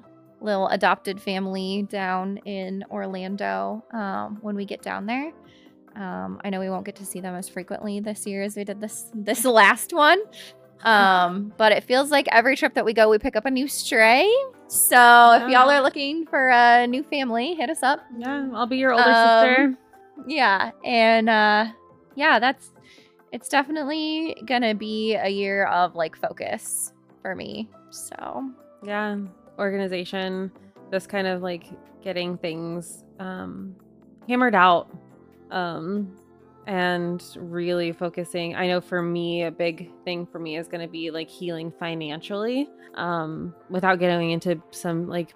little 0.43 0.69
adopted 0.69 1.19
family 1.19 1.87
down 1.89 2.37
in 2.45 2.85
Orlando 2.91 3.83
um, 3.93 4.37
when 4.43 4.57
we 4.57 4.67
get 4.67 4.83
down 4.83 5.07
there. 5.07 5.33
Um, 5.97 6.43
I 6.45 6.51
know 6.51 6.61
we 6.61 6.69
won't 6.69 6.85
get 6.85 6.97
to 6.97 7.07
see 7.07 7.21
them 7.21 7.35
as 7.35 7.49
frequently 7.49 7.99
this 7.99 8.27
year 8.27 8.43
as 8.43 8.57
we 8.57 8.65
did 8.65 8.79
this 8.83 9.11
this 9.15 9.43
last 9.47 9.95
one. 9.95 10.21
Um, 10.83 11.55
but 11.57 11.73
it 11.73 11.85
feels 11.85 12.11
like 12.11 12.29
every 12.31 12.57
trip 12.57 12.75
that 12.75 12.85
we 12.85 12.93
go, 12.93 13.09
we 13.09 13.17
pick 13.17 13.37
up 13.37 13.47
a 13.47 13.51
new 13.51 13.69
stray. 13.69 14.31
So 14.75 15.33
if 15.41 15.49
y'all 15.49 15.71
are 15.71 15.81
looking 15.81 16.27
for 16.27 16.49
a 16.51 16.87
new 16.87 17.05
family, 17.05 17.55
hit 17.55 17.71
us 17.71 17.83
up. 17.85 18.01
yeah, 18.19 18.49
I'll 18.53 18.67
be 18.67 18.77
your 18.77 18.93
older 18.93 19.11
Um, 19.11 19.15
sister. 19.15 19.75
Yeah, 20.27 20.73
and 20.85 21.29
uh, 21.29 21.67
yeah, 22.17 22.39
that's 22.41 22.73
it's 23.33 23.49
definitely 23.49 24.37
gonna 24.47 24.75
be 24.75 25.15
a 25.15 25.29
year 25.29 25.67
of 25.67 25.95
like 25.95 26.17
focus 26.17 26.93
for 27.23 27.35
me. 27.37 27.69
So 27.91 28.51
Yeah, 28.85 29.17
organization, 29.59 30.51
just 30.93 31.09
kind 31.09 31.27
of 31.29 31.41
like 31.41 31.67
getting 32.03 32.37
things 32.37 33.05
um, 33.21 33.77
hammered 34.29 34.55
out 34.57 34.91
um, 35.53 36.17
and 36.67 37.23
really 37.37 37.93
focusing. 37.93 38.55
I 38.55 38.67
know 38.67 38.81
for 38.81 39.03
me, 39.03 39.45
a 39.45 39.51
big 39.51 39.91
thing 40.05 40.27
for 40.27 40.39
me 40.39 40.57
is 40.57 40.69
going 40.69 40.81
to 40.81 40.91
be 40.91 41.11
like 41.11 41.29
healing 41.29 41.73
financially 41.79 42.69
um, 42.95 43.55
without 43.69 43.99
getting 43.99 44.31
into 44.31 44.61
some 44.71 45.09
like 45.09 45.35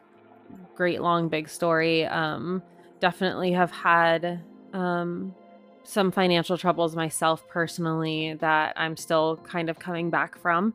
great 0.74 1.02
long 1.02 1.28
big 1.28 1.48
story. 1.48 2.06
Um, 2.06 2.62
definitely 3.00 3.52
have 3.52 3.70
had 3.70 4.40
um, 4.72 5.34
some 5.84 6.10
financial 6.10 6.56
troubles 6.56 6.96
myself 6.96 7.46
personally 7.48 8.34
that 8.34 8.72
I'm 8.76 8.96
still 8.96 9.36
kind 9.38 9.68
of 9.70 9.78
coming 9.78 10.10
back 10.10 10.38
from. 10.38 10.74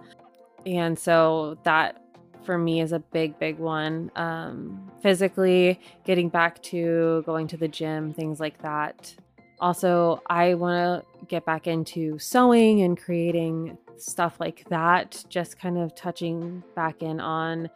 And 0.65 0.97
so 0.97 1.57
that 1.63 2.01
for 2.43 2.57
me 2.57 2.81
is 2.81 2.91
a 2.91 2.99
big, 2.99 3.39
big 3.39 3.57
one. 3.57 4.11
Um, 4.15 4.91
physically, 5.01 5.79
getting 6.03 6.29
back 6.29 6.61
to 6.63 7.23
going 7.25 7.47
to 7.47 7.57
the 7.57 7.67
gym, 7.67 8.13
things 8.13 8.39
like 8.39 8.61
that. 8.61 9.15
Also, 9.63 10.21
I 10.27 10.55
want 10.55 11.05
to 11.19 11.25
get 11.27 11.45
back 11.45 11.67
into 11.67 12.19
sewing 12.19 12.81
and 12.81 12.99
creating 12.99 13.77
stuff 13.95 14.35
like 14.41 14.67
that, 14.67 15.23
just 15.29 15.57
kind 15.57 15.77
of 15.77 15.95
touching 15.95 16.61
back 16.75 17.01
in 17.01 17.21
on 17.21 17.69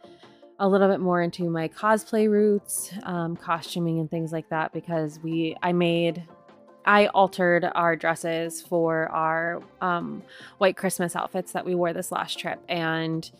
a 0.58 0.68
little 0.68 0.86
bit 0.86 1.00
more 1.00 1.22
into 1.22 1.48
my 1.48 1.66
cosplay 1.66 2.28
roots, 2.28 2.92
um, 3.04 3.36
costuming 3.36 4.00
and 4.00 4.10
things 4.10 4.32
like 4.32 4.50
that 4.50 4.70
because 4.74 5.18
we 5.20 5.56
I 5.62 5.72
made 5.72 6.22
I 6.84 7.06
altered 7.06 7.64
our 7.74 7.96
dresses 7.96 8.60
for 8.60 9.08
our 9.08 9.62
um, 9.80 10.22
white 10.58 10.76
Christmas 10.76 11.16
outfits 11.16 11.52
that 11.52 11.64
we 11.64 11.74
wore 11.74 11.94
this 11.94 12.12
last 12.12 12.38
trip, 12.38 12.62
and 12.68 13.30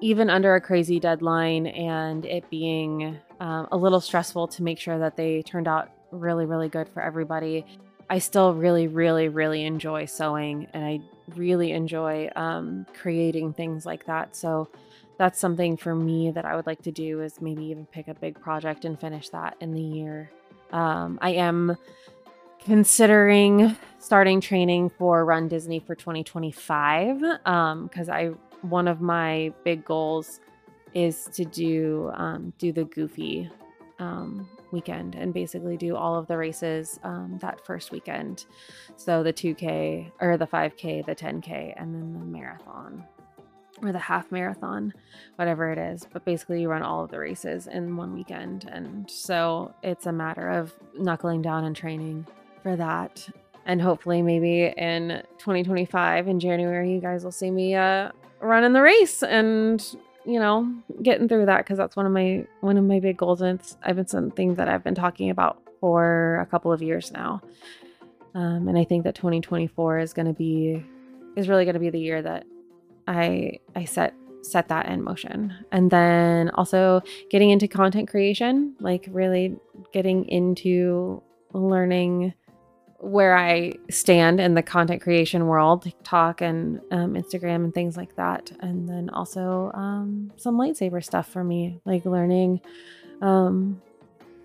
even 0.00 0.30
under 0.30 0.56
a 0.56 0.60
crazy 0.60 0.98
deadline 0.98 1.68
and 1.68 2.26
it 2.26 2.50
being 2.50 3.20
um, 3.38 3.68
a 3.70 3.76
little 3.76 4.00
stressful 4.00 4.48
to 4.48 4.64
make 4.64 4.80
sure 4.80 4.98
that 4.98 5.16
they 5.16 5.42
turned 5.42 5.68
out 5.68 5.90
really, 6.10 6.46
really 6.46 6.68
good 6.68 6.88
for 6.88 7.02
everybody, 7.02 7.64
I 8.10 8.18
still 8.18 8.54
really, 8.54 8.86
really, 8.86 9.28
really 9.28 9.64
enjoy 9.64 10.06
sewing 10.06 10.68
and 10.72 10.84
I 10.84 11.00
really 11.36 11.72
enjoy 11.72 12.30
um, 12.36 12.86
creating 12.94 13.54
things 13.54 13.86
like 13.86 14.06
that. 14.06 14.36
So 14.36 14.68
that's 15.18 15.38
something 15.38 15.76
for 15.76 15.94
me 15.94 16.30
that 16.32 16.44
I 16.44 16.56
would 16.56 16.66
like 16.66 16.82
to 16.82 16.92
do 16.92 17.22
is 17.22 17.40
maybe 17.40 17.64
even 17.64 17.86
pick 17.86 18.08
a 18.08 18.14
big 18.14 18.40
project 18.40 18.84
and 18.84 18.98
finish 18.98 19.28
that 19.30 19.56
in 19.60 19.72
the 19.72 19.80
year. 19.80 20.30
Um, 20.72 21.18
I 21.22 21.30
am 21.30 21.76
considering 22.64 23.76
starting 23.98 24.40
training 24.40 24.90
for 24.90 25.24
Run 25.24 25.48
Disney 25.48 25.80
for 25.80 25.94
2025 25.94 27.20
because 27.20 28.08
I 28.08 28.32
one 28.62 28.88
of 28.88 29.00
my 29.00 29.52
big 29.62 29.84
goals 29.84 30.40
is 30.94 31.28
to 31.34 31.44
do 31.44 32.10
um, 32.14 32.52
do 32.58 32.72
the 32.72 32.84
Goofy 32.84 33.50
um, 33.98 34.48
weekend 34.74 35.14
and 35.14 35.32
basically 35.32 35.78
do 35.78 35.96
all 35.96 36.16
of 36.16 36.26
the 36.26 36.36
races 36.36 37.00
um, 37.02 37.38
that 37.40 37.64
first 37.64 37.90
weekend. 37.90 38.44
So 38.96 39.22
the 39.22 39.32
2K 39.32 40.12
or 40.20 40.36
the 40.36 40.46
5K, 40.46 41.06
the 41.06 41.14
10K, 41.14 41.72
and 41.76 41.94
then 41.94 42.12
the 42.12 42.26
marathon 42.26 43.04
or 43.82 43.92
the 43.92 43.98
half 43.98 44.30
marathon, 44.30 44.92
whatever 45.36 45.70
it 45.70 45.78
is. 45.78 46.06
But 46.12 46.24
basically, 46.24 46.60
you 46.60 46.68
run 46.68 46.82
all 46.82 47.02
of 47.02 47.10
the 47.10 47.18
races 47.18 47.66
in 47.66 47.96
one 47.96 48.14
weekend. 48.14 48.68
And 48.70 49.10
so 49.10 49.74
it's 49.82 50.06
a 50.06 50.12
matter 50.12 50.48
of 50.48 50.74
knuckling 50.96 51.42
down 51.42 51.64
and 51.64 51.74
training 51.74 52.26
for 52.62 52.76
that. 52.76 53.28
And 53.66 53.80
hopefully, 53.80 54.22
maybe 54.22 54.66
in 54.76 55.22
2025 55.38 56.28
in 56.28 56.38
January, 56.38 56.92
you 56.92 57.00
guys 57.00 57.24
will 57.24 57.32
see 57.32 57.50
me 57.50 57.74
uh, 57.74 58.10
running 58.40 58.74
the 58.74 58.82
race 58.82 59.22
and 59.22 59.96
you 60.26 60.38
know 60.38 60.72
getting 61.02 61.28
through 61.28 61.46
that 61.46 61.58
because 61.58 61.78
that's 61.78 61.96
one 61.96 62.06
of 62.06 62.12
my 62.12 62.46
one 62.60 62.76
of 62.76 62.84
my 62.84 62.98
big 62.98 63.16
goals 63.16 63.40
and 63.42 63.60
it's 63.60 63.76
i've 63.82 63.96
been 63.96 64.06
something 64.06 64.54
that 64.54 64.68
i've 64.68 64.82
been 64.82 64.94
talking 64.94 65.30
about 65.30 65.62
for 65.80 66.38
a 66.40 66.46
couple 66.46 66.72
of 66.72 66.80
years 66.82 67.12
now. 67.12 67.42
Um, 68.34 68.68
and 68.68 68.76
i 68.78 68.84
think 68.84 69.04
that 69.04 69.14
2024 69.14 69.98
is 69.98 70.12
going 70.12 70.26
to 70.26 70.32
be 70.32 70.84
is 71.36 71.48
really 71.48 71.64
going 71.64 71.74
to 71.74 71.80
be 71.80 71.90
the 71.90 72.00
year 72.00 72.22
that 72.22 72.44
i 73.06 73.58
i 73.76 73.84
set 73.84 74.14
set 74.44 74.68
that 74.68 74.86
in 74.86 75.02
motion. 75.02 75.54
And 75.72 75.90
then 75.90 76.50
also 76.50 77.02
getting 77.30 77.50
into 77.50 77.66
content 77.68 78.08
creation 78.08 78.74
like 78.80 79.08
really 79.10 79.56
getting 79.92 80.26
into 80.28 81.22
learning 81.52 82.34
where 83.04 83.36
I 83.36 83.74
stand 83.90 84.40
in 84.40 84.54
the 84.54 84.62
content 84.62 85.02
creation 85.02 85.46
world, 85.46 85.82
TikTok 85.82 86.40
and 86.40 86.80
um, 86.90 87.14
Instagram 87.14 87.56
and 87.64 87.74
things 87.74 87.96
like 87.96 88.16
that. 88.16 88.50
And 88.60 88.88
then 88.88 89.10
also 89.10 89.70
um, 89.74 90.32
some 90.36 90.56
lightsaber 90.56 91.04
stuff 91.04 91.28
for 91.28 91.44
me, 91.44 91.80
like 91.84 92.04
learning, 92.06 92.60
um, 93.20 93.80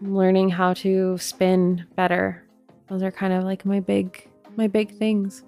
learning 0.01 0.49
how 0.49 0.73
to 0.75 1.17
spin 1.17 1.85
better. 1.95 2.43
Those 2.87 3.01
are 3.03 3.11
kind 3.11 3.33
of 3.33 3.43
like 3.43 3.65
my 3.65 3.79
big, 3.79 4.27
my 4.55 4.67
big 4.67 4.97
things 4.97 5.43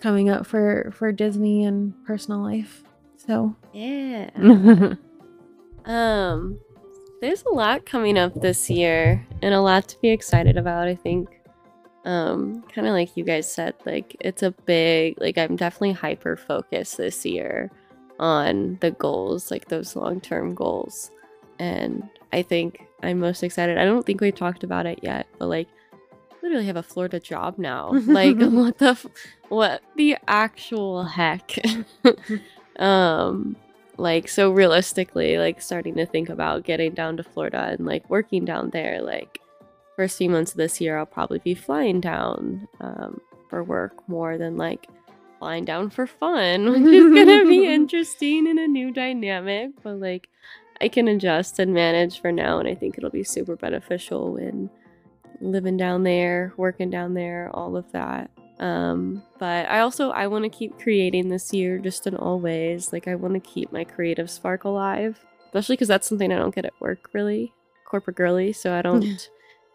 coming 0.00 0.30
up 0.30 0.46
for 0.46 0.92
for 0.94 1.12
Disney 1.12 1.64
and 1.64 1.92
personal 2.06 2.40
life. 2.42 2.82
So 3.16 3.54
Yeah. 3.72 4.30
yeah, 4.40 4.94
Um, 5.84 6.58
there's 7.20 7.42
a 7.44 7.54
lot 7.54 7.86
coming 7.86 8.18
up 8.18 8.34
this 8.40 8.68
year 8.70 9.26
and 9.42 9.52
a 9.54 9.60
lot 9.60 9.88
to 9.88 9.98
be 10.00 10.10
excited 10.10 10.56
about, 10.56 10.86
I 10.88 10.94
think. 10.94 11.39
Um, 12.04 12.62
kind 12.74 12.86
of 12.86 12.94
like 12.94 13.16
you 13.16 13.24
guys 13.24 13.50
said, 13.50 13.74
like 13.84 14.16
it's 14.20 14.42
a 14.42 14.52
big, 14.52 15.20
like 15.20 15.36
I'm 15.36 15.56
definitely 15.56 15.92
hyper 15.92 16.36
focused 16.36 16.96
this 16.96 17.24
year 17.26 17.70
on 18.18 18.78
the 18.80 18.90
goals, 18.92 19.50
like 19.50 19.68
those 19.68 19.96
long 19.96 20.20
term 20.20 20.54
goals. 20.54 21.10
And 21.58 22.08
I 22.32 22.42
think 22.42 22.86
I'm 23.02 23.20
most 23.20 23.42
excited. 23.42 23.76
I 23.76 23.84
don't 23.84 24.04
think 24.04 24.20
we've 24.20 24.34
talked 24.34 24.64
about 24.64 24.86
it 24.86 25.00
yet, 25.02 25.26
but 25.38 25.48
like 25.48 25.68
literally 26.42 26.66
have 26.66 26.76
a 26.76 26.82
Florida 26.82 27.20
job 27.20 27.58
now. 27.58 27.90
like 28.06 28.36
what 28.38 28.78
the 28.78 28.88
f- 28.88 29.06
what 29.48 29.82
the 29.96 30.16
actual 30.26 31.04
heck? 31.04 31.52
um 32.78 33.56
like 33.98 34.28
so 34.28 34.50
realistically 34.50 35.36
like 35.36 35.60
starting 35.60 35.94
to 35.94 36.06
think 36.06 36.30
about 36.30 36.64
getting 36.64 36.92
down 36.92 37.16
to 37.18 37.22
florida 37.22 37.66
and 37.78 37.84
like 37.84 38.08
working 38.08 38.46
down 38.46 38.70
there 38.70 39.02
like 39.02 39.38
first 39.96 40.18
few 40.18 40.30
months 40.30 40.52
of 40.52 40.56
this 40.56 40.80
year 40.80 40.98
i'll 40.98 41.06
probably 41.06 41.38
be 41.38 41.54
flying 41.54 42.00
down 42.00 42.66
um, 42.80 43.20
for 43.48 43.62
work 43.62 44.08
more 44.08 44.38
than 44.38 44.56
like 44.56 44.88
flying 45.38 45.64
down 45.64 45.90
for 45.90 46.06
fun 46.06 46.70
which 46.70 46.82
is 46.82 47.14
gonna 47.14 47.44
be 47.46 47.66
interesting 47.72 48.46
in 48.46 48.58
a 48.58 48.66
new 48.66 48.92
dynamic 48.92 49.70
but 49.82 49.98
like 49.98 50.28
i 50.80 50.88
can 50.88 51.08
adjust 51.08 51.58
and 51.58 51.72
manage 51.72 52.20
for 52.20 52.30
now 52.32 52.58
and 52.58 52.68
i 52.68 52.74
think 52.74 52.96
it'll 52.96 53.10
be 53.10 53.24
super 53.24 53.56
beneficial 53.56 54.34
when 54.34 54.70
living 55.40 55.76
down 55.76 56.02
there 56.02 56.52
working 56.56 56.90
down 56.90 57.14
there 57.14 57.50
all 57.54 57.76
of 57.76 57.90
that. 57.92 58.30
Um 58.58 59.22
but 59.38 59.66
i 59.70 59.80
also 59.80 60.10
i 60.10 60.26
want 60.26 60.44
to 60.44 60.50
keep 60.50 60.78
creating 60.78 61.28
this 61.28 61.52
year 61.52 61.78
just 61.78 62.06
in 62.06 62.14
all 62.14 62.38
ways. 62.38 62.92
Like 62.92 63.08
i 63.08 63.14
want 63.14 63.34
to 63.34 63.40
keep 63.40 63.72
my 63.72 63.84
creative 63.84 64.30
spark 64.30 64.64
alive 64.64 65.18
especially 65.46 65.74
because 65.74 65.88
that's 65.88 66.06
something 66.06 66.32
i 66.32 66.36
don't 66.36 66.54
get 66.54 66.64
at 66.64 66.80
work 66.80 67.10
really 67.12 67.52
corporate 67.84 68.16
girly 68.16 68.52
so 68.52 68.72
i 68.72 68.82
don't 68.88 69.30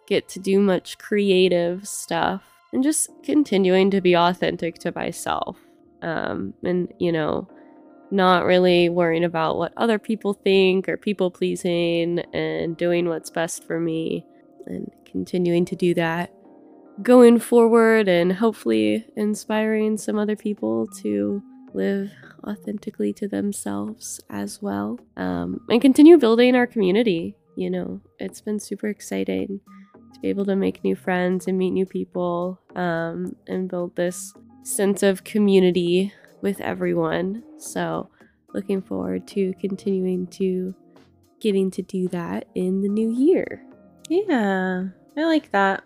get 0.07 0.27
to 0.29 0.39
do 0.39 0.59
much 0.59 0.97
creative 0.97 1.87
stuff 1.87 2.43
and 2.73 2.83
just 2.83 3.09
continuing 3.23 3.89
to 3.91 4.01
be 4.01 4.15
authentic 4.15 4.75
to 4.79 4.91
myself. 4.93 5.57
Um, 6.01 6.53
and, 6.63 6.93
you 6.99 7.11
know, 7.11 7.47
not 8.11 8.45
really 8.45 8.89
worrying 8.89 9.23
about 9.23 9.57
what 9.57 9.73
other 9.77 9.97
people 9.97 10.33
think 10.33 10.87
or 10.87 10.97
people 10.97 11.31
pleasing 11.31 12.19
and 12.33 12.77
doing 12.77 13.07
what's 13.07 13.29
best 13.29 13.63
for 13.65 13.79
me 13.79 14.25
and 14.67 14.91
continuing 15.05 15.65
to 15.65 15.75
do 15.75 15.93
that 15.93 16.31
going 17.01 17.39
forward 17.39 18.07
and 18.07 18.33
hopefully 18.33 19.05
inspiring 19.15 19.97
some 19.97 20.17
other 20.17 20.35
people 20.35 20.87
to 20.87 21.41
live 21.73 22.09
authentically 22.47 23.11
to 23.11 23.27
themselves 23.27 24.21
as 24.29 24.61
well 24.61 24.97
um, 25.17 25.59
and 25.69 25.81
continue 25.81 26.17
building 26.17 26.55
our 26.55 26.65
community 26.65 27.35
you 27.57 27.69
know 27.69 27.99
it's 28.19 28.39
been 28.39 28.59
super 28.59 28.87
exciting 28.87 29.59
to 30.15 30.19
be 30.19 30.29
able 30.29 30.45
to 30.45 30.55
make 30.55 30.83
new 30.83 30.95
friends 30.95 31.47
and 31.47 31.57
meet 31.57 31.71
new 31.71 31.85
people 31.85 32.59
um, 32.75 33.35
and 33.47 33.69
build 33.69 33.95
this 33.95 34.33
sense 34.63 35.03
of 35.03 35.23
community 35.23 36.11
with 36.41 36.59
everyone. 36.61 37.43
So 37.57 38.09
looking 38.53 38.81
forward 38.81 39.27
to 39.29 39.53
continuing 39.59 40.27
to 40.27 40.73
getting 41.39 41.69
to 41.71 41.81
do 41.81 42.07
that 42.09 42.47
in 42.55 42.81
the 42.81 42.89
new 42.89 43.11
year. 43.11 43.63
Yeah 44.09 44.87
i 45.17 45.23
like 45.23 45.51
that. 45.51 45.83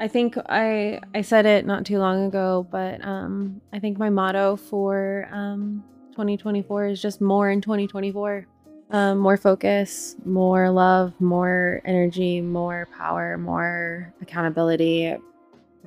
I 0.00 0.06
think 0.08 0.36
I 0.48 1.00
I 1.14 1.22
said 1.22 1.46
it 1.46 1.66
not 1.66 1.84
too 1.84 1.98
long 1.98 2.26
ago, 2.26 2.66
but 2.70 3.04
um, 3.04 3.60
I 3.72 3.80
think 3.80 3.98
my 3.98 4.10
motto 4.10 4.56
for 4.56 5.28
um, 5.32 5.82
2024 6.12 6.86
is 6.86 7.02
just 7.02 7.20
more 7.20 7.50
in 7.50 7.60
2024. 7.60 8.46
Um, 8.90 9.18
more 9.18 9.36
focus, 9.36 10.16
more 10.24 10.70
love, 10.70 11.12
more 11.20 11.82
energy, 11.84 12.40
more 12.40 12.88
power, 12.96 13.36
more 13.36 14.14
accountability, 14.22 15.14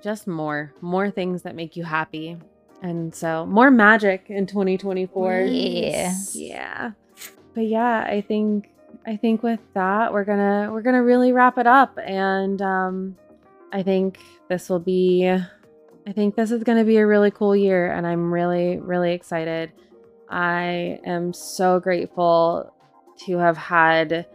just 0.04 0.28
more, 0.28 0.74
more 0.82 1.10
things 1.10 1.42
that 1.42 1.56
make 1.56 1.76
you 1.76 1.84
happy. 1.84 2.38
And 2.84 3.14
so 3.14 3.46
more 3.46 3.72
magic 3.72 4.26
in 4.30 4.46
2024. 4.46 5.42
Yeah. 5.42 6.14
Yeah. 6.34 6.92
But 7.56 7.68
yeah, 7.68 8.06
I 8.08 8.22
think 8.22 8.70
I 9.06 9.16
think 9.18 9.42
with 9.42 9.60
that 9.74 10.14
we're 10.14 10.24
gonna 10.24 10.70
we're 10.72 10.82
gonna 10.82 11.04
really 11.04 11.32
wrap 11.32 11.58
it 11.58 11.68
up 11.68 11.98
and 12.04 12.62
um 12.62 13.16
I 13.72 13.84
think 13.84 14.20
this 14.50 14.70
will 14.70 14.80
be, 14.80 15.28
I 15.30 16.12
think 16.12 16.36
this 16.36 16.52
is 16.52 16.64
going 16.64 16.78
to 16.78 16.84
be 16.84 16.98
a 16.98 17.08
really 17.08 17.32
cool 17.32 17.56
year, 17.56 17.92
and 17.92 18.06
I'm 18.06 18.34
really, 18.34 18.78
really 18.78 19.14
excited. 19.14 19.72
I 20.30 21.00
am 21.06 21.34
so 21.34 21.80
grateful 21.80 22.74
to 23.26 23.38
have 23.38 23.58
had 23.58 24.26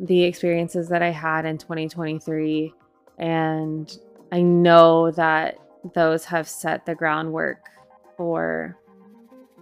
the 0.00 0.24
experiences 0.24 0.88
that 0.88 1.02
I 1.02 1.10
had 1.10 1.44
in 1.44 1.58
2023. 1.58 2.72
And 3.18 3.98
I 4.32 4.42
know 4.42 5.10
that 5.12 5.58
those 5.94 6.24
have 6.26 6.48
set 6.48 6.86
the 6.86 6.94
groundwork 6.94 7.68
for 8.16 8.76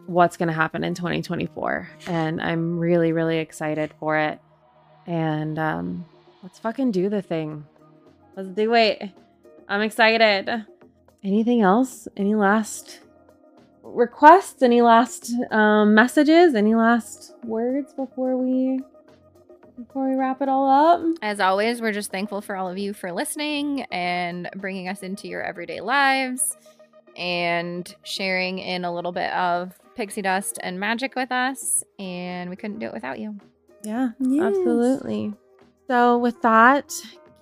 what's 0.06 0.36
going 0.36 0.48
to 0.48 0.54
happen 0.54 0.84
in 0.84 0.94
2024. 0.94 1.88
And 2.06 2.40
I'm 2.40 2.78
really, 2.78 3.12
really 3.12 3.38
excited 3.38 3.92
for 3.98 4.16
it. 4.16 4.38
And 5.06 5.58
um, 5.58 6.04
let's 6.42 6.58
fucking 6.58 6.90
do 6.90 7.08
the 7.08 7.22
thing. 7.22 7.64
Let's 8.36 8.48
do 8.48 8.74
it. 8.74 9.10
I'm 9.68 9.82
excited. 9.82 10.64
Anything 11.22 11.62
else? 11.62 12.08
Any 12.16 12.34
last 12.34 13.00
requests? 13.84 14.62
Any 14.62 14.82
last 14.82 15.32
um, 15.50 15.94
messages? 15.94 16.54
Any 16.54 16.74
last 16.74 17.34
words 17.44 17.92
before 17.92 18.36
we 18.36 18.80
before 19.76 20.08
we 20.08 20.16
wrap 20.16 20.40
it 20.40 20.48
all 20.48 20.68
up? 20.68 21.02
As 21.22 21.40
always, 21.40 21.80
we're 21.80 21.92
just 21.92 22.10
thankful 22.10 22.40
for 22.40 22.56
all 22.56 22.68
of 22.68 22.78
you 22.78 22.92
for 22.92 23.12
listening 23.12 23.82
and 23.90 24.48
bringing 24.56 24.88
us 24.88 25.02
into 25.02 25.28
your 25.28 25.42
everyday 25.42 25.80
lives 25.80 26.56
and 27.16 27.94
sharing 28.04 28.58
in 28.58 28.84
a 28.84 28.92
little 28.92 29.12
bit 29.12 29.32
of 29.32 29.78
pixie 29.94 30.22
dust 30.22 30.58
and 30.62 30.80
magic 30.80 31.14
with 31.14 31.30
us. 31.30 31.84
And 31.98 32.50
we 32.50 32.56
couldn't 32.56 32.78
do 32.78 32.86
it 32.86 32.94
without 32.94 33.18
you. 33.18 33.38
Yeah, 33.82 34.10
yes. 34.18 34.44
absolutely. 34.44 35.34
So, 35.86 36.16
with 36.16 36.40
that, 36.42 36.90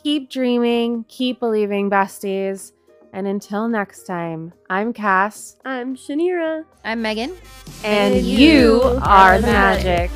Keep 0.02 0.30
dreaming, 0.30 1.04
keep 1.06 1.38
believing, 1.38 1.88
besties. 1.88 2.72
And 3.14 3.26
until 3.26 3.68
next 3.68 4.04
time, 4.04 4.54
I'm 4.70 4.94
Cass. 4.94 5.56
I'm 5.66 5.96
Shanira. 5.96 6.64
I'm 6.82 7.02
Megan. 7.02 7.36
And, 7.84 8.14
and 8.14 8.24
you 8.24 8.80
are 9.02 9.38
the 9.38 9.48
magic. 9.48 10.10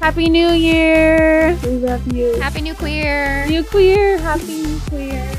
Happy 0.00 0.30
New 0.30 0.48
Year! 0.52 1.58
We 1.62 1.72
love 1.72 2.10
you. 2.10 2.40
Happy 2.40 2.62
New 2.62 2.72
Queer. 2.72 3.46
New 3.48 3.62
Queer. 3.64 4.16
Happy 4.16 4.62
New 4.62 4.80
Queer. 4.88 5.30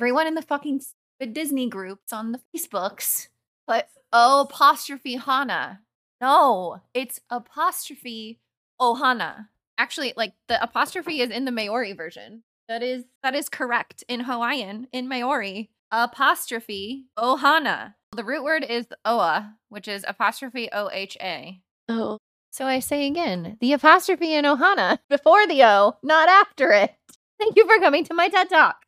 Everyone 0.00 0.26
in 0.26 0.34
the 0.34 0.40
fucking 0.40 0.80
Disney 1.32 1.68
groups 1.68 2.10
on 2.10 2.32
the 2.32 2.40
Facebooks 2.56 3.28
but 3.66 3.90
O 4.14 4.40
apostrophe 4.40 5.16
Hana. 5.16 5.80
No, 6.22 6.80
it's 6.94 7.20
apostrophe 7.28 8.40
Ohana. 8.80 9.48
Actually, 9.76 10.14
like 10.16 10.32
the 10.48 10.60
apostrophe 10.62 11.20
is 11.20 11.30
in 11.30 11.44
the 11.44 11.52
Maori 11.52 11.92
version. 11.92 12.44
That 12.66 12.82
is 12.82 13.04
that 13.22 13.34
is 13.34 13.50
correct 13.50 14.02
in 14.08 14.20
Hawaiian 14.20 14.88
in 14.90 15.06
Maori. 15.06 15.68
Apostrophe 15.92 17.04
Ohana. 17.18 17.94
The 18.16 18.24
root 18.24 18.42
word 18.42 18.64
is 18.64 18.86
Oa, 19.04 19.54
which 19.68 19.86
is 19.86 20.02
apostrophe 20.08 20.70
O 20.72 20.88
H 20.90 21.18
A. 21.20 21.60
Oh. 21.90 22.16
So 22.50 22.64
I 22.64 22.80
say 22.80 23.06
again, 23.06 23.58
the 23.60 23.74
apostrophe 23.74 24.34
in 24.34 24.46
Ohana 24.46 24.98
before 25.10 25.46
the 25.46 25.62
O, 25.62 25.98
not 26.02 26.30
after 26.30 26.72
it. 26.72 26.96
Thank 27.38 27.56
you 27.56 27.66
for 27.66 27.78
coming 27.78 28.02
to 28.04 28.14
my 28.14 28.28
TED 28.28 28.48
Talk. 28.48 28.86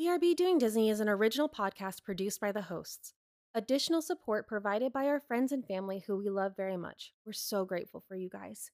BRB 0.00 0.36
Doing 0.36 0.58
Disney 0.58 0.90
is 0.90 1.00
an 1.00 1.08
original 1.08 1.48
podcast 1.48 2.04
produced 2.04 2.40
by 2.40 2.52
the 2.52 2.62
hosts. 2.62 3.14
Additional 3.52 4.00
support 4.00 4.46
provided 4.46 4.92
by 4.92 5.06
our 5.06 5.18
friends 5.18 5.50
and 5.50 5.66
family 5.66 6.04
who 6.06 6.16
we 6.16 6.30
love 6.30 6.52
very 6.56 6.76
much. 6.76 7.14
We're 7.26 7.32
so 7.32 7.64
grateful 7.64 8.04
for 8.06 8.14
you 8.14 8.28
guys. 8.28 8.70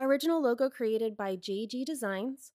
Original 0.00 0.40
logo 0.40 0.70
created 0.70 1.18
by 1.18 1.36
JG 1.36 1.84
Designs. 1.84 2.52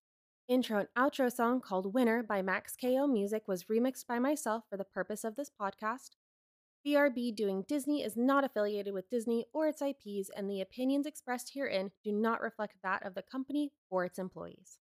Intro 0.48 0.80
and 0.80 0.88
outro 0.98 1.32
song 1.32 1.60
called 1.60 1.94
Winner 1.94 2.20
by 2.24 2.42
Max 2.42 2.74
KO 2.74 3.06
Music 3.06 3.46
was 3.46 3.66
remixed 3.66 4.08
by 4.08 4.18
myself 4.18 4.64
for 4.68 4.76
the 4.76 4.82
purpose 4.82 5.22
of 5.22 5.36
this 5.36 5.48
podcast. 5.48 6.16
BRB 6.84 7.32
Doing 7.36 7.64
Disney 7.68 8.02
is 8.02 8.16
not 8.16 8.42
affiliated 8.42 8.92
with 8.92 9.08
Disney 9.08 9.44
or 9.54 9.68
its 9.68 9.80
IPs, 9.80 10.30
and 10.36 10.50
the 10.50 10.60
opinions 10.60 11.06
expressed 11.06 11.52
herein 11.54 11.92
do 12.02 12.10
not 12.10 12.40
reflect 12.40 12.74
that 12.82 13.06
of 13.06 13.14
the 13.14 13.22
company 13.22 13.70
or 13.88 14.04
its 14.04 14.18
employees. 14.18 14.80